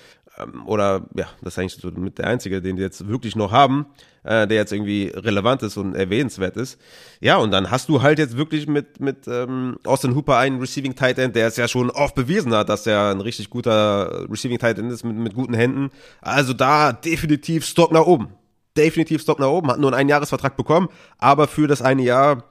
oder 0.66 1.06
ja, 1.16 1.28
das 1.42 1.54
ist 1.54 1.60
eigentlich 1.60 1.76
so 1.76 1.92
mit 1.92 2.18
der 2.18 2.28
einzige, 2.28 2.62
den 2.62 2.76
die 2.76 2.82
jetzt 2.82 3.08
wirklich 3.08 3.36
noch 3.36 3.52
haben, 3.52 3.86
äh, 4.24 4.48
der 4.48 4.58
jetzt 4.58 4.74
irgendwie 4.74 5.12
relevant 5.14 5.62
ist 5.62 5.78
und 5.78 5.96
erwähnenswert 5.96 6.58
ist. 6.58 6.80
Ja, 7.20 7.38
und 7.38 7.52
dann 7.52 7.70
hast 7.70 7.88
du 7.90 8.02
halt 8.02 8.18
jetzt 8.18 8.36
wirklich 8.36 8.68
mit, 8.68 9.00
mit 9.00 9.28
ähm, 9.28 9.78
Austin 9.86 10.16
Hooper 10.16 10.38
einen 10.38 10.60
Receiving 10.60 10.96
Tight 10.96 11.20
End, 11.20 11.36
der 11.36 11.48
es 11.48 11.58
ja 11.58 11.68
schon 11.68 11.92
oft 11.92 12.16
bewiesen 12.16 12.54
hat, 12.54 12.70
dass 12.70 12.88
er 12.88 13.12
ein 13.12 13.22
richtig 13.22 13.50
guter 13.50 14.28
Receiving 14.30 14.58
Tight 14.58 14.80
End 14.80 14.92
ist 14.92 15.04
mit, 15.04 15.16
mit 15.16 15.36
guten 15.36 15.54
Händen. 15.54 15.92
Also 16.22 16.54
da 16.54 16.94
definitiv 16.94 17.66
Stock 17.66 17.92
nach 17.92 18.06
oben. 18.06 18.30
Definitiv 18.76 19.22
Stock 19.22 19.40
nach 19.40 19.50
oben, 19.50 19.70
hat 19.70 19.80
nur 19.80 19.92
einen 19.92 20.00
Einjahresvertrag 20.00 20.58
bekommen, 20.58 20.90
aber 21.20 21.48
für 21.48 21.68
das 21.68 21.84
eine 21.84 22.02
Jahr 22.02 22.44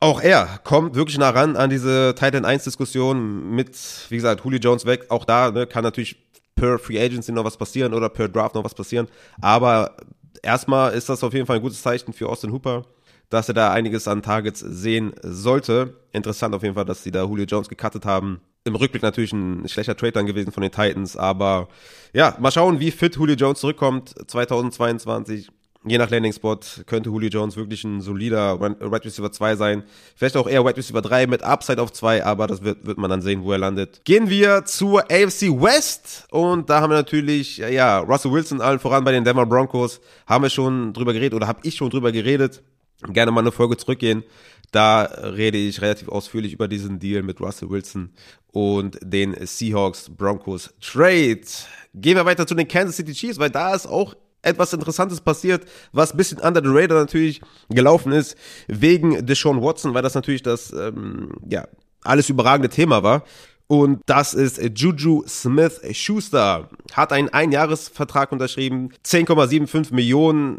auch 0.00 0.22
er 0.22 0.60
kommt 0.64 0.94
wirklich 0.94 1.18
nah 1.18 1.28
ran 1.28 1.56
an 1.56 1.68
diese 1.68 2.14
Titan 2.18 2.46
1 2.46 2.64
Diskussion 2.64 3.50
mit, 3.50 3.76
wie 4.08 4.16
gesagt, 4.16 4.42
Julio 4.44 4.58
Jones 4.58 4.86
weg. 4.86 5.06
Auch 5.10 5.26
da 5.26 5.50
ne, 5.50 5.66
kann 5.66 5.84
natürlich 5.84 6.16
per 6.60 6.78
Free 6.78 7.00
Agency 7.00 7.32
noch 7.32 7.44
was 7.44 7.56
passieren 7.56 7.94
oder 7.94 8.08
per 8.08 8.28
Draft 8.28 8.54
noch 8.54 8.64
was 8.64 8.74
passieren. 8.74 9.08
Aber 9.40 9.96
erstmal 10.42 10.92
ist 10.92 11.08
das 11.08 11.24
auf 11.24 11.32
jeden 11.32 11.46
Fall 11.46 11.56
ein 11.56 11.62
gutes 11.62 11.82
Zeichen 11.82 12.12
für 12.12 12.28
Austin 12.28 12.52
Hooper, 12.52 12.84
dass 13.30 13.48
er 13.48 13.54
da 13.54 13.72
einiges 13.72 14.06
an 14.06 14.22
Targets 14.22 14.60
sehen 14.60 15.14
sollte. 15.22 15.94
Interessant 16.12 16.54
auf 16.54 16.62
jeden 16.62 16.74
Fall, 16.74 16.84
dass 16.84 17.02
sie 17.02 17.10
da 17.10 17.24
Julio 17.24 17.46
Jones 17.46 17.68
gecuttet 17.68 18.04
haben. 18.04 18.40
Im 18.64 18.74
Rückblick 18.74 19.02
natürlich 19.02 19.32
ein 19.32 19.66
schlechter 19.68 19.96
Trade 19.96 20.12
dann 20.12 20.26
gewesen 20.26 20.52
von 20.52 20.62
den 20.62 20.70
Titans, 20.70 21.16
aber 21.16 21.68
ja, 22.12 22.36
mal 22.38 22.50
schauen, 22.50 22.78
wie 22.78 22.90
fit 22.90 23.16
Julio 23.16 23.34
Jones 23.34 23.60
zurückkommt 23.60 24.14
2022 24.30 25.48
je 25.84 25.98
nach 25.98 26.10
Landing-Spot 26.10 26.58
könnte 26.86 27.08
Julio 27.08 27.30
Jones 27.30 27.56
wirklich 27.56 27.84
ein 27.84 28.00
solider 28.00 28.60
Wide 28.60 29.04
Receiver 29.04 29.32
2 29.32 29.56
sein. 29.56 29.82
Vielleicht 30.14 30.36
auch 30.36 30.46
eher 30.46 30.64
Wide 30.64 30.76
Receiver 30.76 31.00
3 31.00 31.26
mit 31.26 31.42
Upside 31.42 31.80
auf 31.80 31.92
2, 31.92 32.24
aber 32.24 32.46
das 32.46 32.62
wird, 32.62 32.86
wird 32.86 32.98
man 32.98 33.10
dann 33.10 33.22
sehen, 33.22 33.42
wo 33.42 33.52
er 33.52 33.58
landet. 33.58 34.02
Gehen 34.04 34.28
wir 34.28 34.64
zur 34.66 35.10
AFC 35.10 35.48
West 35.50 36.26
und 36.30 36.68
da 36.68 36.80
haben 36.80 36.90
wir 36.90 36.96
natürlich, 36.96 37.58
ja, 37.58 38.00
Russell 38.00 38.32
Wilson 38.32 38.60
allen 38.60 38.78
voran 38.78 39.04
bei 39.04 39.12
den 39.12 39.24
Denver 39.24 39.46
Broncos. 39.46 40.00
Haben 40.26 40.44
wir 40.44 40.50
schon 40.50 40.92
drüber 40.92 41.12
geredet 41.12 41.34
oder 41.34 41.46
habe 41.46 41.60
ich 41.62 41.76
schon 41.76 41.90
drüber 41.90 42.12
geredet. 42.12 42.62
Gerne 43.08 43.32
mal 43.32 43.40
eine 43.40 43.52
Folge 43.52 43.78
zurückgehen. 43.78 44.24
Da 44.72 45.02
rede 45.02 45.58
ich 45.58 45.80
relativ 45.80 46.08
ausführlich 46.08 46.52
über 46.52 46.68
diesen 46.68 46.98
Deal 46.98 47.22
mit 47.22 47.40
Russell 47.40 47.70
Wilson 47.70 48.10
und 48.52 48.98
den 49.02 49.34
Seahawks 49.46 50.10
Broncos 50.10 50.74
Trade. 50.80 51.40
Gehen 51.94 52.16
wir 52.16 52.24
weiter 52.26 52.46
zu 52.46 52.54
den 52.54 52.68
Kansas 52.68 52.96
City 52.96 53.12
Chiefs, 53.12 53.38
weil 53.38 53.50
da 53.50 53.74
ist 53.74 53.86
auch 53.86 54.14
etwas 54.42 54.72
Interessantes 54.72 55.20
passiert, 55.20 55.64
was 55.92 56.12
ein 56.12 56.16
bisschen 56.16 56.38
under 56.38 56.62
the 56.62 56.70
radar 56.70 56.98
natürlich 56.98 57.40
gelaufen 57.68 58.12
ist, 58.12 58.36
wegen 58.68 59.26
Deshaun 59.26 59.62
Watson, 59.62 59.94
weil 59.94 60.02
das 60.02 60.14
natürlich 60.14 60.42
das, 60.42 60.72
ähm, 60.72 61.32
ja, 61.48 61.66
alles 62.02 62.28
überragende 62.30 62.68
Thema 62.68 63.02
war. 63.02 63.24
Und 63.66 64.00
das 64.06 64.34
ist 64.34 64.60
Juju 64.74 65.22
Smith 65.28 65.80
Schuster. 65.92 66.70
Hat 66.92 67.12
einen 67.12 67.28
Einjahresvertrag 67.28 68.32
unterschrieben, 68.32 68.90
10,75 69.04 69.94
Millionen 69.94 70.56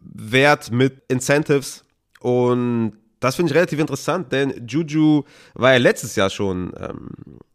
wert 0.00 0.70
mit 0.70 1.02
Incentives. 1.08 1.84
Und 2.20 2.92
das 3.20 3.36
finde 3.36 3.50
ich 3.50 3.56
relativ 3.56 3.78
interessant, 3.78 4.32
denn 4.32 4.66
Juju 4.66 5.24
war 5.54 5.72
ja 5.72 5.78
letztes 5.78 6.16
Jahr 6.16 6.30
schon 6.30 6.72
ähm, 6.78 7.10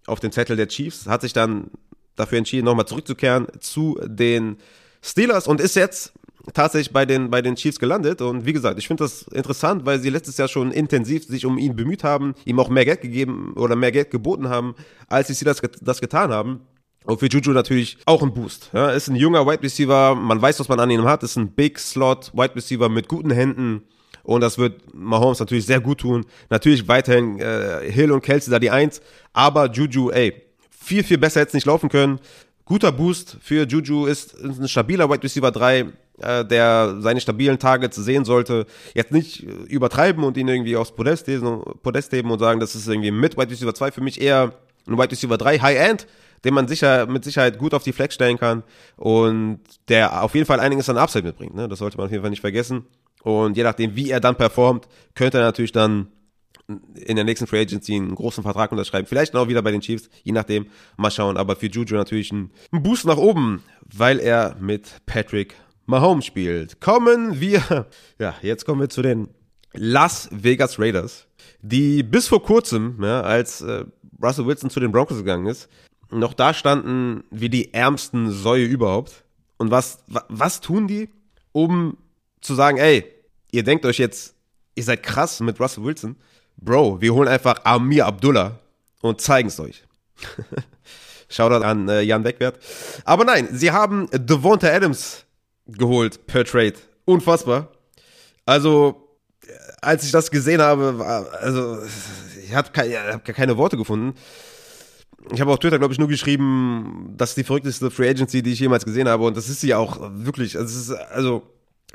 auf 0.06 0.20
dem 0.20 0.32
Zettel 0.32 0.56
der 0.56 0.68
Chiefs, 0.68 1.08
hat 1.08 1.22
sich 1.22 1.34
dann 1.34 1.72
dafür 2.16 2.38
entschieden, 2.38 2.66
nochmal 2.66 2.86
zurückzukehren 2.86 3.48
zu 3.60 4.00
den 4.06 4.58
Steelers 5.06 5.48
und 5.48 5.62
ist 5.62 5.76
jetzt 5.76 6.14
tatsächlich 6.54 6.92
bei 6.92 7.06
den, 7.06 7.30
bei 7.30 7.42
den 7.42 7.56
Chiefs 7.56 7.80
gelandet. 7.80 8.22
Und 8.22 8.46
wie 8.46 8.54
gesagt, 8.54 8.80
ich 8.80 8.88
finde 8.88 9.04
das 9.04 9.24
interessant, 9.24 9.86
weil 9.86 10.00
sie 10.00 10.10
letztes 10.10 10.38
Jahr 10.38 10.48
schon 10.48 10.72
intensiv 10.72 11.26
sich 11.26 11.46
um 11.46 11.58
ihn 11.58 11.76
bemüht 11.76 12.04
haben, 12.04 12.34
ihm 12.46 12.60
auch 12.60 12.70
mehr 12.70 12.86
Geld 12.86 13.02
gegeben 13.02 13.54
oder 13.56 13.76
mehr 13.76 13.92
Geld 13.92 14.10
geboten 14.12 14.50
haben, 14.50 14.76
als 15.08 15.28
die 15.28 15.36
Steelers 15.36 15.62
das 15.82 16.02
getan 16.02 16.32
haben. 16.32 16.62
Und 17.04 17.20
für 17.20 17.28
Juju 17.28 17.52
natürlich 17.52 18.00
auch 18.06 18.24
ein 18.24 18.34
Boost. 18.34 18.72
Ja, 18.74 18.90
ist 18.90 19.08
ein 19.08 19.16
junger 19.16 19.46
Wide 19.46 19.62
Receiver, 19.62 20.16
man 20.16 20.42
weiß, 20.42 20.60
was 20.60 20.70
man 20.70 20.80
an 20.80 20.90
ihm 20.90 21.06
hat, 21.06 21.22
ist 21.22 21.36
ein 21.36 21.52
Big 21.52 21.78
Slot 21.78 22.32
Wide 22.34 22.56
Receiver 22.56 22.90
mit 22.90 23.08
guten 23.08 23.30
Händen. 23.30 23.84
Und 24.24 24.42
das 24.42 24.58
wird 24.58 24.82
Mahomes 24.96 25.40
natürlich 25.40 25.68
sehr 25.68 25.80
gut 25.80 26.00
tun. 26.00 26.26
Natürlich 26.50 26.88
weiterhin 26.88 27.40
äh, 27.40 27.92
Hill 27.92 28.12
und 28.12 28.24
Kelsey 28.24 28.50
da 28.50 28.58
die 28.58 28.72
Eins. 28.72 29.02
Aber 29.34 29.72
Juju, 29.72 30.10
ey, 30.10 30.34
viel, 30.72 31.04
viel 31.04 31.20
besser 31.20 31.42
jetzt 31.42 31.54
nicht 31.54 31.68
laufen 31.68 31.90
können 31.90 32.20
guter 32.66 32.92
Boost 32.92 33.38
für 33.42 33.66
Juju 33.66 34.08
ist, 34.08 34.36
ein 34.44 34.68
stabiler 34.68 35.10
Wide 35.10 35.24
Receiver 35.24 35.52
3, 35.52 35.86
äh, 36.20 36.46
der 36.46 36.98
seine 37.00 37.22
stabilen 37.22 37.60
Targets 37.60 37.96
sehen 37.96 38.26
sollte. 38.26 38.66
Jetzt 38.94 39.12
nicht 39.12 39.44
äh, 39.44 39.52
übertreiben 39.68 40.24
und 40.24 40.36
ihn 40.38 40.48
irgendwie 40.48 40.76
aufs 40.76 40.92
Podest, 40.92 41.28
lesen, 41.28 41.62
Podest 41.84 42.12
heben 42.12 42.32
und 42.32 42.40
sagen, 42.40 42.60
das 42.60 42.76
ist 42.76 42.88
irgendwie 42.88 43.12
mit 43.12 43.38
Wide 43.38 43.52
Receiver 43.52 43.74
2. 43.74 43.92
Für 43.92 44.02
mich 44.02 44.20
eher 44.20 44.54
ein 44.88 44.98
Wide 44.98 45.12
Receiver 45.12 45.38
3 45.38 45.60
High-End, 45.60 46.08
den 46.44 46.54
man 46.54 46.68
sicher, 46.68 47.06
mit 47.06 47.24
Sicherheit 47.24 47.58
gut 47.58 47.74
auf 47.74 47.84
die 47.84 47.94
Flex 47.94 48.16
stellen 48.16 48.38
kann 48.38 48.64
und 48.98 49.60
der 49.88 50.24
auf 50.24 50.36
jeden 50.36 50.46
Fall 50.46 50.60
einiges 50.60 50.90
an 50.90 50.98
Upside 50.98 51.26
mitbringt. 51.26 51.56
Ne? 51.56 51.68
Das 51.68 51.80
sollte 51.80 51.98
man 51.98 52.08
auf 52.08 52.12
jeden 52.12 52.24
Fall 52.24 52.30
nicht 52.30 52.42
vergessen. 52.42 52.86
Und 53.24 53.58
je 53.58 53.64
nachdem, 53.64 53.96
wie 53.96 54.12
er 54.12 54.20
dann 54.20 54.36
performt, 54.36 54.88
könnte 55.16 55.40
er 55.40 55.46
natürlich 55.46 55.72
dann 55.72 56.08
in 56.68 57.16
der 57.16 57.26
nächsten 57.26 57.48
Free 57.48 57.62
Agency 57.62 57.96
einen 57.96 58.16
großen 58.16 58.44
Vertrag 58.44 58.72
unterschreiben. 58.72 59.08
Vielleicht 59.08 59.36
auch 59.36 59.48
wieder 59.48 59.62
bei 59.62 59.72
den 59.72 59.82
Chiefs, 59.82 60.10
je 60.24 60.32
nachdem. 60.32 60.68
Mal 60.98 61.12
schauen. 61.12 61.38
Aber 61.38 61.56
für 61.56 61.68
Juju 61.68 61.96
natürlich 61.96 62.32
ein, 62.32 62.52
Boost 62.72 63.06
nach 63.06 63.18
oben, 63.18 63.64
weil 63.86 64.20
er 64.20 64.56
mit 64.60 65.02
Patrick 65.06 65.56
Mahomes 65.86 66.26
spielt. 66.26 66.82
Kommen 66.82 67.40
wir, 67.40 67.88
ja, 68.20 68.36
jetzt 68.42 68.66
kommen 68.66 68.82
wir 68.82 68.90
zu 68.90 69.02
den 69.02 69.30
Las 69.74 70.30
Vegas 70.32 70.80
Raiders, 70.80 71.28
die 71.62 72.02
bis 72.02 72.28
vor 72.28 72.42
kurzem, 72.42 72.98
ja, 73.02 73.22
als 73.22 73.62
äh, 73.62 73.86
Russell 74.22 74.48
Wilson 74.48 74.70
zu 74.70 74.80
den 74.80 74.92
Broncos 74.92 75.18
gegangen 75.18 75.48
ist, 75.48 75.70
noch 76.10 76.34
da 76.34 76.54
standen 76.54 77.24
wie 77.30 77.50
die 77.50 77.74
ärmsten 77.74 78.32
Säue 78.32 78.66
überhaupt. 78.66 79.24
Und 79.58 79.72
was, 79.72 80.04
was 80.08 80.62
tun 80.62 80.88
die, 80.88 81.10
um 81.52 81.98
zu 82.42 82.56
sagen, 82.56 82.78
ey, 82.78 83.06
ihr 83.52 83.64
denkt 83.64 83.86
euch 83.86 83.98
jetzt, 83.98 84.36
ihr 84.76 84.84
seid 84.84 85.04
krass 85.04 85.40
mit 85.40 85.60
Russell 85.60 85.84
Wilson, 85.84 86.18
Bro, 86.58 87.02
wir 87.02 87.14
holen 87.14 87.28
einfach 87.28 87.64
Amir 87.64 88.06
Abdullah 88.06 88.60
und 89.02 89.22
zeigen 89.22 89.50
es 89.50 89.60
euch. 89.60 89.84
Shoutout 91.30 91.64
an 91.64 91.90
äh, 91.90 92.02
Jan 92.02 92.24
Wegwert. 92.24 92.60
Aber 93.04 93.26
nein, 93.26 93.50
sie 93.52 93.72
haben 93.72 94.08
Devonta 94.12 94.68
Adams 94.68 95.26
geholt 95.68 96.28
per 96.28 96.46
Trade. 96.46 96.76
Unfassbar. 97.06 97.70
Also, 98.46 99.10
äh, 99.46 99.52
als 99.82 100.06
ich 100.06 100.12
das 100.12 100.32
gesehen 100.32 100.62
habe, 100.62 101.00
war, 101.00 101.34
also, 101.34 101.80
ich 102.44 102.54
habe 102.54 102.70
keine, 102.72 103.20
keine 103.20 103.58
Worte 103.58 103.78
gefunden. 103.78 104.16
Ich 105.34 105.42
habe 105.42 105.52
auf 105.52 105.60
Twitter, 105.60 105.80
glaube 105.80 105.94
ich, 105.94 106.00
nur 106.00 106.08
geschrieben, 106.08 107.14
das 107.18 107.30
ist 107.30 107.38
die 107.38 107.44
verrückteste 107.44 107.90
Free 107.90 108.10
Agency, 108.10 108.44
die 108.44 108.54
ich 108.54 108.60
jemals 108.60 108.86
gesehen 108.86 109.10
habe. 109.10 109.24
Und 109.24 109.36
das 109.36 109.50
ist 109.50 109.62
sie 109.62 109.74
auch 109.74 109.98
wirklich. 110.14 110.58
Also, 110.58 110.94
ist, 110.94 111.00
also 111.10 111.44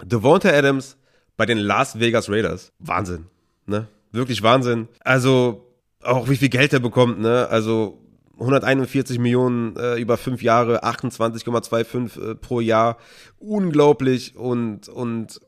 Devonta 0.03 0.51
Adams 0.51 0.97
bei 1.37 1.47
den 1.47 1.59
Las 1.59 1.99
Vegas 1.99 2.29
Raiders. 2.29 2.73
Wahnsinn. 2.81 3.27
Ne? 3.67 3.87
Wirklich 4.13 4.43
Wahnsinn. 4.43 4.89
Also 5.01 5.67
auch 6.03 6.29
wie 6.29 6.37
viel 6.37 6.49
Geld 6.49 6.73
er 6.73 6.81
bekommt, 6.81 7.21
ne? 7.21 7.49
Also 7.49 7.99
141 8.41 9.19
Millionen 9.19 9.77
äh, 9.77 10.01
über 10.01 10.17
fünf 10.17 10.43
Jahre, 10.43 10.83
28,25 10.83 12.31
äh, 12.31 12.35
pro 12.35 12.61
Jahr. 12.61 12.97
Unglaublich 13.39 14.35
und, 14.37 14.89
und 14.89 15.41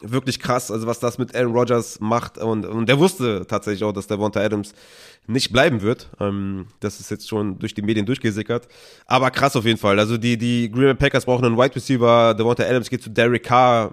wirklich 0.00 0.40
krass, 0.40 0.70
also 0.70 0.86
was 0.86 0.98
das 0.98 1.18
mit 1.18 1.36
Aaron 1.36 1.52
Rodgers 1.52 2.00
macht. 2.00 2.38
Und, 2.38 2.66
und 2.66 2.88
der 2.88 2.98
wusste 2.98 3.46
tatsächlich 3.46 3.84
auch, 3.84 3.92
dass 3.92 4.06
der 4.06 4.16
Devonta 4.16 4.40
Adams 4.40 4.74
nicht 5.26 5.52
bleiben 5.52 5.82
wird. 5.82 6.10
Ähm, 6.20 6.66
das 6.80 7.00
ist 7.00 7.10
jetzt 7.10 7.28
schon 7.28 7.58
durch 7.58 7.74
die 7.74 7.82
Medien 7.82 8.06
durchgesickert. 8.06 8.66
Aber 9.06 9.30
krass 9.30 9.54
auf 9.54 9.64
jeden 9.64 9.78
Fall. 9.78 9.98
Also 9.98 10.16
die, 10.16 10.36
die 10.36 10.70
Green 10.70 10.86
Bay 10.86 10.94
Packers 10.94 11.26
brauchen 11.26 11.44
einen 11.44 11.56
Wide 11.56 11.76
Receiver. 11.76 12.28
Der 12.28 12.34
Devonta 12.34 12.64
Adams 12.64 12.90
geht 12.90 13.02
zu 13.02 13.10
Derek 13.10 13.44
Carr 13.44 13.92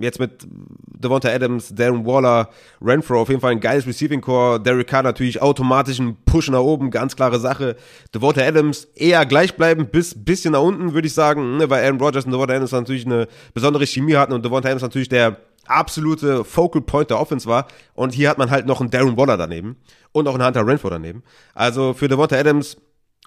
jetzt 0.00 0.18
mit 0.18 0.46
Devonta 0.46 1.28
Adams, 1.28 1.74
Darren 1.74 2.06
Waller, 2.06 2.48
Renfro 2.80 3.20
auf 3.20 3.28
jeden 3.28 3.40
Fall 3.40 3.52
ein 3.52 3.60
geiles 3.60 3.86
Receiving 3.86 4.20
Core. 4.20 4.60
Derek 4.60 4.86
Carr 4.86 5.02
natürlich 5.02 5.42
automatisch 5.42 5.98
ein 5.98 6.16
Push 6.24 6.50
nach 6.50 6.60
oben, 6.60 6.90
ganz 6.90 7.16
klare 7.16 7.38
Sache. 7.40 7.76
Devonta 8.14 8.42
Adams 8.42 8.84
eher 8.94 9.24
gleichbleibend 9.26 9.92
bis 9.92 10.14
bisschen 10.14 10.52
nach 10.52 10.62
unten, 10.62 10.94
würde 10.94 11.06
ich 11.06 11.14
sagen, 11.14 11.56
ne, 11.56 11.68
weil 11.70 11.84
Aaron 11.84 12.00
Rodgers 12.00 12.24
und 12.24 12.32
Devonta 12.32 12.54
Adams 12.54 12.72
natürlich 12.72 13.06
eine 13.06 13.28
besondere 13.54 13.86
Chemie 13.86 14.14
hatten 14.14 14.32
und 14.32 14.44
Devonta 14.44 14.68
Adams 14.68 14.82
natürlich 14.82 15.08
der 15.08 15.36
absolute 15.66 16.44
Focal 16.44 16.82
Point 16.82 17.10
der 17.10 17.20
Offense 17.20 17.48
war. 17.48 17.66
Und 17.94 18.12
hier 18.12 18.28
hat 18.28 18.38
man 18.38 18.50
halt 18.50 18.66
noch 18.66 18.80
einen 18.80 18.90
Darren 18.90 19.16
Waller 19.16 19.36
daneben 19.36 19.76
und 20.12 20.28
auch 20.28 20.34
einen 20.34 20.44
Hunter 20.44 20.66
Renfro 20.66 20.90
daneben. 20.90 21.22
Also 21.54 21.94
für 21.94 22.08
Devonta 22.08 22.36
Adams 22.36 22.76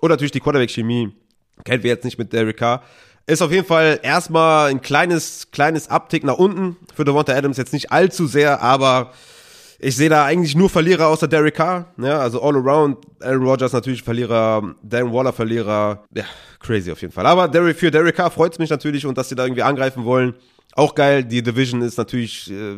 und 0.01 0.09
natürlich 0.09 0.31
die 0.31 0.39
Quarterback-Chemie 0.39 1.13
kennen 1.63 1.83
wir 1.83 1.91
jetzt 1.91 2.03
nicht 2.03 2.17
mit 2.17 2.33
Derek 2.33 2.57
Carr. 2.57 2.83
Ist 3.27 3.41
auf 3.41 3.51
jeden 3.51 3.65
Fall 3.65 3.99
erstmal 4.03 4.69
ein 4.69 4.81
kleines, 4.81 5.49
kleines 5.51 5.89
Uptick 5.89 6.23
nach 6.23 6.37
unten 6.37 6.77
für 6.93 7.05
Devonta 7.05 7.33
Adams. 7.33 7.57
Jetzt 7.57 7.73
nicht 7.73 7.91
allzu 7.91 8.27
sehr, 8.27 8.61
aber 8.61 9.13
ich 9.79 9.95
sehe 9.95 10.09
da 10.09 10.25
eigentlich 10.25 10.55
nur 10.55 10.69
Verlierer 10.69 11.07
außer 11.07 11.27
Derek 11.27 11.55
Carr. 11.55 11.93
Ja, 11.97 12.19
also 12.19 12.41
all 12.41 12.55
around. 12.55 12.97
Aaron 13.21 13.43
Rodgers 13.47 13.73
natürlich 13.73 14.03
Verlierer, 14.03 14.75
Darren 14.83 15.11
Waller 15.11 15.33
Verlierer. 15.33 16.05
Ja, 16.13 16.25
crazy 16.59 16.91
auf 16.91 17.01
jeden 17.01 17.13
Fall. 17.13 17.25
Aber 17.25 17.47
Derek, 17.47 17.77
für 17.77 17.89
Derek 17.89 18.15
Carr 18.15 18.29
freut 18.29 18.53
es 18.53 18.59
mich 18.59 18.69
natürlich 18.69 19.05
und 19.05 19.17
dass 19.17 19.29
sie 19.29 19.35
da 19.35 19.43
irgendwie 19.43 19.63
angreifen 19.63 20.05
wollen. 20.05 20.35
Auch 20.73 20.93
geil. 20.93 21.23
Die 21.23 21.41
Division 21.41 21.81
ist 21.81 21.97
natürlich 21.97 22.51
äh, 22.51 22.77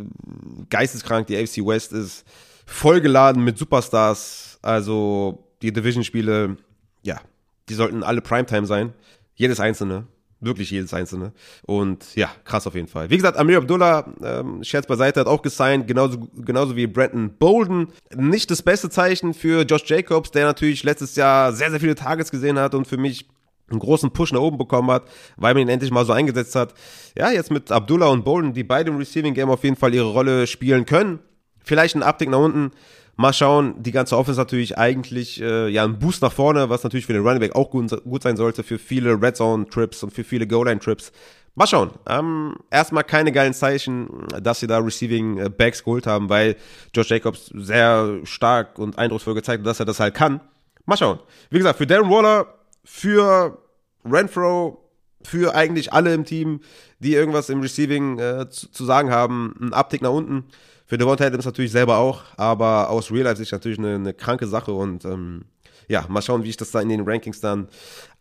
geisteskrank. 0.69 1.27
Die 1.27 1.35
AFC 1.35 1.57
West 1.57 1.91
ist 1.91 2.25
vollgeladen 2.65 3.43
mit 3.43 3.57
Superstars. 3.57 4.59
Also 4.61 5.43
die 5.61 5.73
Division-Spiele, 5.73 6.57
ja, 7.03 7.19
die 7.67 7.73
sollten 7.73 8.03
alle 8.03 8.21
Primetime 8.21 8.65
sein. 8.65 8.93
Jedes 9.35 9.59
einzelne. 9.59 10.05
Wirklich 10.39 10.69
jedes 10.69 10.93
einzelne. 10.93 11.33
Und 11.63 12.15
ja, 12.15 12.29
krass 12.45 12.67
auf 12.67 12.75
jeden 12.75 12.87
Fall. 12.87 13.09
Wie 13.09 13.15
gesagt, 13.17 13.37
Amir 13.37 13.57
Abdullah, 13.57 14.13
ähm, 14.23 14.63
Scherz 14.63 14.85
beiseite, 14.85 15.19
hat 15.19 15.27
auch 15.27 15.41
gesigned, 15.41 15.87
genauso, 15.87 16.27
genauso 16.35 16.75
wie 16.75 16.85
Brandon 16.85 17.35
Bolden. 17.37 17.87
Nicht 18.15 18.51
das 18.51 18.61
beste 18.61 18.89
Zeichen 18.91 19.33
für 19.33 19.63
Josh 19.63 19.85
Jacobs, 19.87 20.29
der 20.29 20.45
natürlich 20.45 20.83
letztes 20.83 21.15
Jahr 21.15 21.53
sehr, 21.53 21.71
sehr 21.71 21.79
viele 21.79 21.95
Targets 21.95 22.29
gesehen 22.29 22.59
hat 22.59 22.75
und 22.75 22.85
für 22.85 22.97
mich 22.97 23.27
einen 23.69 23.79
großen 23.79 24.11
Push 24.11 24.31
nach 24.31 24.39
oben 24.39 24.57
bekommen 24.57 24.91
hat, 24.91 25.03
weil 25.37 25.53
man 25.55 25.63
ihn 25.63 25.69
endlich 25.69 25.91
mal 25.91 26.05
so 26.05 26.13
eingesetzt 26.13 26.55
hat. 26.55 26.73
Ja, 27.17 27.31
jetzt 27.31 27.51
mit 27.51 27.71
Abdullah 27.71 28.07
und 28.07 28.23
Bolden, 28.23 28.53
die 28.53 28.63
beide 28.63 28.91
im 28.91 28.97
Receiving 28.97 29.33
Game 29.33 29.49
auf 29.49 29.63
jeden 29.63 29.75
Fall 29.75 29.93
ihre 29.93 30.11
Rolle 30.11 30.45
spielen 30.45 30.85
können. 30.85 31.19
Vielleicht 31.63 31.95
ein 31.95 32.03
Uptick 32.03 32.29
nach 32.29 32.39
unten. 32.39 32.71
Mal 33.19 33.33
schauen, 33.33 33.81
die 33.81 33.91
ganze 33.91 34.15
Offense 34.15 34.39
natürlich 34.39 34.77
eigentlich 34.77 35.41
äh, 35.41 35.69
ja 35.69 35.83
ein 35.83 35.97
Boost 35.97 36.21
nach 36.21 36.31
vorne, 36.31 36.69
was 36.69 36.83
natürlich 36.83 37.07
für 37.07 37.13
den 37.13 37.23
Running 37.23 37.39
Back 37.39 37.55
auch 37.55 37.71
gut, 37.71 37.89
gut 38.03 38.21
sein 38.21 38.37
sollte, 38.37 38.63
für 38.63 38.77
viele 38.77 39.19
Red 39.19 39.35
Zone 39.35 39.67
Trips 39.67 40.03
und 40.03 40.13
für 40.13 40.23
viele 40.23 40.45
Goal 40.45 40.67
Line 40.67 40.79
Trips. 40.79 41.11
Mal 41.55 41.65
schauen. 41.65 41.89
Ähm, 42.07 42.55
erstmal 42.69 43.03
keine 43.03 43.31
geilen 43.31 43.55
Zeichen, 43.55 44.27
dass 44.39 44.59
sie 44.59 44.67
da 44.67 44.77
Receiving 44.77 45.39
äh, 45.39 45.49
Backs 45.49 45.83
geholt 45.83 46.05
haben, 46.05 46.29
weil 46.29 46.55
Josh 46.93 47.09
Jacobs 47.09 47.51
sehr 47.55 48.19
stark 48.25 48.77
und 48.77 48.99
eindrucksvoll 48.99 49.33
gezeigt 49.33 49.61
hat, 49.61 49.67
dass 49.67 49.79
er 49.79 49.87
das 49.87 49.99
halt 49.99 50.13
kann. 50.13 50.39
Mal 50.85 50.97
schauen. 50.97 51.19
Wie 51.49 51.57
gesagt, 51.57 51.79
für 51.79 51.87
Darren 51.87 52.11
Waller, 52.11 52.53
für 52.83 53.57
Renfro, 54.05 54.87
für 55.23 55.55
eigentlich 55.55 55.91
alle 55.91 56.13
im 56.13 56.25
Team, 56.25 56.61
die 56.99 57.15
irgendwas 57.15 57.49
im 57.49 57.61
Receiving 57.61 58.19
äh, 58.19 58.49
zu, 58.51 58.71
zu, 58.71 58.85
sagen 58.85 59.09
haben, 59.09 59.55
ein 59.59 59.73
Uptick 59.73 60.03
nach 60.03 60.11
unten. 60.11 60.45
Für 60.87 60.97
Devonta 60.97 61.25
Adams 61.25 61.43
natürlich 61.43 61.73
selber 61.73 61.97
auch, 61.97 62.23
aber 62.37 62.89
aus 62.89 63.11
Real 63.11 63.25
Life 63.25 63.41
ist 63.41 63.51
natürlich 63.51 63.77
eine, 63.77 63.95
eine 63.95 64.13
kranke 64.13 64.47
Sache 64.47 64.71
und 64.71 65.03
ähm, 65.03 65.43
ja, 65.89 66.05
mal 66.07 66.21
schauen, 66.21 66.43
wie 66.43 66.49
ich 66.49 66.57
das 66.57 66.71
da 66.71 66.79
in 66.79 66.87
den 66.87 67.01
Rankings 67.01 67.41
dann 67.41 67.67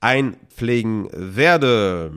einpflegen 0.00 1.08
werde. 1.12 2.10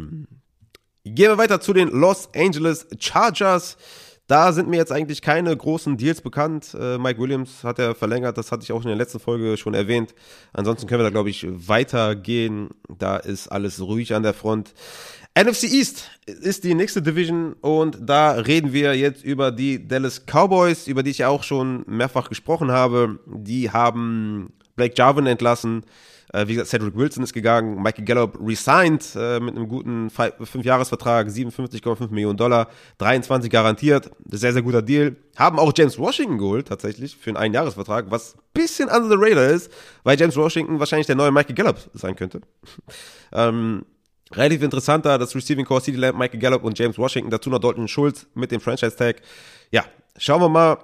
Gehen 1.05 1.31
wir 1.31 1.37
weiter 1.37 1.61
zu 1.61 1.71
den 1.73 1.89
Los 1.89 2.29
Angeles 2.35 2.87
Chargers. 2.99 3.77
Da 4.25 4.53
sind 4.53 4.69
mir 4.69 4.77
jetzt 4.77 4.91
eigentlich 4.91 5.23
keine 5.23 5.55
großen 5.55 5.97
Deals 5.97 6.21
bekannt. 6.21 6.75
Äh, 6.79 6.99
Mike 6.99 7.19
Williams 7.19 7.63
hat 7.63 7.79
er 7.79 7.95
verlängert, 7.95 8.37
das 8.37 8.51
hatte 8.51 8.61
ich 8.63 8.71
auch 8.71 8.81
in 8.81 8.87
der 8.87 8.95
letzten 8.95 9.19
Folge 9.19 9.57
schon 9.57 9.73
erwähnt. 9.73 10.13
Ansonsten 10.53 10.87
können 10.87 10.99
wir 10.99 11.05
da, 11.05 11.09
glaube 11.09 11.31
ich, 11.31 11.47
weitergehen. 11.47 12.69
Da 12.87 13.17
ist 13.17 13.47
alles 13.47 13.81
ruhig 13.81 14.13
an 14.13 14.21
der 14.21 14.35
Front. 14.35 14.73
NFC 15.37 15.63
East 15.65 16.09
ist 16.25 16.63
die 16.63 16.73
nächste 16.73 17.01
Division 17.01 17.53
und 17.61 17.97
da 18.01 18.31
reden 18.31 18.73
wir 18.73 18.95
jetzt 18.95 19.23
über 19.23 19.51
die 19.51 19.87
Dallas 19.87 20.25
Cowboys, 20.25 20.87
über 20.87 21.03
die 21.03 21.11
ich 21.11 21.19
ja 21.19 21.29
auch 21.29 21.43
schon 21.43 21.83
mehrfach 21.87 22.29
gesprochen 22.29 22.71
habe. 22.71 23.19
Die 23.25 23.71
haben 23.71 24.53
Blake 24.75 24.95
Jarvin 24.97 25.27
entlassen. 25.27 25.83
Äh, 26.33 26.47
wie 26.47 26.53
gesagt, 26.53 26.69
Cedric 26.69 26.95
Wilson 26.95 27.23
ist 27.23 27.33
gegangen, 27.33 27.81
Michael 27.81 28.05
Gallup 28.05 28.39
resigned 28.39 29.03
äh, 29.15 29.39
mit 29.39 29.55
einem 29.55 29.67
guten 29.67 30.09
5-Jahres-Vertrag, 30.09 31.27
57,5 31.27 32.11
Millionen 32.11 32.37
Dollar, 32.37 32.69
23 32.99 33.49
garantiert, 33.49 34.11
sehr, 34.29 34.53
sehr 34.53 34.61
guter 34.61 34.83
Deal. 34.83 35.15
Haben 35.37 35.57
auch 35.57 35.73
James 35.75 35.97
Washington 35.97 36.37
geholt, 36.37 36.67
tatsächlich, 36.67 37.15
für 37.15 37.31
einen 37.31 37.37
Einjahresvertrag, 37.37 38.11
was 38.11 38.35
ein 38.35 38.41
bisschen 38.53 38.89
under 38.89 39.09
the 39.09 39.15
radar 39.17 39.47
ist, 39.49 39.71
weil 40.03 40.19
James 40.19 40.35
Washington 40.35 40.79
wahrscheinlich 40.79 41.07
der 41.07 41.15
neue 41.15 41.31
Michael 41.31 41.55
Gallup 41.55 41.77
sein 41.93 42.15
könnte. 42.15 42.41
ähm, 43.31 43.85
Relativ 44.31 44.61
interessanter, 44.61 45.17
das 45.17 45.35
Receiving 45.35 45.65
Core, 45.65 45.81
CD 45.81 45.97
Lamb, 45.97 46.17
Michael 46.17 46.39
Gallup 46.39 46.63
und 46.63 46.77
James 46.77 46.97
Washington, 46.97 47.31
dazu 47.31 47.49
noch 47.49 47.59
Dalton 47.59 47.87
Schulz 47.87 48.27
mit 48.35 48.51
dem 48.51 48.61
Franchise-Tag. 48.61 49.21
Ja, 49.71 49.85
schauen 50.17 50.41
wir 50.41 50.49
mal, 50.49 50.77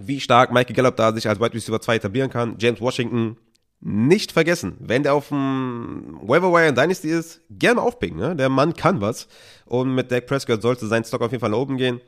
wie 0.00 0.20
stark 0.20 0.52
Michael 0.52 0.74
Gallup 0.74 0.96
da 0.96 1.12
sich 1.12 1.28
als 1.28 1.40
Wide 1.40 1.54
Receiver 1.54 1.80
2 1.80 1.96
etablieren 1.96 2.30
kann. 2.30 2.56
James 2.58 2.80
Washington 2.80 3.36
nicht 3.80 4.32
vergessen, 4.32 4.76
wenn 4.80 5.02
der 5.02 5.14
auf 5.14 5.28
dem 5.28 6.18
Waiver 6.22 6.50
Wire 6.52 6.68
in 6.68 6.74
Dynasty 6.74 7.10
ist, 7.10 7.42
gerne 7.50 7.82
aufpicken, 7.82 8.16
ne? 8.16 8.34
Der 8.34 8.48
Mann 8.48 8.74
kann 8.74 9.00
was. 9.00 9.28
Und 9.66 9.94
mit 9.94 10.10
Dak 10.10 10.26
Prescott 10.26 10.62
sollte 10.62 10.86
sein 10.86 11.04
Stock 11.04 11.20
auf 11.20 11.32
jeden 11.32 11.40
Fall 11.40 11.50
nach 11.50 11.58
oben 11.58 11.76
gehen. 11.76 12.00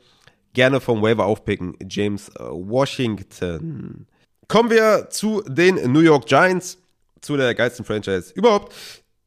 Gerne 0.53 0.79
vom 0.79 1.03
Waiver 1.03 1.25
aufpicken, 1.25 1.77
James 1.87 2.29
äh, 2.29 2.39
Washington. 2.39 4.07
Kommen 4.47 4.71
wir 4.71 5.09
zu 5.11 5.43
den 5.47 5.91
New 5.91 5.99
York 5.99 6.25
Giants, 6.25 6.79
zu 7.21 7.37
der 7.37 7.53
geilsten 7.53 7.85
Franchise 7.85 8.33
überhaupt. 8.33 8.73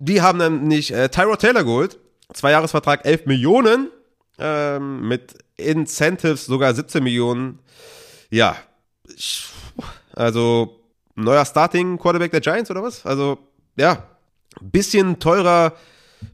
Die 0.00 0.22
haben 0.22 0.38
nämlich 0.38 0.92
äh, 0.92 1.08
Tyrod 1.10 1.40
Taylor 1.40 1.62
geholt. 1.62 1.98
Zwei-Jahres-Vertrag 2.32 3.04
11 3.04 3.26
Millionen. 3.26 3.90
Ähm, 4.38 5.06
mit 5.06 5.34
Incentives 5.58 6.46
sogar 6.46 6.74
17 6.74 7.04
Millionen. 7.04 7.58
Ja. 8.30 8.56
Also, 10.14 10.80
neuer 11.14 11.44
Starting-Quarterback 11.44 12.30
der 12.30 12.40
Giants 12.40 12.70
oder 12.70 12.82
was? 12.82 13.04
Also, 13.04 13.38
ja. 13.76 14.04
Bisschen 14.62 15.18
teurer 15.18 15.74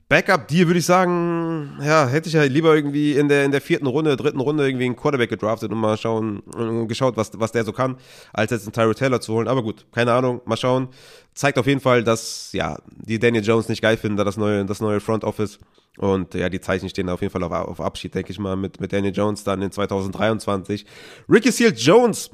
Backup-Deal 0.09 0.69
würde 0.69 0.79
ich 0.79 0.87
sagen, 0.87 1.79
ja, 1.83 2.07
hätte 2.07 2.29
ich 2.29 2.35
ja 2.35 2.45
lieber 2.45 2.75
irgendwie 2.75 3.15
in 3.15 3.29
der, 3.29 3.45
in 3.45 3.51
der 3.51 3.61
vierten 3.61 3.87
Runde, 3.87 4.17
dritten 4.17 4.41
Runde 4.41 4.67
irgendwie 4.67 4.85
einen 4.85 4.97
Quarterback 4.97 5.31
gedraftet 5.31 5.73
und 5.73 5.79
mal 5.79 5.97
schauen, 5.97 6.41
und 6.41 6.87
geschaut, 6.87 7.17
was, 7.17 7.33
was 7.35 7.53
der 7.53 7.65
so 7.65 7.73
kann, 7.73 7.97
als 8.33 8.53
jetzt 8.53 8.65
einen 8.65 8.73
Tyro 8.73 8.95
Taylor 8.95 9.21
zu 9.21 9.35
holen. 9.35 9.49
Aber 9.49 9.63
gut, 9.63 9.87
keine 9.93 10.13
Ahnung, 10.13 10.41
mal 10.45 10.57
schauen. 10.57 10.89
Zeigt 11.35 11.59
auf 11.59 11.67
jeden 11.67 11.81
Fall, 11.81 12.05
dass, 12.05 12.51
ja, 12.53 12.79
die 12.89 13.19
Daniel 13.19 13.45
Jones 13.45 13.69
nicht 13.69 13.83
geil 13.83 13.97
finden, 13.97 14.17
da 14.17 14.25
das 14.25 14.37
neue, 14.37 14.65
das 14.65 14.81
neue 14.81 15.01
Front 15.01 15.25
Office. 15.25 15.59
Und 15.99 16.35
ja, 16.35 16.49
die 16.49 16.61
Zeichen 16.61 16.89
stehen 16.89 17.09
auf 17.09 17.21
jeden 17.21 17.33
Fall 17.33 17.43
auf, 17.43 17.53
auf 17.53 17.81
Abschied, 17.81 18.15
denke 18.15 18.31
ich 18.31 18.39
mal, 18.39 18.57
mit, 18.57 18.81
mit 18.81 18.93
Daniel 18.93 19.15
Jones 19.15 19.45
dann 19.45 19.61
in 19.63 19.71
2023. 19.71 20.87
Ricky 21.29 21.51
Seals 21.51 21.85
Jones 21.85 22.31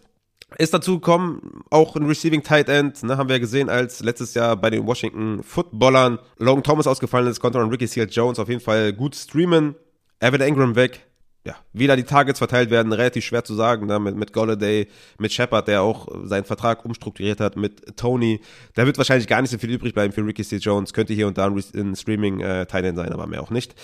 ist 0.59 0.75
dazu 0.75 0.95
gekommen, 0.95 1.63
auch 1.71 1.97
ein 1.97 2.07
Receiving 2.07 2.43
Tight 2.43 2.69
End, 2.69 3.03
ne, 3.03 3.17
haben 3.17 3.29
wir 3.29 3.37
ja 3.37 3.41
gesehen, 3.41 3.69
als 3.69 4.01
letztes 4.01 4.35
Jahr 4.35 4.57
bei 4.57 4.71
den 4.71 4.87
Washington 4.87 5.43
Footballern 5.43 6.19
Logan 6.39 6.63
Thomas 6.63 6.87
ausgefallen 6.87 7.27
ist, 7.27 7.41
konnte 7.41 7.59
man 7.59 7.71
Ricky 7.71 7.87
Seals 7.87 8.15
Jones 8.15 8.39
auf 8.39 8.49
jeden 8.49 8.61
Fall 8.61 8.93
gut 8.93 9.15
streamen. 9.15 9.75
Evan 10.21 10.41
Ingram 10.41 10.77
weg, 10.77 11.07
ja, 11.45 11.57
wie 11.73 11.89
da 11.89 11.97
die 11.97 12.05
Targets 12.05 12.39
verteilt 12.39 12.71
werden, 12.71 12.93
relativ 12.93 13.25
schwer 13.25 13.43
zu 13.43 13.55
sagen, 13.55 13.89
da 13.89 13.99
mit, 13.99 14.15
mit 14.15 14.33
Golladay, 14.33 14.87
mit 15.19 15.33
Shepard, 15.33 15.67
der 15.67 15.83
auch 15.83 16.07
seinen 16.23 16.45
Vertrag 16.45 16.85
umstrukturiert 16.85 17.41
hat, 17.41 17.57
mit 17.57 17.97
Tony. 17.97 18.41
Da 18.75 18.87
wird 18.87 18.97
wahrscheinlich 18.97 19.27
gar 19.27 19.43
nicht 19.43 19.51
so 19.51 19.59
viel 19.59 19.71
übrig 19.71 19.93
bleiben 19.93 20.13
für 20.13 20.25
Ricky 20.25 20.45
C. 20.45 20.57
Jones. 20.57 20.93
Könnte 20.93 21.15
hier 21.15 21.27
und 21.27 21.39
da 21.39 21.49
ein 21.49 21.97
Streaming 21.97 22.41
äh, 22.41 22.67
sein, 22.71 23.13
aber 23.13 23.27
mehr 23.27 23.43
auch 23.43 23.51
nicht. 23.51 23.75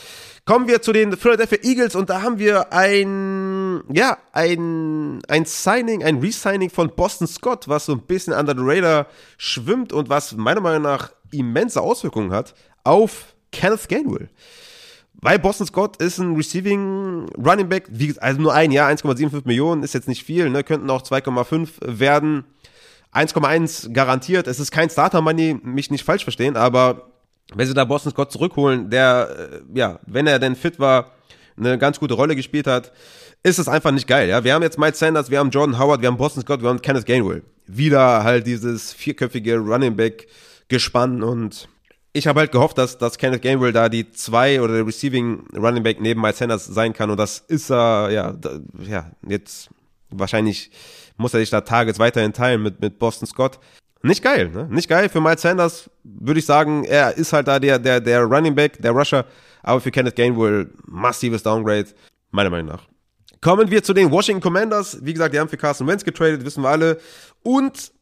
Kommen 0.44 0.68
wir 0.68 0.83
zu 0.83 0.92
den 0.92 1.16
Philadelphia 1.16 1.59
Eagles 1.62 1.97
und 1.97 2.11
da 2.11 2.23
haben 2.23 2.38
wir 2.38 2.73
ein, 2.73 3.83
ja, 3.92 4.18
ein, 4.33 5.21
ein 5.27 5.44
Signing, 5.44 6.05
ein 6.05 6.18
Resigning 6.18 6.71
von 6.71 6.94
Boston 6.94 7.27
Scott, 7.27 7.66
was 7.66 7.87
so 7.87 7.92
ein 7.92 8.03
bisschen 8.03 8.35
under 8.35 8.55
the 8.55 8.62
radar 8.62 9.09
schwimmt 9.37 9.92
und 9.92 10.09
was 10.09 10.37
meiner 10.37 10.61
Meinung 10.61 10.83
nach 10.83 11.11
immense 11.33 11.81
Auswirkungen 11.81 12.33
hat 12.33 12.55
auf 12.85 13.35
Kenneth 13.51 13.88
Gainwell. 13.88 14.31
Weil 15.20 15.38
Boston 15.38 15.66
Scott 15.66 16.00
ist 16.00 16.18
ein 16.18 16.37
Receiving 16.37 17.28
Running 17.37 17.68
Back, 17.68 17.87
wie, 17.90 18.16
also 18.20 18.40
nur 18.40 18.54
ein 18.54 18.70
Jahr, 18.70 18.88
1,75 18.90 19.42
Millionen, 19.46 19.83
ist 19.83 19.94
jetzt 19.94 20.07
nicht 20.07 20.22
viel, 20.22 20.48
ne? 20.48 20.62
könnten 20.62 20.88
auch 20.90 21.02
2,5 21.02 21.68
werden. 21.81 22.45
1,1 23.12 23.93
garantiert. 23.93 24.47
Es 24.47 24.61
ist 24.61 24.70
kein 24.70 24.90
Starter 24.90 25.20
Money, 25.20 25.59
mich 25.62 25.90
nicht 25.90 26.05
falsch 26.05 26.22
verstehen, 26.22 26.57
aber 26.57 27.11
wenn 27.55 27.66
sie 27.66 27.74
da 27.74 27.84
Boston 27.84 28.12
Scott 28.12 28.30
zurückholen, 28.30 28.90
der, 28.90 29.51
äh, 29.53 29.78
ja, 29.78 29.99
wenn 30.07 30.26
er 30.26 30.38
denn 30.38 30.55
fit 30.55 30.78
war, 30.78 31.12
eine 31.57 31.78
ganz 31.78 31.99
gute 31.99 32.14
Rolle 32.14 32.36
gespielt 32.36 32.66
hat, 32.66 32.93
ist 33.43 33.59
es 33.59 33.68
einfach 33.68 33.90
nicht 33.90 34.07
geil. 34.07 34.28
Ja, 34.28 34.45
wir 34.45 34.55
haben 34.55 34.62
jetzt 34.62 34.78
Mike 34.78 34.97
Sanders, 34.97 35.30
wir 35.30 35.38
haben 35.38 35.51
Jordan 35.51 35.78
Howard, 35.78 36.01
wir 36.01 36.09
haben 36.09 36.16
Boston 36.16 36.43
Scott, 36.43 36.62
wir 36.62 36.68
haben 36.68 36.82
Kenneth 36.82 37.07
Gainwell. 37.07 37.43
Wieder 37.66 38.22
halt 38.22 38.47
dieses 38.47 38.93
vierköpfige 38.93 39.59
Running 39.59 39.97
Back 39.97 40.28
gespannt 40.68 41.22
und 41.22 41.68
ich 42.19 42.27
habe 42.27 42.41
halt 42.41 42.53
gehofft, 42.53 42.77
dass, 42.79 42.99
dass 42.99 43.19
Kenneth 43.19 43.43
Gainwell 43.43 43.73
da 43.73 43.89
die 43.89 44.11
zwei 44.11 44.61
oder 44.61 44.75
der 44.75 44.87
Receiving 44.87 45.45
Running 45.57 45.83
Back 45.83 46.01
neben 46.01 46.21
Miles 46.21 46.39
Sanders 46.39 46.66
sein 46.66 46.93
kann 46.93 47.11
und 47.11 47.16
das 47.16 47.39
ist 47.49 47.71
er, 47.71 48.11
ja, 48.11 48.33
da, 48.33 48.61
ja, 48.81 49.11
jetzt 49.27 49.71
wahrscheinlich 50.11 50.71
muss 51.16 51.35
er 51.35 51.41
sich 51.41 51.51
da 51.51 51.61
Targets 51.61 51.99
weiterhin 51.99 52.33
teilen 52.33 52.62
mit, 52.62 52.81
mit 52.81 52.99
Boston 52.99 53.27
Scott. 53.27 53.59
Nicht 54.03 54.23
geil, 54.23 54.51
ne? 54.51 54.69
Nicht 54.71 54.89
geil. 54.89 55.09
Für 55.09 55.21
Miles 55.21 55.43
Sanders 55.43 55.91
würde 56.05 56.39
ich 56.39 56.47
sagen, 56.47 56.85
er 56.85 57.16
ist 57.16 57.33
halt 57.33 57.49
da 57.49 57.59
der, 57.59 57.79
der, 57.79 58.01
der 58.01 58.23
Running 58.23 58.55
Back, 58.55 58.81
der 58.81 58.93
Rusher, 58.93 59.25
aber 59.62 59.81
für 59.81 59.91
Kenneth 59.91 60.14
Gainwell 60.16 60.71
massives 60.87 61.43
Downgrade, 61.43 61.89
meiner 62.31 62.51
Meinung 62.51 62.69
nach. 62.69 62.87
Kommen 63.41 63.71
wir 63.71 63.83
zu 63.83 63.93
den 63.93 64.11
Washington 64.11 64.43
Commanders. 64.43 64.99
Wie 65.03 65.12
gesagt, 65.12 65.35
die 65.35 65.41
haben 65.41 65.49
für 65.49 65.57
Carson 65.57 65.87
Wentz 65.87 66.05
getradet, 66.05 66.45
wissen 66.45 66.62
wir 66.62 66.69
alle. 66.69 66.99
Und 67.43 67.93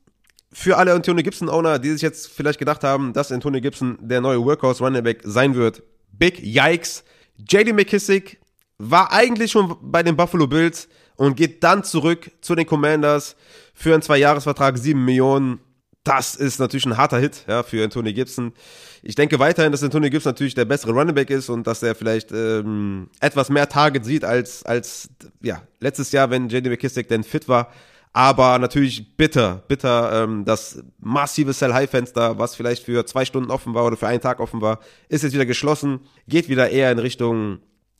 für 0.58 0.78
alle 0.78 0.94
Antonio 0.94 1.22
Gibson-Owner, 1.22 1.78
die 1.78 1.90
sich 1.90 2.00
jetzt 2.00 2.28
vielleicht 2.28 2.58
gedacht 2.58 2.82
haben, 2.82 3.12
dass 3.12 3.30
Antonio 3.30 3.60
Gibson 3.60 3.98
der 4.00 4.22
neue 4.22 4.42
Workhorse 4.42 4.82
Running 4.82 5.04
Back 5.04 5.20
sein 5.22 5.54
wird. 5.54 5.82
Big 6.12 6.40
Yikes. 6.42 7.04
JD 7.36 7.74
McKissick 7.74 8.40
war 8.78 9.12
eigentlich 9.12 9.50
schon 9.50 9.76
bei 9.82 10.02
den 10.02 10.16
Buffalo 10.16 10.46
Bills 10.46 10.88
und 11.16 11.36
geht 11.36 11.62
dann 11.62 11.84
zurück 11.84 12.30
zu 12.40 12.54
den 12.54 12.64
Commanders 12.64 13.36
für 13.74 13.92
einen 13.92 14.00
Zwei-Jahres-Vertrag, 14.00 14.78
7 14.78 15.04
Millionen. 15.04 15.60
Das 16.04 16.34
ist 16.34 16.58
natürlich 16.58 16.86
ein 16.86 16.96
harter 16.96 17.18
Hit 17.18 17.44
ja, 17.46 17.62
für 17.62 17.84
Antonio 17.84 18.14
Gibson. 18.14 18.54
Ich 19.02 19.14
denke 19.14 19.38
weiterhin, 19.38 19.72
dass 19.72 19.82
Antonio 19.82 20.08
Gibson 20.08 20.30
natürlich 20.30 20.54
der 20.54 20.64
bessere 20.64 20.92
Running 20.92 21.14
Back 21.14 21.28
ist 21.28 21.50
und 21.50 21.66
dass 21.66 21.82
er 21.82 21.94
vielleicht 21.94 22.32
ähm, 22.32 23.10
etwas 23.20 23.50
mehr 23.50 23.68
Target 23.68 24.06
sieht 24.06 24.24
als, 24.24 24.64
als 24.64 25.10
ja, 25.42 25.60
letztes 25.80 26.12
Jahr, 26.12 26.30
wenn 26.30 26.48
JD 26.48 26.68
McKissick 26.68 27.08
denn 27.08 27.24
fit 27.24 27.46
war. 27.46 27.70
Aber 28.16 28.58
natürlich 28.58 29.14
bitter, 29.18 29.62
bitter, 29.68 30.24
ähm, 30.24 30.46
das 30.46 30.82
massive 30.98 31.52
Sell-High-Fenster, 31.52 32.38
was 32.38 32.54
vielleicht 32.54 32.82
für 32.82 33.04
zwei 33.04 33.26
Stunden 33.26 33.50
offen 33.50 33.74
war 33.74 33.84
oder 33.84 33.98
für 33.98 34.06
einen 34.06 34.22
Tag 34.22 34.40
offen 34.40 34.62
war, 34.62 34.80
ist 35.10 35.22
jetzt 35.22 35.34
wieder 35.34 35.44
geschlossen, 35.44 36.00
geht 36.26 36.48
wieder 36.48 36.70
eher 36.70 36.90
in 36.90 36.98
Richtung 36.98 37.58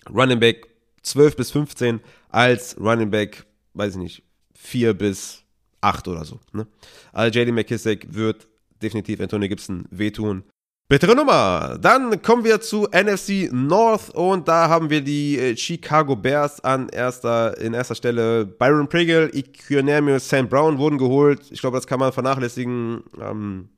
Running 0.09 0.41
Back 0.41 0.69
12 1.03 1.37
bis 1.37 1.51
15 1.51 2.01
als 2.31 2.81
Running 2.81 3.11
Back, 3.11 3.45
weiß 3.75 3.93
ich 3.93 3.99
nicht, 3.99 4.23
4 4.55 4.95
bis 4.95 5.43
8 5.83 6.09
oder 6.09 6.25
so. 6.25 6.41
Ne? 6.55 6.67
Also 7.13 7.39
JD 7.39 7.53
McKissick 7.53 8.07
wird 8.15 8.49
definitiv 8.81 9.21
Antonio 9.21 9.51
Gibson 9.51 9.85
wehtun. 9.91 10.45
Bittere 10.89 11.17
Nummer. 11.17 11.79
Dann 11.81 12.23
kommen 12.23 12.45
wir 12.45 12.61
zu 12.61 12.87
NFC 12.93 13.51
North 13.53 14.11
und 14.11 14.47
da 14.47 14.69
haben 14.69 14.89
wir 14.89 15.01
die 15.01 15.37
äh, 15.37 15.57
Chicago 15.57 16.15
Bears 16.15 16.63
an 16.63 16.89
erster, 16.91 17.59
in 17.59 17.75
erster 17.75 17.97
Stelle. 17.97 18.47
Byron 18.47 18.89
Pringle, 18.89 19.29
Ikunermio, 19.35 20.21
Sam 20.21 20.49
Brown 20.49 20.79
wurden 20.79 20.97
geholt. 20.97 21.41
Ich 21.51 21.61
glaube, 21.61 21.77
das 21.77 21.89
kann 21.89 21.99
man 21.99 22.13
vernachlässigen. 22.13 23.03
Ähm, 23.21 23.69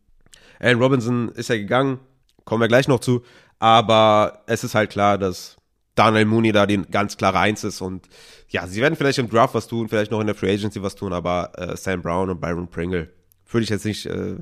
Alan 0.60 0.82
Robinson 0.82 1.30
ist 1.30 1.48
ja 1.48 1.56
gegangen. 1.56 1.98
Kommen 2.44 2.60
wir 2.60 2.68
gleich 2.68 2.88
noch 2.88 3.00
zu. 3.00 3.22
Aber 3.58 4.42
es 4.46 4.62
ist 4.62 4.74
halt 4.74 4.90
klar, 4.90 5.16
dass 5.16 5.56
Daniel 5.94 6.26
Mooney 6.26 6.52
da 6.52 6.66
die 6.66 6.82
ganz 6.82 7.16
klare 7.16 7.38
Eins 7.38 7.64
ist 7.64 7.80
und 7.80 8.06
ja, 8.50 8.66
sie 8.66 8.82
werden 8.82 8.96
vielleicht 8.96 9.18
im 9.18 9.30
Draft 9.30 9.54
was 9.54 9.66
tun, 9.66 9.88
vielleicht 9.88 10.10
noch 10.10 10.20
in 10.20 10.26
der 10.26 10.36
Free 10.36 10.52
Agency 10.52 10.82
was 10.82 10.94
tun, 10.94 11.14
aber 11.14 11.52
äh, 11.56 11.74
Sam 11.74 12.02
Brown 12.02 12.28
und 12.28 12.40
Byron 12.40 12.68
Pringle 12.68 13.08
würde 13.50 13.64
ich 13.64 13.70
jetzt 13.70 13.86
nicht, 13.86 14.04
äh, 14.04 14.36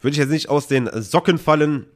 würde 0.00 0.12
ich 0.12 0.18
jetzt 0.18 0.30
nicht 0.30 0.50
aus 0.50 0.66
den 0.66 0.88
Socken 1.00 1.38
fallen. 1.38 1.86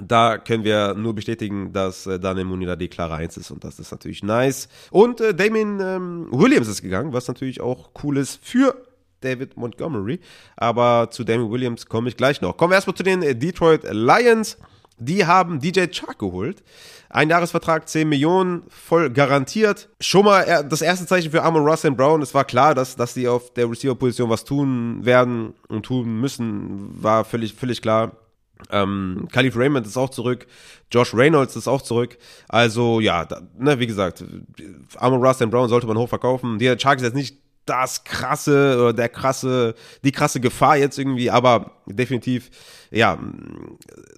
Da 0.00 0.36
können 0.36 0.64
wir 0.64 0.94
nur 0.94 1.14
bestätigen, 1.14 1.72
dass 1.72 2.06
äh, 2.06 2.20
Daniel 2.20 2.44
Mooney 2.44 2.66
da 2.66 2.76
die 2.76 2.88
klare 2.88 3.14
Eins 3.14 3.36
ist 3.38 3.50
und 3.50 3.64
das 3.64 3.78
ist 3.78 3.90
natürlich 3.90 4.22
nice. 4.22 4.68
Und 4.90 5.20
äh, 5.20 5.34
Damien 5.34 5.80
ähm, 5.80 6.28
Williams 6.30 6.68
ist 6.68 6.82
gegangen, 6.82 7.14
was 7.14 7.28
natürlich 7.28 7.62
auch 7.62 7.90
cool 8.02 8.18
ist 8.18 8.44
für 8.44 8.76
David 9.22 9.56
Montgomery. 9.56 10.20
Aber 10.56 11.08
zu 11.10 11.24
Damien 11.24 11.50
Williams 11.50 11.86
komme 11.86 12.10
ich 12.10 12.16
gleich 12.16 12.42
noch. 12.42 12.58
Kommen 12.58 12.72
wir 12.72 12.76
erstmal 12.76 12.96
zu 12.96 13.02
den 13.02 13.22
äh, 13.22 13.34
Detroit 13.34 13.84
Lions. 13.90 14.58
Die 14.98 15.26
haben 15.26 15.60
DJ 15.60 15.86
Chark 15.90 16.18
geholt. 16.18 16.62
Ein 17.08 17.30
Jahresvertrag, 17.30 17.88
10 17.88 18.08
Millionen, 18.08 18.64
voll 18.68 19.10
garantiert. 19.10 19.88
Schon 20.00 20.24
mal 20.24 20.66
das 20.68 20.82
erste 20.82 21.06
Zeichen 21.06 21.30
für 21.30 21.42
Amon 21.42 21.66
Russell 21.66 21.92
Brown. 21.92 22.22
Es 22.22 22.34
war 22.34 22.44
klar, 22.44 22.74
dass, 22.74 22.96
dass 22.96 23.14
die 23.14 23.28
auf 23.28 23.52
der 23.54 23.70
Receiver-Position 23.70 24.28
was 24.28 24.44
tun 24.44 25.04
werden 25.04 25.54
und 25.68 25.84
tun 25.84 26.20
müssen, 26.20 26.90
war 27.02 27.24
völlig, 27.24 27.54
völlig 27.54 27.82
klar. 27.82 28.12
Ähm, 28.70 29.28
Khalif 29.32 29.56
Raymond 29.56 29.86
ist 29.86 29.96
auch 29.96 30.10
zurück. 30.10 30.46
Josh 30.90 31.14
Reynolds 31.14 31.56
ist 31.56 31.68
auch 31.68 31.82
zurück. 31.82 32.16
Also, 32.48 33.00
ja, 33.00 33.24
da, 33.24 33.42
ne, 33.58 33.78
wie 33.78 33.86
gesagt, 33.86 34.24
Amon 34.96 35.24
Russell 35.24 35.48
Brown 35.48 35.68
sollte 35.68 35.86
man 35.86 35.98
hochverkaufen. 35.98 36.58
Der 36.58 36.78
Chark 36.78 36.98
ist 36.98 37.04
jetzt 37.04 37.14
nicht 37.14 37.36
das 37.66 38.04
krasse 38.04 38.78
oder 38.78 38.92
der 38.92 39.08
krasse, 39.08 39.74
die 40.04 40.12
krasse 40.12 40.40
Gefahr 40.40 40.76
jetzt 40.76 40.98
irgendwie, 40.98 41.30
aber 41.30 41.72
definitiv, 41.86 42.50
ja, 42.92 43.18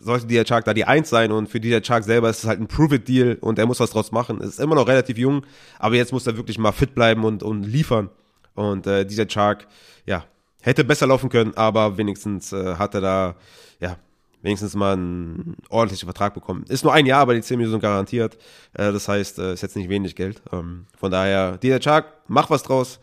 sollte 0.01 0.26
DJ 0.26 0.43
Chark 0.43 0.66
da 0.66 0.74
die 0.74 0.84
Eins 0.84 1.09
sein 1.09 1.32
und 1.32 1.49
für 1.49 1.59
DJ 1.59 1.80
Chark 1.80 2.05
selber 2.05 2.28
ist 2.28 2.41
es 2.41 2.47
halt 2.47 2.61
ein 2.61 2.68
Prove-It-Deal 2.68 3.39
und 3.41 3.59
er 3.59 3.66
muss 3.66 3.80
was 3.80 3.91
draus 3.91 4.12
machen. 4.12 4.43
Ist 4.43 4.61
immer 4.61 4.74
noch 4.74 4.86
relativ 4.86 5.16
jung, 5.16 5.47
aber 5.78 5.97
jetzt 5.97 6.12
muss 6.12 6.26
er 6.26 6.36
wirklich 6.36 6.59
mal 6.59 6.72
fit 6.72 6.95
bleiben 6.95 7.24
und, 7.24 7.43
und 7.43 7.64
liefern. 7.64 8.11
Und 8.55 8.86
äh, 8.86 9.07
DJ 9.07 9.24
Chark, 9.26 9.66
ja, 10.05 10.24
hätte 10.61 10.84
besser 10.84 11.07
laufen 11.07 11.30
können, 11.30 11.57
aber 11.57 11.97
wenigstens 11.97 12.53
äh, 12.53 12.74
hat 12.74 12.95
er 12.95 13.01
da, 13.01 13.36
ja, 13.80 13.97
wenigstens 14.43 14.74
mal 14.74 14.93
einen 14.93 15.57
ordentlichen 15.68 16.07
Vertrag 16.07 16.34
bekommen. 16.34 16.64
Ist 16.68 16.84
nur 16.84 16.93
ein 16.93 17.07
Jahr, 17.07 17.20
aber 17.20 17.34
die 17.34 17.43
10 17.43 17.59
Millionen 17.59 17.80
garantiert. 17.80 18.36
Äh, 18.74 18.93
das 18.93 19.09
heißt, 19.09 19.39
äh, 19.39 19.55
ist 19.55 19.62
jetzt 19.62 19.76
nicht 19.76 19.89
wenig 19.89 20.14
Geld. 20.16 20.43
Ähm, 20.53 20.86
von 20.97 21.11
daher, 21.11 21.59
DJ 21.59 21.78
Chark, 21.78 22.07
mach 22.28 22.51
was 22.51 22.62
draus. 22.62 23.01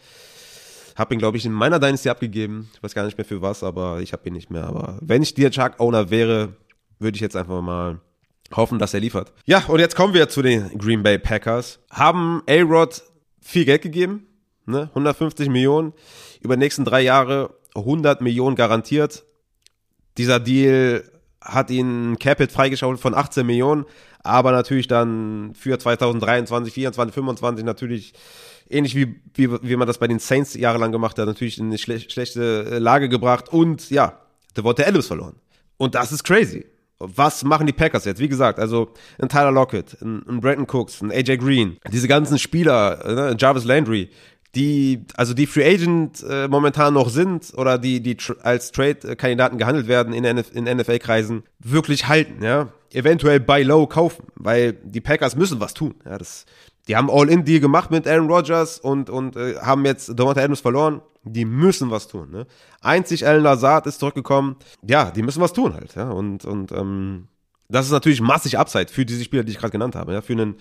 Hab 0.96 1.12
ihn, 1.12 1.20
glaube 1.20 1.38
ich, 1.38 1.46
in 1.46 1.52
meiner 1.52 1.80
Dynasty 1.80 2.10
abgegeben. 2.10 2.70
Ich 2.74 2.82
weiß 2.82 2.94
gar 2.94 3.04
nicht 3.04 3.18
mehr 3.18 3.26
für 3.26 3.42
was, 3.42 3.64
aber 3.64 4.00
ich 4.00 4.14
habe 4.14 4.28
ihn 4.28 4.34
nicht 4.34 4.50
mehr. 4.50 4.66
Aber 4.66 4.98
wenn 5.02 5.22
ich 5.22 5.34
dir 5.34 5.52
Chuck 5.52 5.80
Owner 5.80 6.10
wäre, 6.10 6.56
würde 7.00 7.16
ich 7.16 7.22
jetzt 7.22 7.36
einfach 7.36 7.62
mal 7.62 8.00
hoffen, 8.56 8.80
dass 8.80 8.94
er 8.94 9.02
liefert. 9.02 9.34
Ja, 9.46 9.66
und 9.68 9.80
jetzt 9.80 9.96
kommen 9.96 10.14
wir 10.14 10.30
zu 10.30 10.42
den 10.42 10.78
Green 10.78 11.04
Bay 11.04 11.20
Packers. 11.20 11.80
Haben 11.92 12.44
A-Rod 12.48 13.04
viel 13.42 13.66
Geld 13.66 13.82
gegeben, 13.82 14.26
ne? 14.66 14.84
150 14.90 15.50
Millionen. 15.50 15.92
Über 16.40 16.56
die 16.56 16.60
nächsten 16.60 16.86
drei 16.86 17.02
Jahre 17.02 17.56
100 17.76 18.22
Millionen 18.22 18.56
garantiert. 18.56 19.26
Dieser 20.18 20.40
Deal 20.40 21.04
hat 21.46 21.70
ihn 21.70 22.18
Capit 22.20 22.52
freigeschaut 22.52 23.00
von 23.00 23.14
18 23.14 23.46
Millionen, 23.46 23.86
aber 24.24 24.52
natürlich 24.52 24.88
dann 24.88 25.54
für 25.54 25.78
2023, 25.78 26.74
2024, 26.74 26.96
2025 26.96 27.66
natürlich 27.66 28.14
ähnlich 28.70 28.96
wie, 28.96 29.22
wie, 29.36 29.50
wie 29.62 29.76
man 29.76 29.88
das 29.88 30.00
bei 30.00 30.08
den 30.08 30.20
Saints 30.20 30.56
jahrelang 30.56 30.91
gemacht 30.91 31.18
hat, 31.20 31.28
natürlich 31.28 31.60
in 31.60 31.68
eine 31.68 31.78
schle 31.78 32.00
schlechte 32.00 32.66
äh, 32.72 32.78
Lage 32.80 33.10
gebracht 33.10 33.50
und 33.50 33.89
ja, 33.89 34.20
da 34.54 34.74
der 34.74 34.88
Adams 34.88 35.08
verloren. 35.08 35.36
Und 35.78 35.96
das 35.96 36.12
ist 36.12 36.24
crazy. 36.24 36.66
Was 36.98 37.43
machen 37.43 37.68
die 37.68 37.74
Packers 37.74 38.06
jetzt? 38.06 38.22
Wie 38.22 38.30
gesagt, 38.30 38.58
also 38.58 38.93
ein 39.20 39.28
Tyler 39.28 39.52
Lockett, 39.52 40.02
ein, 40.02 40.24
ein 40.28 40.39
Brandon 40.39 40.66
Cooks, 40.66 41.02
ein 41.02 41.12
AJ 41.12 41.38
Green, 41.38 41.78
diese 41.91 42.08
ganzen 42.08 42.39
Spieler, 42.39 43.04
ne, 43.06 43.36
Jarvis 43.38 43.66
Landry, 43.66 44.10
die, 44.56 45.06
also 45.16 45.34
die 45.34 45.45
Free 45.45 45.66
Agent 45.66 46.24
äh, 46.28 46.47
momentan 46.47 46.93
noch 46.93 47.10
sind 47.10 47.53
oder 47.58 47.78
die, 47.78 48.01
die 48.01 48.16
tr 48.16 48.36
als 48.41 48.72
Trade-Kandidaten 48.72 49.58
gehandelt 49.58 49.88
werden 49.88 50.14
in, 50.14 50.24
in 50.24 50.78
NFL-Kreisen, 50.78 51.43
wirklich 51.60 52.08
halten, 52.08 52.43
ja. 52.43 52.70
Eventuell 52.91 53.41
buy 53.41 53.64
low 53.64 53.88
kaufen, 53.88 54.28
weil 54.36 54.72
die 54.72 55.01
Packers 55.01 55.36
müssen 55.36 55.60
was 55.60 55.74
tun. 55.74 55.95
Ja, 56.06 56.18
das, 56.18 56.45
die 56.88 56.95
haben 56.95 57.10
All-In-Deal 57.10 57.60
gemacht 57.60 57.91
mit 57.91 58.08
Aaron 58.08 58.30
Rodgers 58.30 58.80
und, 58.80 59.10
und 59.10 59.36
äh, 59.36 59.56
haben 59.58 59.86
jetzt 59.86 60.18
Devonta 60.18 60.41
Adams 60.41 60.62
verloren. 60.62 61.01
Die 61.24 61.45
müssen 61.45 61.89
was 61.89 62.08
tun. 62.08 62.30
Ne? 62.30 62.45
Einzig 62.82 63.28
Alan 63.28 63.41
Lazard 63.41 63.88
ist 63.88 63.99
zurückgekommen. 63.99 64.58
Ja, 64.88 65.10
die 65.10 65.24
müssen 65.24 65.41
was 65.41 65.53
tun 65.53 65.74
halt. 65.74 65.95
Ja? 65.95 66.10
Und, 66.10 66.45
und 66.45 66.72
ähm, 66.72 67.28
das 67.68 67.88
ist 67.88 67.91
natürlich 67.91 68.22
massig 68.22 68.60
Upside 68.60 68.89
für 68.89 69.06
diese 69.06 69.24
Spieler, 69.24 69.43
die 69.43 69.51
ich 69.51 69.58
gerade 69.58 69.72
genannt 69.72 69.95
habe. 69.95 70.14
Ja? 70.14 70.22
Für 70.22 70.34
einen 70.34 70.56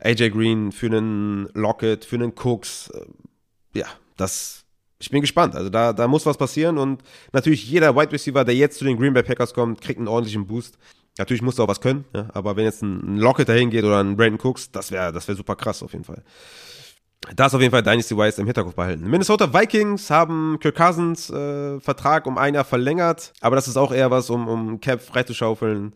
AJ 0.00 0.30
Green, 0.30 0.72
für 0.72 0.86
einen 0.86 1.48
Lockett, 1.54 2.04
für 2.04 2.16
einen 2.16 2.32
Cooks. 2.34 2.90
Äh, 3.74 3.80
ja, 3.80 3.86
das 4.16 4.64
ich 5.00 5.10
bin 5.10 5.20
gespannt. 5.20 5.54
Also 5.54 5.70
da, 5.70 5.92
da 5.92 6.08
muss 6.08 6.26
was 6.26 6.36
passieren 6.36 6.76
und 6.76 7.02
natürlich 7.32 7.68
jeder 7.70 7.94
Wide 7.94 8.10
Receiver, 8.12 8.44
der 8.44 8.54
jetzt 8.54 8.78
zu 8.78 8.84
den 8.84 8.98
Green 8.98 9.14
Bay 9.14 9.22
Packers 9.22 9.54
kommt, 9.54 9.80
kriegt 9.80 9.98
einen 9.98 10.08
ordentlichen 10.08 10.46
Boost. 10.46 10.76
Natürlich 11.18 11.42
musst 11.42 11.58
du 11.58 11.64
auch 11.64 11.68
was 11.68 11.80
können, 11.80 12.04
ja, 12.14 12.28
aber 12.32 12.56
wenn 12.56 12.64
jetzt 12.64 12.82
ein 12.82 13.16
Lockett 13.16 13.48
dahin 13.48 13.70
geht 13.70 13.84
oder 13.84 13.98
ein 14.02 14.16
Brandon 14.16 14.40
Cooks, 14.40 14.70
das 14.70 14.92
wäre 14.92 15.12
das 15.12 15.26
wär 15.26 15.34
super 15.34 15.56
krass 15.56 15.82
auf 15.82 15.92
jeden 15.92 16.04
Fall. 16.04 16.22
Das 17.34 17.54
auf 17.54 17.60
jeden 17.60 17.72
Fall 17.72 17.82
Dynasty 17.82 18.16
Wise 18.16 18.40
im 18.40 18.46
Hinterkopf 18.46 18.74
behalten. 18.74 19.08
Minnesota 19.08 19.52
Vikings 19.52 20.08
haben 20.10 20.58
Kirk 20.60 20.76
Cousins 20.76 21.28
äh, 21.30 21.80
Vertrag 21.80 22.26
um 22.26 22.38
ein 22.38 22.54
Jahr 22.54 22.64
verlängert, 22.64 23.32
aber 23.40 23.56
das 23.56 23.66
ist 23.66 23.76
auch 23.76 23.92
eher 23.92 24.10
was, 24.10 24.30
um, 24.30 24.46
um 24.46 24.80
Cap 24.80 25.02
freizuschaufeln. 25.02 25.94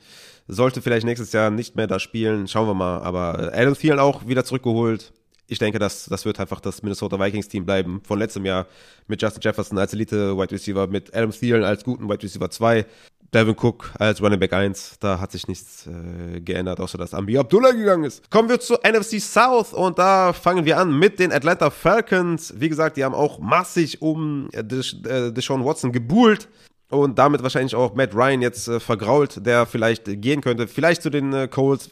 Sollte 0.48 0.82
vielleicht 0.82 1.06
nächstes 1.06 1.32
Jahr 1.32 1.50
nicht 1.50 1.76
mehr 1.76 1.86
da 1.86 2.00
spielen, 2.00 2.48
schauen 2.48 2.66
wir 2.66 2.74
mal. 2.74 3.00
Aber 3.02 3.52
Adam 3.54 3.74
Thielen 3.74 4.00
auch 4.00 4.26
wieder 4.26 4.44
zurückgeholt. 4.44 5.12
Ich 5.46 5.58
denke, 5.58 5.78
das, 5.78 6.06
das 6.06 6.24
wird 6.24 6.40
einfach 6.40 6.60
das 6.60 6.82
Minnesota 6.82 7.18
Vikings 7.18 7.48
Team 7.48 7.66
bleiben 7.66 8.00
von 8.04 8.18
letztem 8.18 8.44
Jahr 8.44 8.66
mit 9.06 9.20
Justin 9.20 9.42
Jefferson 9.42 9.78
als 9.78 9.92
Elite 9.92 10.36
Wide 10.36 10.52
Receiver, 10.52 10.86
mit 10.86 11.14
Adam 11.14 11.30
Thielen 11.30 11.64
als 11.64 11.84
guten 11.84 12.08
Wide 12.08 12.22
Receiver 12.22 12.50
2 12.50 12.86
Devin 13.34 13.56
Cook 13.58 13.90
als 13.98 14.20
Running 14.20 14.38
Back 14.38 14.52
1, 14.52 14.98
da 15.00 15.18
hat 15.18 15.32
sich 15.32 15.48
nichts 15.48 15.86
äh, 15.86 16.40
geändert, 16.40 16.80
außer 16.80 16.98
dass 16.98 17.14
Ambi 17.14 17.38
Abdullah 17.38 17.72
gegangen 17.72 18.04
ist. 18.04 18.30
Kommen 18.30 18.50
wir 18.50 18.60
zu 18.60 18.74
NFC 18.74 19.20
South 19.22 19.72
und 19.72 19.98
da 19.98 20.34
fangen 20.34 20.66
wir 20.66 20.76
an 20.78 20.98
mit 20.98 21.18
den 21.18 21.32
Atlanta 21.32 21.70
Falcons. 21.70 22.52
Wie 22.58 22.68
gesagt, 22.68 22.98
die 22.98 23.04
haben 23.04 23.14
auch 23.14 23.38
massig 23.38 24.02
um 24.02 24.50
äh, 24.52 24.62
Deshaun 24.62 25.64
Watson 25.64 25.92
gebuhlt 25.92 26.48
und 26.90 27.18
damit 27.18 27.42
wahrscheinlich 27.42 27.74
auch 27.74 27.94
Matt 27.94 28.14
Ryan 28.14 28.42
jetzt 28.42 28.68
äh, 28.68 28.78
vergrault, 28.78 29.46
der 29.46 29.64
vielleicht 29.64 30.04
gehen 30.20 30.42
könnte. 30.42 30.68
Vielleicht 30.68 31.00
zu 31.00 31.08
den 31.08 31.32
äh, 31.32 31.48
Coles, 31.48 31.90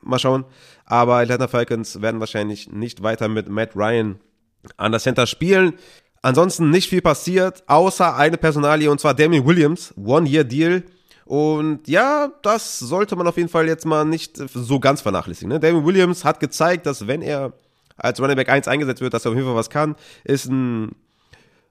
mal 0.00 0.18
schauen. 0.18 0.44
Aber 0.84 1.16
Atlanta 1.16 1.48
Falcons 1.48 2.02
werden 2.02 2.20
wahrscheinlich 2.20 2.70
nicht 2.70 3.02
weiter 3.02 3.28
mit 3.28 3.48
Matt 3.48 3.76
Ryan 3.76 4.20
an 4.76 4.92
der 4.92 5.00
Center 5.00 5.26
spielen. 5.26 5.74
Ansonsten 6.22 6.70
nicht 6.70 6.88
viel 6.88 7.02
passiert, 7.02 7.64
außer 7.66 8.16
eine 8.16 8.36
Personalie 8.36 8.90
und 8.90 9.00
zwar 9.00 9.14
Damien 9.14 9.44
Williams, 9.44 9.92
One-Year-Deal. 9.96 10.84
Und 11.24 11.88
ja, 11.88 12.32
das 12.42 12.78
sollte 12.78 13.16
man 13.16 13.26
auf 13.26 13.36
jeden 13.36 13.48
Fall 13.48 13.66
jetzt 13.66 13.86
mal 13.86 14.04
nicht 14.04 14.36
so 14.36 14.78
ganz 14.78 15.00
vernachlässigen. 15.00 15.48
Ne? 15.48 15.60
Damien 15.60 15.84
Williams 15.84 16.24
hat 16.24 16.40
gezeigt, 16.40 16.86
dass 16.86 17.06
wenn 17.06 17.22
er 17.22 17.52
als 17.96 18.20
Running 18.20 18.36
Back 18.36 18.48
1 18.48 18.68
eingesetzt 18.68 19.00
wird, 19.00 19.14
dass 19.14 19.24
er 19.24 19.30
auf 19.30 19.36
jeden 19.36 19.46
Fall 19.46 19.56
was 19.56 19.70
kann. 19.70 19.96
Ist 20.24 20.46
ein, 20.46 20.94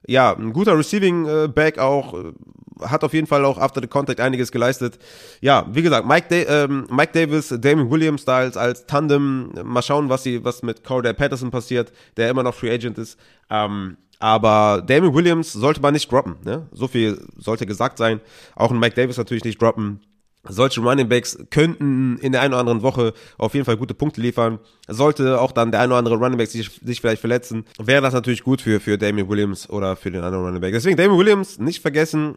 ja, 0.06 0.34
ein 0.36 0.52
guter 0.52 0.76
Receiving 0.76 1.26
äh, 1.26 1.48
Back 1.48 1.78
auch. 1.78 2.14
Äh, 2.14 2.32
hat 2.80 3.04
auf 3.04 3.12
jeden 3.12 3.26
Fall 3.28 3.44
auch 3.44 3.58
after 3.58 3.80
the 3.80 3.86
contact 3.86 4.18
einiges 4.20 4.50
geleistet. 4.50 4.98
Ja, 5.40 5.66
wie 5.70 5.82
gesagt, 5.82 6.06
Mike, 6.06 6.26
da 6.28 6.64
ähm, 6.64 6.86
Mike 6.90 7.12
Davis, 7.12 7.54
Damien 7.60 7.90
Williams 7.90 8.24
da 8.24 8.38
als, 8.38 8.56
als 8.56 8.86
Tandem. 8.86 9.52
Mal 9.62 9.82
schauen, 9.82 10.08
was, 10.08 10.24
sie, 10.24 10.44
was 10.44 10.62
mit 10.62 10.82
Cordell 10.82 11.14
Patterson 11.14 11.50
passiert, 11.50 11.92
der 12.16 12.30
immer 12.30 12.42
noch 12.42 12.54
Free 12.54 12.72
Agent 12.72 12.98
ist. 12.98 13.18
Ähm, 13.50 13.96
aber 14.18 14.82
Damien 14.86 15.14
Williams 15.14 15.52
sollte 15.52 15.80
man 15.80 15.94
nicht 15.94 16.10
droppen. 16.10 16.36
Ne? 16.44 16.66
So 16.72 16.88
viel 16.88 17.20
sollte 17.38 17.66
gesagt 17.66 17.98
sein. 17.98 18.20
Auch 18.54 18.70
ein 18.70 18.78
Mike 18.78 18.94
Davis 18.94 19.16
natürlich 19.16 19.44
nicht 19.44 19.60
droppen. 19.60 20.00
Solche 20.48 20.80
Running 20.80 21.08
Backs 21.08 21.38
könnten 21.50 22.18
in 22.18 22.32
der 22.32 22.40
einen 22.40 22.52
oder 22.52 22.60
anderen 22.60 22.82
Woche 22.82 23.14
auf 23.38 23.54
jeden 23.54 23.64
Fall 23.64 23.76
gute 23.76 23.94
Punkte 23.94 24.20
liefern. 24.20 24.58
Sollte 24.88 25.40
auch 25.40 25.52
dann 25.52 25.70
der 25.70 25.80
ein 25.80 25.88
oder 25.90 25.98
andere 25.98 26.16
Running 26.16 26.36
Back 26.38 26.48
sich, 26.48 26.68
sich 26.84 27.00
vielleicht 27.00 27.20
verletzen, 27.20 27.64
wäre 27.78 28.02
das 28.02 28.12
natürlich 28.12 28.42
gut 28.42 28.60
für, 28.60 28.80
für 28.80 28.98
Damien 28.98 29.28
Williams 29.28 29.70
oder 29.70 29.94
für 29.94 30.10
den 30.10 30.22
anderen 30.22 30.44
Running 30.44 30.60
Back. 30.60 30.72
Deswegen 30.72 30.96
Damien 30.96 31.18
Williams 31.18 31.58
nicht 31.58 31.80
vergessen, 31.80 32.36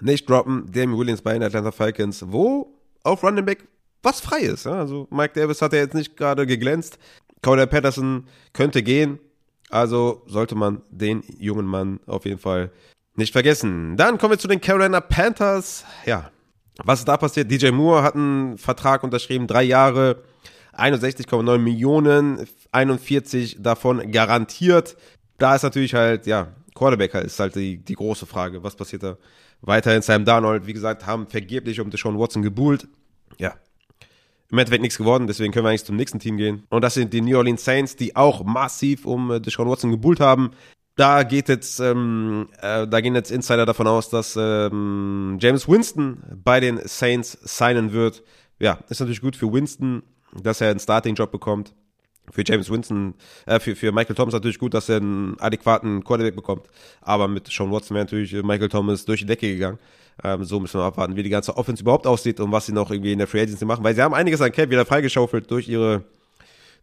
nicht 0.00 0.28
droppen. 0.28 0.66
Damien 0.72 0.98
Williams 0.98 1.22
bei 1.22 1.34
den 1.34 1.44
Atlanta 1.44 1.70
Falcons, 1.70 2.24
wo 2.26 2.74
auf 3.04 3.22
Running 3.22 3.44
Back 3.44 3.68
was 4.02 4.20
frei 4.20 4.40
ist. 4.40 4.66
Also 4.66 5.06
Mike 5.10 5.38
Davis 5.38 5.62
hat 5.62 5.72
ja 5.72 5.78
jetzt 5.78 5.94
nicht 5.94 6.16
gerade 6.16 6.46
geglänzt. 6.46 6.98
Cody 7.40 7.66
Patterson 7.66 8.26
könnte 8.52 8.82
gehen. 8.82 9.20
Also 9.70 10.22
sollte 10.26 10.54
man 10.54 10.82
den 10.90 11.22
jungen 11.38 11.66
Mann 11.66 12.00
auf 12.06 12.24
jeden 12.24 12.38
Fall 12.38 12.70
nicht 13.16 13.32
vergessen. 13.32 13.96
Dann 13.96 14.18
kommen 14.18 14.32
wir 14.32 14.38
zu 14.38 14.48
den 14.48 14.60
Carolina 14.60 15.00
Panthers. 15.00 15.84
Ja, 16.04 16.30
was 16.82 17.00
ist 17.00 17.08
da 17.08 17.16
passiert? 17.16 17.50
DJ 17.50 17.70
Moore 17.70 18.02
hat 18.02 18.14
einen 18.14 18.58
Vertrag 18.58 19.04
unterschrieben, 19.04 19.46
drei 19.46 19.62
Jahre, 19.62 20.22
61,9 20.76 21.58
Millionen, 21.58 22.46
41 22.72 23.58
davon 23.60 24.10
garantiert. 24.10 24.96
Da 25.38 25.54
ist 25.54 25.62
natürlich 25.62 25.94
halt, 25.94 26.26
ja, 26.26 26.48
Quarterbacker 26.74 27.22
ist 27.22 27.38
halt 27.38 27.54
die, 27.54 27.78
die 27.78 27.94
große 27.94 28.26
Frage. 28.26 28.64
Was 28.64 28.74
passiert 28.74 29.04
da? 29.04 29.16
Weiterhin 29.60 30.02
Sam 30.02 30.24
Darnold, 30.24 30.66
wie 30.66 30.72
gesagt, 30.72 31.06
haben 31.06 31.28
vergeblich 31.28 31.80
um 31.80 31.90
Deshaun 31.90 32.18
Watson 32.18 32.42
gebuhlt. 32.42 32.88
Ja. 33.38 33.54
Im 34.50 34.58
Endeffekt 34.58 34.82
nichts 34.82 34.98
geworden, 34.98 35.26
deswegen 35.26 35.52
können 35.52 35.64
wir 35.64 35.70
eigentlich 35.70 35.84
zum 35.84 35.96
nächsten 35.96 36.18
Team 36.18 36.36
gehen. 36.36 36.64
Und 36.68 36.82
das 36.82 36.94
sind 36.94 37.12
die 37.12 37.20
New 37.20 37.36
Orleans 37.36 37.64
Saints, 37.64 37.96
die 37.96 38.14
auch 38.14 38.44
massiv 38.44 39.06
um 39.06 39.30
äh, 39.30 39.40
Deshaun 39.40 39.68
Watson 39.68 39.90
gebuhlt 39.90 40.20
haben 40.20 40.50
da 40.96 41.24
geht 41.24 41.48
jetzt, 41.48 41.80
ähm, 41.80 42.48
äh, 42.60 42.86
da 42.86 43.00
gehen 43.00 43.14
jetzt 43.14 43.30
Insider 43.30 43.66
davon 43.66 43.86
aus, 43.86 44.10
dass 44.10 44.36
ähm, 44.40 45.38
James 45.40 45.68
Winston 45.68 46.22
bei 46.44 46.60
den 46.60 46.80
Saints 46.84 47.32
signen 47.42 47.92
wird. 47.92 48.22
Ja, 48.60 48.78
ist 48.88 49.00
natürlich 49.00 49.20
gut 49.20 49.34
für 49.34 49.52
Winston, 49.52 50.02
dass 50.40 50.60
er 50.60 50.70
einen 50.70 50.78
Starting-Job 50.78 51.32
bekommt. 51.32 51.74
Für 52.30 52.42
James 52.46 52.70
Winston, 52.70 53.14
äh, 53.44 53.58
für, 53.58 53.76
für 53.76 53.92
Michael 53.92 54.14
Thomas 54.14 54.32
natürlich 54.32 54.58
gut, 54.58 54.72
dass 54.72 54.88
er 54.88 54.96
einen 54.98 55.38
adäquaten 55.40 56.02
Quarterback 56.04 56.36
bekommt. 56.36 56.68
Aber 57.02 57.28
mit 57.28 57.48
Sean 57.48 57.70
Watson 57.70 57.96
wäre 57.96 58.04
natürlich 58.04 58.32
Michael 58.32 58.68
Thomas 58.68 59.04
durch 59.04 59.20
die 59.20 59.26
Decke 59.26 59.52
gegangen. 59.52 59.78
Ähm, 60.22 60.44
so 60.44 60.60
müssen 60.60 60.78
wir 60.78 60.84
abwarten, 60.84 61.16
wie 61.16 61.22
die 61.24 61.28
ganze 61.28 61.56
Offense 61.56 61.82
überhaupt 61.82 62.06
aussieht 62.06 62.38
und 62.40 62.52
was 62.52 62.66
sie 62.66 62.72
noch 62.72 62.90
irgendwie 62.90 63.12
in 63.12 63.18
der 63.18 63.26
Free 63.26 63.42
Agency 63.42 63.64
machen. 63.64 63.82
Weil 63.84 63.94
sie 63.94 64.02
haben 64.02 64.14
einiges 64.14 64.40
an 64.40 64.52
Cap 64.52 64.70
wieder 64.70 64.86
freigeschaufelt 64.86 65.50
durch 65.50 65.68
ihre 65.68 66.04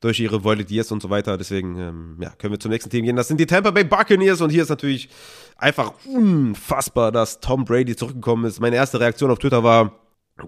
durch 0.01 0.19
ihre 0.19 0.43
Volunteers 0.43 0.91
und 0.91 1.01
so 1.01 1.09
weiter. 1.09 1.37
Deswegen 1.37 1.77
ähm, 1.79 2.17
ja, 2.19 2.31
können 2.31 2.53
wir 2.53 2.59
zum 2.59 2.71
nächsten 2.71 2.89
Team 2.89 3.05
gehen. 3.05 3.15
Das 3.15 3.27
sind 3.27 3.39
die 3.39 3.45
Tampa 3.45 3.71
Bay 3.71 3.83
Buccaneers 3.83 4.41
und 4.41 4.49
hier 4.49 4.63
ist 4.63 4.69
natürlich 4.69 5.09
einfach 5.55 5.93
unfassbar, 6.05 7.11
dass 7.11 7.39
Tom 7.39 7.63
Brady 7.63 7.95
zurückgekommen 7.95 8.45
ist. 8.45 8.59
Meine 8.59 8.75
erste 8.75 8.99
Reaktion 8.99 9.31
auf 9.31 9.39
Twitter 9.39 9.63
war, 9.63 9.99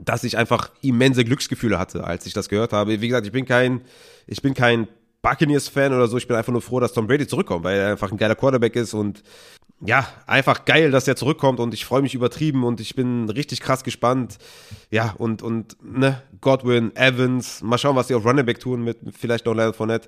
dass 0.04 0.24
ich 0.24 0.38
einfach 0.38 0.72
immense 0.82 1.24
Glücksgefühle 1.24 1.78
hatte, 1.78 2.04
als 2.04 2.26
ich 2.26 2.34
das 2.34 2.50
gehört 2.50 2.74
habe. 2.74 3.00
Wie 3.00 3.08
gesagt, 3.08 3.28
ich 3.28 3.32
bin 3.32 3.46
kein, 3.46 3.82
ich 4.26 4.42
bin 4.42 4.56
kein 4.56 4.88
Buccaneers-Fan 5.24 5.94
oder 5.94 6.08
so. 6.08 6.18
Ich 6.18 6.28
bin 6.28 6.38
einfach 6.38 6.52
nur 6.52 6.62
froh, 6.62 6.80
dass 6.80 6.94
Tom 6.94 7.08
Brady 7.08 7.26
zurückkommt, 7.26 7.64
weil 7.64 7.80
er 7.80 7.92
einfach 7.92 8.12
ein 8.12 8.18
geiler 8.18 8.36
Quarterback 8.36 8.76
ist 8.76 8.94
und 8.94 9.24
ja, 9.86 10.08
einfach 10.28 10.66
geil, 10.66 10.92
dass 10.92 11.08
er 11.08 11.16
zurückkommt 11.16 11.60
und 11.60 11.74
ich 11.74 11.86
freue 11.86 12.02
mich 12.02 12.14
übertrieben 12.14 12.64
und 12.64 12.80
ich 12.80 12.96
bin 12.96 13.30
richtig 13.30 13.60
krass 13.60 13.84
gespannt. 13.84 14.38
Ja, 14.92 15.14
und, 15.18 15.42
und, 15.42 15.76
ne, 15.82 16.22
Godwin, 16.42 16.96
Evans, 16.96 17.62
mal 17.62 17.78
schauen, 17.78 17.96
was 17.96 18.08
die 18.08 18.16
auf 18.16 18.26
Running 18.26 18.46
Back 18.46 18.60
tun 18.60 18.84
mit 18.84 18.98
vielleicht 19.18 19.46
noch 19.46 19.56
Leonard 19.56 19.76
Fournette. 19.76 20.08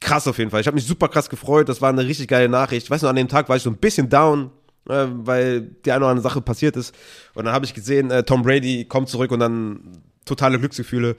Krass 0.00 0.26
auf 0.26 0.38
jeden 0.38 0.50
Fall. 0.50 0.60
Ich 0.60 0.66
habe 0.66 0.76
mich 0.76 0.86
super 0.86 1.08
krass 1.08 1.28
gefreut. 1.28 1.68
Das 1.68 1.82
war 1.82 1.90
eine 1.90 2.06
richtig 2.06 2.28
geile 2.28 2.48
Nachricht. 2.48 2.84
Ich 2.84 2.90
weiß 2.90 3.02
noch, 3.02 3.10
an 3.10 3.16
dem 3.16 3.28
Tag 3.28 3.48
war 3.48 3.56
ich 3.56 3.62
so 3.62 3.70
ein 3.70 3.76
bisschen 3.76 4.08
down, 4.08 4.50
äh, 4.88 5.06
weil 5.08 5.60
die 5.60 5.92
eine 5.92 6.04
oder 6.04 6.10
andere 6.10 6.28
Sache 6.28 6.40
passiert 6.40 6.76
ist. 6.76 6.94
Und 7.34 7.44
dann 7.44 7.54
habe 7.54 7.66
ich 7.66 7.74
gesehen, 7.74 8.10
äh, 8.10 8.22
Tom 8.22 8.42
Brady 8.42 8.86
kommt 8.86 9.08
zurück 9.08 9.30
und 9.30 9.40
dann 9.40 10.02
totale 10.24 10.58
Glücksgefühle. 10.58 11.16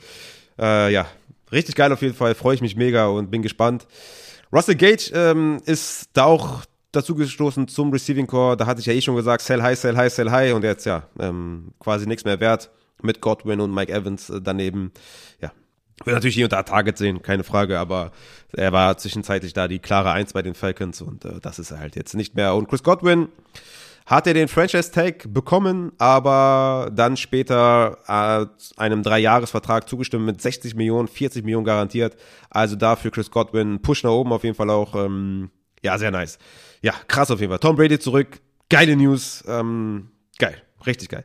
Äh, 0.60 0.92
ja, 0.92 1.06
richtig 1.52 1.76
geil 1.76 1.92
auf 1.92 2.02
jeden 2.02 2.16
Fall. 2.16 2.36
Freue 2.36 2.56
ich 2.56 2.62
mich 2.62 2.76
mega 2.76 3.08
und 3.08 3.32
bin 3.32 3.42
gespannt. 3.42 3.88
Russell 4.54 4.76
Gage 4.76 5.12
ähm, 5.14 5.62
ist 5.66 6.10
da 6.14 6.26
auch 6.26 6.64
dazu 6.92 7.16
gestoßen 7.16 7.68
zum 7.68 7.92
Receiving 7.92 8.28
Core. 8.28 8.58
Da 8.58 8.66
hatte 8.66 8.82
ich 8.82 8.86
ja 8.86 8.94
eh 8.94 9.02
schon 9.02 9.16
gesagt, 9.16 9.42
sell 9.44 9.62
high, 9.62 9.80
sell 9.80 9.96
high, 9.96 10.12
sell 10.12 10.30
high 10.30 10.54
und 10.54 10.64
jetzt 10.64 10.86
ja 10.86 11.08
ähm, 11.20 11.74
quasi 11.80 12.06
nichts 12.06 12.26
mehr 12.26 12.40
wert 12.40 12.70
mit 13.02 13.22
Godwin 13.22 13.62
und 13.62 13.74
Mike 13.74 13.92
Evans 13.92 14.30
äh, 14.30 14.42
daneben. 14.42 14.92
Ja, 15.42 15.52
wird 16.04 16.16
natürlich 16.16 16.36
hier 16.36 16.46
und 16.46 16.54
da 16.54 16.64
Target 16.64 16.98
sehen, 16.98 17.22
keine 17.22 17.44
Frage, 17.44 17.80
aber 17.80 18.12
er 18.54 18.72
war 18.72 18.98
zwischenzeitlich 18.98 19.54
da 19.54 19.68
die 19.68 19.80
klare 19.80 20.12
Eins 20.12 20.34
bei 20.34 20.42
den 20.42 20.54
Falcons 20.54 21.02
und 21.02 21.26
äh, 21.26 21.40
das 21.42 21.60
ist 21.60 21.72
er 21.72 21.80
halt 21.80 21.96
jetzt 21.96 22.14
nicht 22.14 22.36
mehr. 22.36 22.56
Und 22.56 22.68
Chris 22.68 22.84
Godwin 22.84 23.30
hat 24.12 24.28
er 24.28 24.34
den 24.34 24.50
Franchise-Tag 24.50 25.34
bekommen, 25.34 25.94
aber 25.98 26.92
dann 26.94 27.16
später 27.16 27.98
äh, 28.08 28.46
einem 28.76 29.04
Dreijahresvertrag 29.04 29.88
zugestimmt 29.88 30.26
mit 30.26 30.42
60 30.42 30.76
Millionen, 30.76 31.08
40 31.08 31.46
Millionen 31.46 31.64
garantiert. 31.64 32.18
Also 32.50 32.76
dafür 32.76 33.10
Chris 33.12 33.32
Godwin, 33.32 33.82
Push 33.82 34.04
nach 34.04 34.12
oben 34.12 34.34
auf 34.34 34.44
jeden 34.44 34.56
Fall 34.56 34.70
auch. 34.70 34.96
Ähm, 34.96 35.50
ja, 35.82 35.98
sehr 35.98 36.12
nice. 36.12 36.40
Ja, 36.82 36.94
krass 37.08 37.32
auf 37.32 37.40
jeden 37.40 37.52
Fall. 37.52 37.60
Tom 37.60 37.78
Brady 37.78 38.00
zurück. 38.00 38.42
Geile 38.70 38.98
News. 38.98 39.46
Ähm, 39.48 40.10
geil. 40.38 40.62
Richtig 40.86 41.08
geil. 41.08 41.24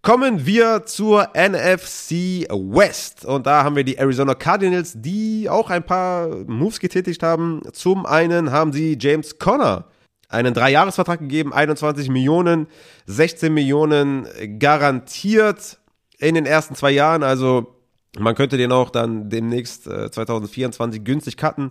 Kommen 0.00 0.46
wir 0.46 0.84
zur 0.86 1.28
NFC 1.34 2.46
West. 2.50 3.24
Und 3.24 3.48
da 3.48 3.64
haben 3.64 3.74
wir 3.74 3.82
die 3.82 3.98
Arizona 3.98 4.36
Cardinals, 4.36 4.92
die 4.94 5.48
auch 5.50 5.70
ein 5.70 5.82
paar 5.82 6.28
Moves 6.46 6.78
getätigt 6.78 7.24
haben. 7.24 7.62
Zum 7.72 8.06
einen 8.06 8.52
haben 8.52 8.72
sie 8.72 8.96
James 9.00 9.40
Conner 9.40 9.86
einen 10.32 10.54
Dreijahresvertrag 10.54 11.20
gegeben, 11.20 11.52
21 11.52 12.08
Millionen, 12.08 12.66
16 13.06 13.52
Millionen 13.52 14.26
garantiert 14.58 15.78
in 16.18 16.34
den 16.34 16.46
ersten 16.46 16.74
zwei 16.74 16.90
Jahren. 16.90 17.22
Also 17.22 17.76
man 18.18 18.34
könnte 18.34 18.56
den 18.56 18.72
auch 18.72 18.90
dann 18.90 19.30
demnächst 19.30 19.86
äh, 19.86 20.10
2024 20.10 21.04
günstig 21.04 21.36
cutten 21.36 21.70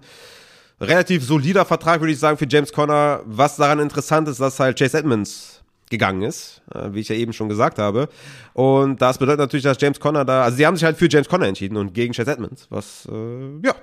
relativ 0.82 1.24
solider 1.24 1.64
Vertrag, 1.64 2.02
würde 2.02 2.12
ich 2.12 2.20
sagen, 2.20 2.38
für 2.38 2.48
James 2.50 2.74
Conner. 2.74 3.22
Was 3.26 3.56
daran 3.56 3.80
interessant 3.80 4.28
ist, 4.28 4.42
dass 4.42 4.60
halt 4.60 4.78
Chase 4.78 4.98
Edmonds 4.98 5.64
gegangen 5.90 6.24
ist, 6.24 6.62
äh, 6.74 6.90
wie 6.92 7.02
ich 7.02 7.10
ja 7.10 7.16
eben 7.16 7.34
schon 7.34 7.50
gesagt 7.50 7.78
habe. 7.78 8.10
Und 8.54 9.02
das 9.02 9.18
bedeutet 9.18 9.40
natürlich, 9.40 9.64
dass 9.64 9.78
James 9.80 10.00
Conner 10.00 10.26
da, 10.26 10.44
also 10.44 10.58
sie 10.58 10.66
haben 10.66 10.76
sich 10.76 10.86
halt 10.86 10.98
für 10.98 11.08
James 11.10 11.30
Conner 11.30 11.48
entschieden 11.48 11.78
und 11.78 11.94
gegen 11.94 12.14
Chase 12.14 12.32
Edmonds, 12.32 12.66
was, 12.70 13.08
äh, 13.12 13.66
ja, 13.66 13.76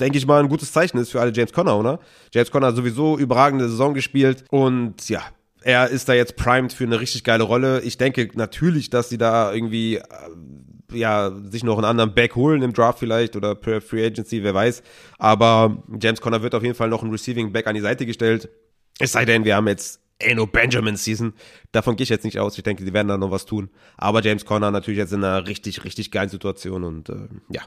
denke 0.00 0.18
ich 0.18 0.26
mal, 0.26 0.42
ein 0.42 0.48
gutes 0.48 0.72
Zeichen 0.72 0.98
ist 0.98 1.10
für 1.10 1.20
alle 1.20 1.32
James 1.32 1.52
Conner, 1.52 1.78
oder? 1.78 2.00
James 2.32 2.50
Conner 2.50 2.68
hat 2.68 2.76
sowieso 2.76 3.18
überragende 3.18 3.68
Saison 3.68 3.94
gespielt 3.94 4.44
und 4.50 5.08
ja, 5.08 5.22
er 5.62 5.88
ist 5.88 6.08
da 6.08 6.14
jetzt 6.14 6.36
primed 6.36 6.72
für 6.72 6.84
eine 6.84 7.00
richtig 7.00 7.24
geile 7.24 7.44
Rolle. 7.44 7.80
Ich 7.82 7.98
denke 7.98 8.28
natürlich, 8.34 8.90
dass 8.90 9.08
sie 9.08 9.18
da 9.18 9.52
irgendwie 9.52 9.96
äh, 9.96 10.02
ja, 10.92 11.32
sich 11.50 11.64
noch 11.64 11.76
einen 11.76 11.84
anderen 11.84 12.14
Back 12.14 12.36
holen 12.36 12.62
im 12.62 12.72
Draft 12.72 12.98
vielleicht 12.98 13.36
oder 13.36 13.54
per 13.54 13.80
Free 13.80 14.06
Agency, 14.06 14.42
wer 14.42 14.54
weiß. 14.54 14.82
Aber 15.18 15.82
James 16.00 16.20
Conner 16.20 16.42
wird 16.42 16.54
auf 16.54 16.62
jeden 16.62 16.74
Fall 16.74 16.88
noch 16.88 17.02
ein 17.02 17.10
Receiving 17.10 17.52
Back 17.52 17.66
an 17.66 17.74
die 17.74 17.80
Seite 17.80 18.06
gestellt. 18.06 18.48
Es 18.98 19.12
sei 19.12 19.24
denn, 19.24 19.44
wir 19.44 19.56
haben 19.56 19.68
jetzt 19.68 20.00
Eno 20.18 20.46
Benjamin 20.46 20.96
Season. 20.96 21.34
Davon 21.72 21.96
gehe 21.96 22.04
ich 22.04 22.08
jetzt 22.08 22.24
nicht 22.24 22.38
aus. 22.38 22.56
Ich 22.56 22.64
denke, 22.64 22.84
die 22.84 22.92
werden 22.92 23.08
da 23.08 23.18
noch 23.18 23.30
was 23.30 23.46
tun. 23.46 23.70
Aber 23.96 24.22
James 24.22 24.44
Conner 24.44 24.70
natürlich 24.70 24.98
jetzt 24.98 25.12
in 25.12 25.22
einer 25.22 25.46
richtig, 25.46 25.84
richtig 25.84 26.10
geilen 26.10 26.28
Situation 26.28 26.84
und 26.84 27.08
äh, 27.08 27.28
ja. 27.50 27.62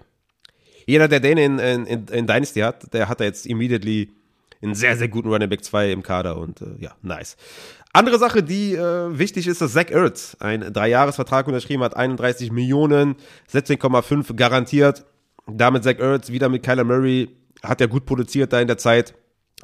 Jeder, 0.86 1.08
der 1.08 1.20
den 1.20 1.38
in, 1.38 1.60
in, 1.60 1.86
in 1.86 2.28
Dynasty 2.28 2.62
hat, 2.62 2.94
der 2.94 3.08
hat 3.08 3.20
da 3.20 3.24
jetzt 3.24 3.46
immediately 3.46 4.10
einen 4.62 4.76
sehr, 4.76 4.96
sehr 4.96 5.08
guten 5.08 5.30
Running 5.30 5.50
Back 5.50 5.64
2 5.64 5.92
im 5.92 6.04
Kader 6.04 6.38
und 6.38 6.62
äh, 6.62 6.66
ja, 6.80 6.92
nice. 7.02 7.36
Andere 7.94 8.20
Sache, 8.20 8.42
die 8.42 8.76
äh, 8.76 9.18
wichtig 9.18 9.48
ist, 9.48 9.62
dass 9.62 9.74
Zach 9.74 9.90
Ertz 9.90 10.38
einen 10.40 10.72
Dreijahresvertrag 10.72 11.48
unterschrieben 11.48 11.84
hat, 11.84 11.96
31 11.96 12.52
Millionen, 12.52 13.16
16,5 13.52 14.36
garantiert. 14.36 15.06
Damit 15.48 15.84
Zach 15.84 16.00
Ertz 16.00 16.30
wieder 16.30 16.48
mit 16.48 16.64
Kyler 16.64 16.84
Murray, 16.84 17.30
hat 17.64 17.82
er 17.82 17.88
gut 17.88 18.06
produziert 18.06 18.54
da 18.54 18.62
in 18.62 18.68
der 18.68 18.78
Zeit. 18.78 19.14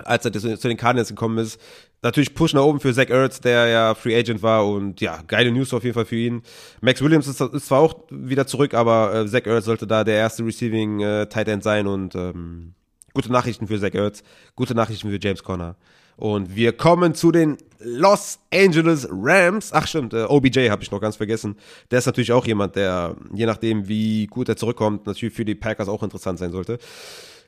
Als 0.03 0.25
er 0.25 0.33
zu 0.33 0.67
den 0.67 0.77
Cardinals 0.77 1.09
gekommen 1.09 1.37
ist. 1.37 1.59
Natürlich 2.01 2.35
Push 2.35 2.53
nach 2.53 2.61
oben 2.61 2.79
für 2.79 2.93
Zach 2.93 3.09
Ertz, 3.09 3.41
der 3.41 3.67
ja 3.67 3.95
Free 3.95 4.17
Agent 4.17 4.43
war 4.43 4.67
und 4.67 5.01
ja, 5.01 5.19
geile 5.27 5.51
News 5.51 5.73
auf 5.73 5.83
jeden 5.83 5.95
Fall 5.95 6.05
für 6.05 6.15
ihn. 6.15 6.43
Max 6.81 7.01
Williams 7.01 7.27
ist, 7.27 7.41
ist 7.41 7.67
zwar 7.67 7.79
auch 7.79 7.95
wieder 8.09 8.45
zurück, 8.45 8.73
aber 8.73 9.13
äh, 9.13 9.27
Zach 9.27 9.45
Ertz 9.45 9.65
sollte 9.65 9.87
da 9.87 10.03
der 10.03 10.15
erste 10.15 10.45
Receiving 10.45 10.99
äh, 10.99 11.27
Tight 11.27 11.47
End 11.47 11.63
sein 11.63 11.87
und 11.87 12.13
ähm, 12.15 12.73
gute 13.13 13.31
Nachrichten 13.31 13.67
für 13.67 13.79
Zach 13.79 13.93
Ertz, 13.93 14.23
gute 14.55 14.75
Nachrichten 14.75 15.09
für 15.09 15.19
James 15.19 15.43
Conner. 15.43 15.75
Und 16.17 16.55
wir 16.55 16.73
kommen 16.73 17.13
zu 17.13 17.31
den 17.31 17.57
Los 17.79 18.39
Angeles 18.51 19.07
Rams. 19.11 19.71
Ach 19.71 19.87
stimmt, 19.87 20.13
äh, 20.13 20.23
OBJ 20.23 20.69
habe 20.69 20.81
ich 20.81 20.89
noch 20.89 20.99
ganz 20.99 21.15
vergessen. 21.15 21.55
Der 21.91 21.99
ist 21.99 22.07
natürlich 22.07 22.31
auch 22.31 22.45
jemand, 22.45 22.75
der, 22.75 23.15
je 23.33 23.45
nachdem 23.45 23.87
wie 23.87 24.25
gut 24.25 24.49
er 24.49 24.55
zurückkommt, 24.55 25.05
natürlich 25.05 25.35
für 25.35 25.45
die 25.45 25.55
Packers 25.55 25.87
auch 25.87 26.01
interessant 26.01 26.39
sein 26.39 26.51
sollte. 26.51 26.79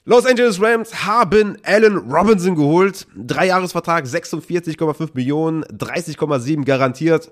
Los 0.09 0.25
Angeles 0.25 0.59
Rams 0.59 1.05
haben 1.05 1.57
Allen 1.61 1.95
Robinson 1.95 2.55
geholt. 2.55 3.05
Dreijahresvertrag, 3.15 4.05
46,5 4.05 5.09
Millionen, 5.13 5.63
30,7 5.65 6.65
garantiert. 6.65 7.29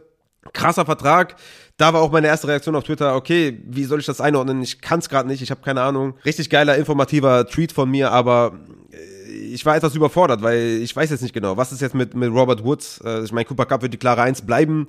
Krasser 0.54 0.86
Vertrag. 0.86 1.38
Da 1.78 1.92
war 1.92 2.02
auch 2.02 2.12
meine 2.12 2.28
erste 2.28 2.48
Reaktion 2.48 2.76
auf 2.76 2.84
Twitter, 2.84 3.16
okay, 3.16 3.64
wie 3.66 3.86
soll 3.86 4.00
ich 4.00 4.06
das 4.06 4.22
einordnen? 4.22 4.62
Ich 4.62 4.80
kann 4.80 5.00
es 5.00 5.10
gerade 5.10 5.28
nicht, 5.28 5.42
ich 5.42 5.50
habe 5.50 5.62
keine 5.64 5.82
Ahnung. 5.82 6.14
Richtig 6.24 6.52
geiler, 6.52 6.78
informativer 6.78 7.48
Tweet 7.48 7.72
von 7.72 7.90
mir, 7.90 8.12
aber 8.12 8.60
äh, 8.92 9.32
ich 9.32 9.66
war 9.66 9.76
etwas 9.76 9.96
überfordert, 9.96 10.44
weil 10.44 10.80
ich 10.80 10.96
weiß 10.96 11.10
jetzt 11.10 11.24
nicht 11.24 11.34
genau, 11.34 11.58
was 11.58 11.72
ist 11.72 11.82
jetzt 11.82 11.96
mit, 11.96 12.14
mit 12.14 12.32
Robert 12.32 12.64
Woods? 12.64 13.02
Äh, 13.04 13.24
ich 13.24 13.32
meine, 13.32 13.46
Cooper 13.46 13.66
Cup 13.66 13.82
wird 13.82 13.94
die 13.96 13.98
klare 13.98 14.22
Eins 14.22 14.44
bleiben. 14.44 14.86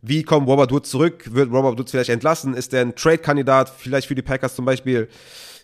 Wie 0.00 0.22
kommt 0.22 0.46
Robert 0.46 0.70
Woods 0.70 0.90
zurück? 0.90 1.24
Wird 1.32 1.50
Robert 1.50 1.76
Woods 1.76 1.90
vielleicht 1.90 2.10
entlassen? 2.10 2.54
Ist 2.54 2.72
der 2.72 2.82
ein 2.82 2.94
Trade-Kandidat? 2.94 3.72
Vielleicht 3.76 4.06
für 4.06 4.14
die 4.14 4.22
Packers 4.22 4.54
zum 4.54 4.64
Beispiel? 4.64 5.08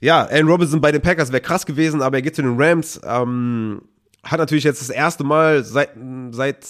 Ja, 0.01 0.25
Allen 0.25 0.49
Robinson 0.49 0.81
bei 0.81 0.93
den 0.93 1.03
Packers 1.03 1.33
wäre 1.33 1.43
krass 1.43 1.67
gewesen, 1.67 2.03
aber 2.03 2.19
er 2.19 2.23
geht 2.23 2.37
zu 2.37 2.43
den 2.43 2.61
Rams. 2.61 3.01
Ähm, 3.05 3.83
hat 4.23 4.39
natürlich 4.39 4.65
jetzt 4.65 4.81
das 4.81 4.91
erste 4.91 5.25
Mal 5.25 5.65
seit, 5.65 5.91
seit 6.31 6.65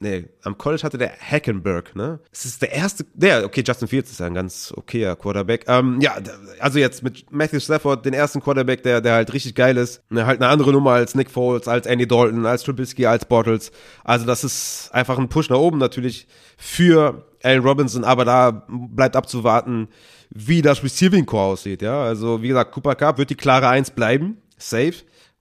nee, 0.00 0.26
am 0.42 0.56
College 0.56 0.82
hatte 0.82 0.98
der 0.98 1.12
Hackenberg, 1.18 1.96
ne? 1.96 2.20
Es 2.30 2.44
ist 2.44 2.62
der 2.62 2.72
erste, 2.72 3.04
der, 3.14 3.44
okay, 3.44 3.64
Justin 3.66 3.88
Fields 3.88 4.10
ist 4.10 4.20
ja 4.20 4.26
ein 4.26 4.34
ganz 4.34 4.72
okayer 4.76 5.16
Quarterback. 5.16 5.64
Ähm, 5.66 6.00
ja, 6.00 6.16
also 6.60 6.78
jetzt 6.78 7.02
mit 7.02 7.30
Matthew 7.32 7.60
Stafford, 7.60 8.04
den 8.04 8.14
ersten 8.14 8.40
Quarterback, 8.40 8.82
der, 8.82 9.00
der 9.00 9.14
halt 9.14 9.32
richtig 9.32 9.54
geil 9.54 9.76
ist. 9.76 10.02
Ne, 10.10 10.26
halt 10.26 10.40
eine 10.40 10.50
andere 10.50 10.72
Nummer 10.72 10.92
als 10.92 11.14
Nick 11.14 11.30
Foles, 11.30 11.68
als 11.68 11.86
Andy 11.86 12.06
Dalton, 12.06 12.46
als 12.46 12.62
Trubisky, 12.62 13.06
als 13.06 13.24
Bortles. 13.24 13.72
Also 14.04 14.26
das 14.26 14.44
ist 14.44 14.90
einfach 14.92 15.18
ein 15.18 15.28
Push 15.28 15.50
nach 15.50 15.58
oben 15.58 15.78
natürlich 15.78 16.26
für 16.56 17.27
Allen 17.42 17.62
Robinson, 17.62 18.04
aber 18.04 18.24
da 18.24 18.66
bleibt 18.68 19.16
abzuwarten, 19.16 19.88
wie 20.30 20.62
das 20.62 20.82
Receiving 20.82 21.26
Core 21.26 21.52
aussieht, 21.52 21.82
ja. 21.82 22.02
Also, 22.02 22.42
wie 22.42 22.48
gesagt, 22.48 22.72
Cooper 22.72 22.94
Cup 22.94 23.18
wird 23.18 23.30
die 23.30 23.34
klare 23.34 23.68
Eins 23.68 23.90
bleiben, 23.90 24.38
safe. 24.56 24.94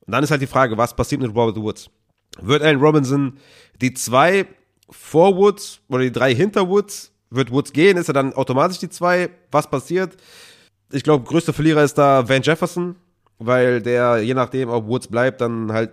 Und 0.06 0.14
dann 0.14 0.24
ist 0.24 0.32
halt 0.32 0.42
die 0.42 0.48
Frage, 0.48 0.78
was 0.78 0.96
passiert 0.96 1.22
mit 1.22 1.36
Robert 1.36 1.58
Woods? 1.58 1.90
Wird 2.42 2.62
Allen 2.62 2.80
Robinson 2.80 3.38
die 3.82 3.94
zwei 3.94 4.46
vor 4.90 5.36
Woods 5.36 5.82
oder 5.90 6.04
die 6.04 6.12
drei 6.12 6.34
hinter 6.34 6.68
Woods? 6.70 7.12
Wird 7.30 7.52
Woods 7.52 7.74
gehen? 7.74 7.98
Ist 7.98 8.08
er 8.08 8.14
dann 8.14 8.34
automatisch 8.34 8.80
die 8.80 8.90
zwei? 8.90 9.30
Was 9.52 9.70
passiert? 9.70 10.16
Ich 10.92 11.04
glaube, 11.04 11.26
größter 11.26 11.52
Verlierer 11.52 11.84
ist 11.84 11.98
da 11.98 12.28
Van 12.30 12.42
Jefferson, 12.42 12.96
weil 13.40 13.82
der, 13.82 14.20
je 14.20 14.34
nachdem, 14.34 14.70
ob 14.70 14.88
Woods 14.88 15.08
bleibt, 15.08 15.42
dann 15.42 15.74
halt 15.74 15.92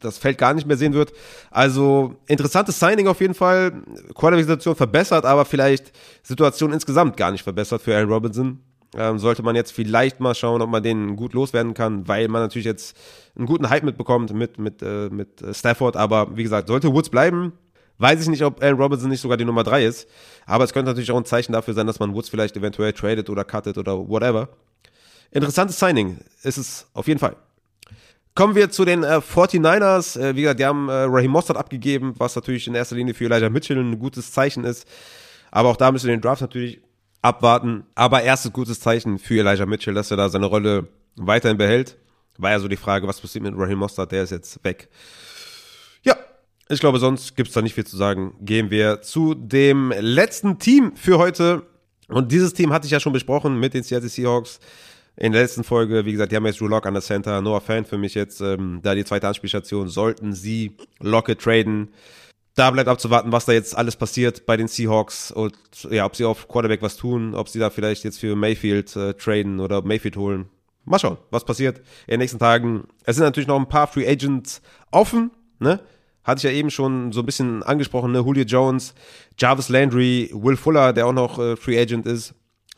das 0.00 0.18
Feld 0.18 0.38
gar 0.38 0.54
nicht 0.54 0.66
mehr 0.66 0.76
sehen 0.76 0.94
wird. 0.94 1.12
Also 1.50 2.16
interessantes 2.26 2.78
Signing 2.78 3.08
auf 3.08 3.20
jeden 3.20 3.34
Fall. 3.34 3.82
Quarterback-Situation 4.14 4.76
verbessert, 4.76 5.24
aber 5.24 5.44
vielleicht 5.44 5.92
Situation 6.22 6.72
insgesamt 6.72 7.16
gar 7.16 7.30
nicht 7.30 7.42
verbessert 7.42 7.82
für 7.82 7.96
Aaron 7.96 8.12
Robinson. 8.12 8.60
Ähm, 8.96 9.18
sollte 9.18 9.42
man 9.42 9.54
jetzt 9.54 9.72
vielleicht 9.72 10.18
mal 10.18 10.34
schauen, 10.34 10.62
ob 10.62 10.70
man 10.70 10.82
den 10.82 11.16
gut 11.16 11.34
loswerden 11.34 11.74
kann, 11.74 12.08
weil 12.08 12.28
man 12.28 12.40
natürlich 12.40 12.64
jetzt 12.64 12.96
einen 13.36 13.46
guten 13.46 13.68
Hype 13.68 13.82
mitbekommt 13.82 14.32
mit, 14.32 14.58
mit, 14.58 14.80
äh, 14.82 15.10
mit 15.10 15.44
Stafford. 15.52 15.96
Aber 15.96 16.36
wie 16.36 16.42
gesagt, 16.42 16.68
sollte 16.68 16.92
Woods 16.94 17.10
bleiben, 17.10 17.52
weiß 17.98 18.22
ich 18.22 18.28
nicht, 18.28 18.44
ob 18.44 18.62
Aaron 18.62 18.80
Robinson 18.80 19.10
nicht 19.10 19.20
sogar 19.20 19.36
die 19.36 19.44
Nummer 19.44 19.62
drei 19.62 19.84
ist. 19.84 20.08
Aber 20.46 20.64
es 20.64 20.72
könnte 20.72 20.90
natürlich 20.90 21.10
auch 21.10 21.18
ein 21.18 21.26
Zeichen 21.26 21.52
dafür 21.52 21.74
sein, 21.74 21.86
dass 21.86 21.98
man 21.98 22.14
Woods 22.14 22.30
vielleicht 22.30 22.56
eventuell 22.56 22.94
tradet 22.94 23.28
oder 23.28 23.44
cuttet 23.44 23.76
oder 23.76 24.08
whatever. 24.08 24.48
Interessantes 25.30 25.78
Signing 25.78 26.18
ist 26.42 26.56
es 26.56 26.86
auf 26.94 27.06
jeden 27.08 27.20
Fall. 27.20 27.36
Kommen 28.38 28.54
wir 28.54 28.70
zu 28.70 28.84
den 28.84 29.02
äh, 29.02 29.16
49ers. 29.16 30.16
Äh, 30.16 30.36
wie 30.36 30.42
gesagt, 30.42 30.60
die 30.60 30.64
haben 30.64 30.88
äh, 30.88 30.92
Raheem 30.92 31.32
Mostert 31.32 31.56
abgegeben, 31.56 32.14
was 32.18 32.36
natürlich 32.36 32.68
in 32.68 32.76
erster 32.76 32.94
Linie 32.94 33.12
für 33.12 33.24
Elijah 33.24 33.50
Mitchell 33.50 33.78
ein 33.78 33.98
gutes 33.98 34.30
Zeichen 34.30 34.62
ist. 34.62 34.86
Aber 35.50 35.70
auch 35.70 35.76
da 35.76 35.90
müssen 35.90 36.06
wir 36.06 36.14
den 36.14 36.20
Draft 36.20 36.40
natürlich 36.40 36.80
abwarten. 37.20 37.82
Aber 37.96 38.22
erstes 38.22 38.52
gutes 38.52 38.78
Zeichen 38.78 39.18
für 39.18 39.40
Elijah 39.40 39.66
Mitchell, 39.66 39.92
dass 39.92 40.12
er 40.12 40.18
da 40.18 40.28
seine 40.28 40.46
Rolle 40.46 40.86
weiterhin 41.16 41.58
behält. 41.58 41.96
War 42.36 42.52
ja 42.52 42.60
so 42.60 42.68
die 42.68 42.76
Frage, 42.76 43.08
was 43.08 43.20
passiert 43.20 43.42
mit 43.42 43.54
Raheem 43.56 43.80
Mostert, 43.80 44.12
der 44.12 44.22
ist 44.22 44.30
jetzt 44.30 44.62
weg. 44.62 44.88
Ja, 46.04 46.14
ich 46.68 46.78
glaube, 46.78 47.00
sonst 47.00 47.34
gibt 47.34 47.48
es 47.48 47.54
da 47.54 47.60
nicht 47.60 47.74
viel 47.74 47.86
zu 47.88 47.96
sagen. 47.96 48.36
Gehen 48.40 48.70
wir 48.70 49.02
zu 49.02 49.34
dem 49.34 49.92
letzten 49.98 50.60
Team 50.60 50.94
für 50.94 51.18
heute. 51.18 51.64
Und 52.06 52.30
dieses 52.30 52.54
Team 52.54 52.72
hatte 52.72 52.86
ich 52.86 52.92
ja 52.92 53.00
schon 53.00 53.12
besprochen 53.12 53.58
mit 53.58 53.74
den 53.74 53.82
Seattle 53.82 54.08
Seahawks 54.08 54.60
in 55.18 55.32
der 55.32 55.42
letzten 55.42 55.64
Folge. 55.64 56.06
Wie 56.06 56.12
gesagt, 56.12 56.32
die 56.32 56.36
haben 56.36 56.46
jetzt 56.46 56.60
Drew 56.60 56.68
Lock 56.68 56.86
an 56.86 56.94
der 56.94 57.02
Center. 57.02 57.42
Noah 57.42 57.60
Fan 57.60 57.84
für 57.84 57.98
mich 57.98 58.14
jetzt 58.14 58.40
ähm, 58.40 58.80
da 58.82 58.94
die 58.94 59.04
zweite 59.04 59.28
Anspielstation. 59.28 59.88
Sollten 59.88 60.32
sie 60.32 60.76
Locke 61.00 61.36
traden 61.36 61.90
da 62.58 62.72
bleibt 62.72 62.88
abzuwarten, 62.88 63.30
was 63.30 63.44
da 63.44 63.52
jetzt 63.52 63.76
alles 63.76 63.94
passiert 63.94 64.44
bei 64.44 64.56
den 64.56 64.66
Seahawks 64.66 65.30
und 65.30 65.54
ja, 65.90 66.04
ob 66.04 66.16
sie 66.16 66.24
auf 66.24 66.48
Quarterback 66.48 66.82
was 66.82 66.96
tun, 66.96 67.34
ob 67.34 67.48
sie 67.48 67.60
da 67.60 67.70
vielleicht 67.70 68.02
jetzt 68.02 68.18
für 68.18 68.34
Mayfield 68.34 68.96
äh, 68.96 69.14
traden 69.14 69.60
oder 69.60 69.82
Mayfield 69.82 70.16
holen. 70.16 70.46
Mal 70.84 70.98
schauen, 70.98 71.18
was 71.30 71.44
passiert 71.44 71.78
in 72.06 72.14
den 72.14 72.20
nächsten 72.20 72.40
Tagen. 72.40 72.88
Es 73.04 73.14
sind 73.14 73.24
natürlich 73.24 73.46
noch 73.46 73.58
ein 73.58 73.68
paar 73.68 73.86
Free 73.86 74.08
Agents 74.08 74.60
offen, 74.90 75.30
ne? 75.60 75.80
Hatte 76.24 76.38
ich 76.38 76.42
ja 76.42 76.50
eben 76.50 76.70
schon 76.70 77.12
so 77.12 77.20
ein 77.20 77.26
bisschen 77.26 77.62
angesprochen, 77.62 78.10
ne? 78.10 78.18
Julio 78.18 78.44
Jones, 78.44 78.94
Jarvis 79.38 79.68
Landry, 79.68 80.30
Will 80.32 80.56
Fuller, 80.56 80.92
der 80.92 81.06
auch 81.06 81.12
noch 81.12 81.38
äh, 81.38 81.56
Free 81.56 81.80
Agent 81.80 82.06
ist. 82.06 82.34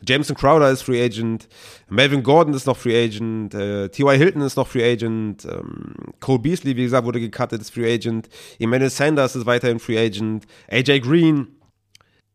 Jameson 0.07 0.35
Crowder 0.35 0.71
ist 0.71 0.81
Free 0.81 1.03
Agent, 1.03 1.47
Melvin 1.89 2.23
Gordon 2.23 2.53
ist 2.53 2.65
noch 2.65 2.77
Free 2.77 3.05
Agent, 3.05 3.53
äh, 3.53 3.89
T.Y. 3.89 4.17
Hilton 4.17 4.41
ist 4.41 4.55
noch 4.55 4.67
Free 4.67 4.91
Agent, 4.91 5.45
ähm, 5.45 5.93
Cole 6.19 6.39
Beasley, 6.39 6.75
wie 6.75 6.83
gesagt, 6.83 7.05
wurde 7.05 7.19
gecuttet, 7.19 7.61
ist 7.61 7.73
Free 7.73 7.93
Agent, 7.93 8.27
Emmanuel 8.59 8.89
Sanders 8.89 9.35
ist 9.35 9.45
weiterhin 9.45 9.79
Free 9.79 9.97
Agent, 9.97 10.45
AJ 10.69 11.01
Green, 11.01 11.47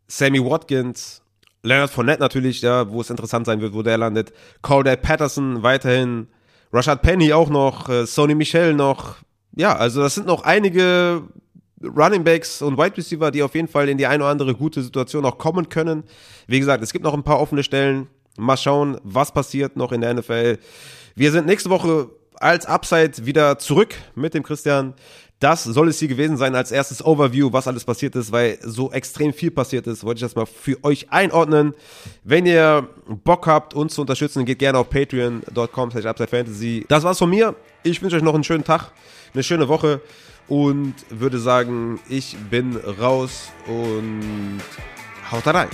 Sammy 0.07 0.45
Watkins, 0.45 1.23
Leonard 1.63 1.91
Fournette 1.91 2.21
natürlich, 2.21 2.63
ja, 2.63 2.89
wo 2.89 3.01
es 3.01 3.11
interessant 3.11 3.47
sein 3.47 3.61
wird, 3.61 3.75
wo 3.75 3.83
der 3.83 3.99
landet, 3.99 4.33
Cordell 4.63 4.97
Patterson 4.97 5.63
weiterhin, 5.63 6.29
Rashad 6.73 7.03
Penny 7.03 7.33
auch 7.33 7.51
noch, 7.51 7.89
äh, 7.89 8.07
Sony 8.07 8.35
Michel 8.35 8.75
noch, 8.75 9.17
ja, 9.57 9.75
also 9.75 10.03
das 10.03 10.15
sind 10.15 10.27
noch 10.27 10.45
einige 10.45 11.23
Running 11.95 12.25
Backs 12.25 12.63
und 12.63 12.79
Wide 12.79 12.97
Receiver, 12.97 13.31
die 13.31 13.43
auf 13.43 13.55
jeden 13.55 13.69
Fall 13.69 13.89
in 13.89 13.99
die 13.99 14.07
eine 14.07 14.25
oder 14.25 14.31
andere 14.31 14.55
gute 14.55 14.83
Situation 14.83 15.25
auch 15.25 15.39
kommen 15.39 15.69
können. 15.69 16.05
Wie 16.47 16.59
gesagt, 16.59 16.83
es 16.83 16.93
gibt 16.93 17.05
noch 17.05 17.15
ein 17.15 17.23
paar 17.23 17.41
offene 17.41 17.63
Stellen. 17.63 18.09
Mal 18.39 18.57
schauen, 18.57 18.99
was 19.03 19.33
passiert 19.33 19.77
noch 19.77 19.93
in 19.93 20.03
der 20.03 20.15
NFL. 20.15 20.59
Wir 21.15 21.33
sind 21.33 21.47
nächste 21.47 21.71
Woche 21.71 22.11
als 22.35 22.67
Upside 22.67 23.25
wieder 23.25 23.59
zurück 23.59 23.95
mit 24.15 24.35
dem 24.35 24.43
Christian. 24.43 24.95
Das 25.39 25.65
soll 25.65 25.89
es 25.89 25.99
hier 25.99 26.09
gewesen 26.09 26.39
sein 26.39 26.55
als 26.55 26.73
erstes 26.73 27.05
Overview, 27.05 27.53
was 27.53 27.69
alles 27.69 27.85
passiert 27.85 28.17
ist, 28.17 28.33
weil 28.33 28.59
so 28.63 28.91
extrem 28.93 29.35
viel 29.35 29.51
passiert 29.51 29.87
ist, 29.87 30.03
wollte 30.03 30.19
ich 30.19 30.23
das 30.23 30.35
mal 30.35 30.47
für 30.47 30.83
euch 30.83 31.13
einordnen. 31.13 31.75
Wenn 32.25 32.47
ihr 32.47 32.89
Bock 33.07 33.47
habt, 33.47 33.75
uns 33.75 33.95
zu 33.95 34.01
unterstützen, 34.01 34.47
geht 34.47 34.59
gerne 34.59 34.79
auf 34.79 34.89
patreon.com 34.89 35.91
slash 35.91 36.07
upsidefantasy. 36.07 36.87
Das 36.89 37.05
war's 37.05 37.19
von 37.19 37.29
mir. 37.29 37.55
Ich 37.83 38.01
wünsche 38.01 38.17
euch 38.17 38.23
noch 38.23 38.35
einen 38.35 38.45
schönen 38.45 38.65
Tag, 38.65 38.93
eine 39.35 39.43
schöne 39.43 39.69
Woche 39.69 40.01
und 40.49 40.95
würde 41.11 41.39
sagen, 41.39 41.99
ich 42.09 42.37
bin 42.51 42.77
raus 42.77 43.51
und 43.67 44.61
haut 45.31 45.47
rein. 45.47 45.69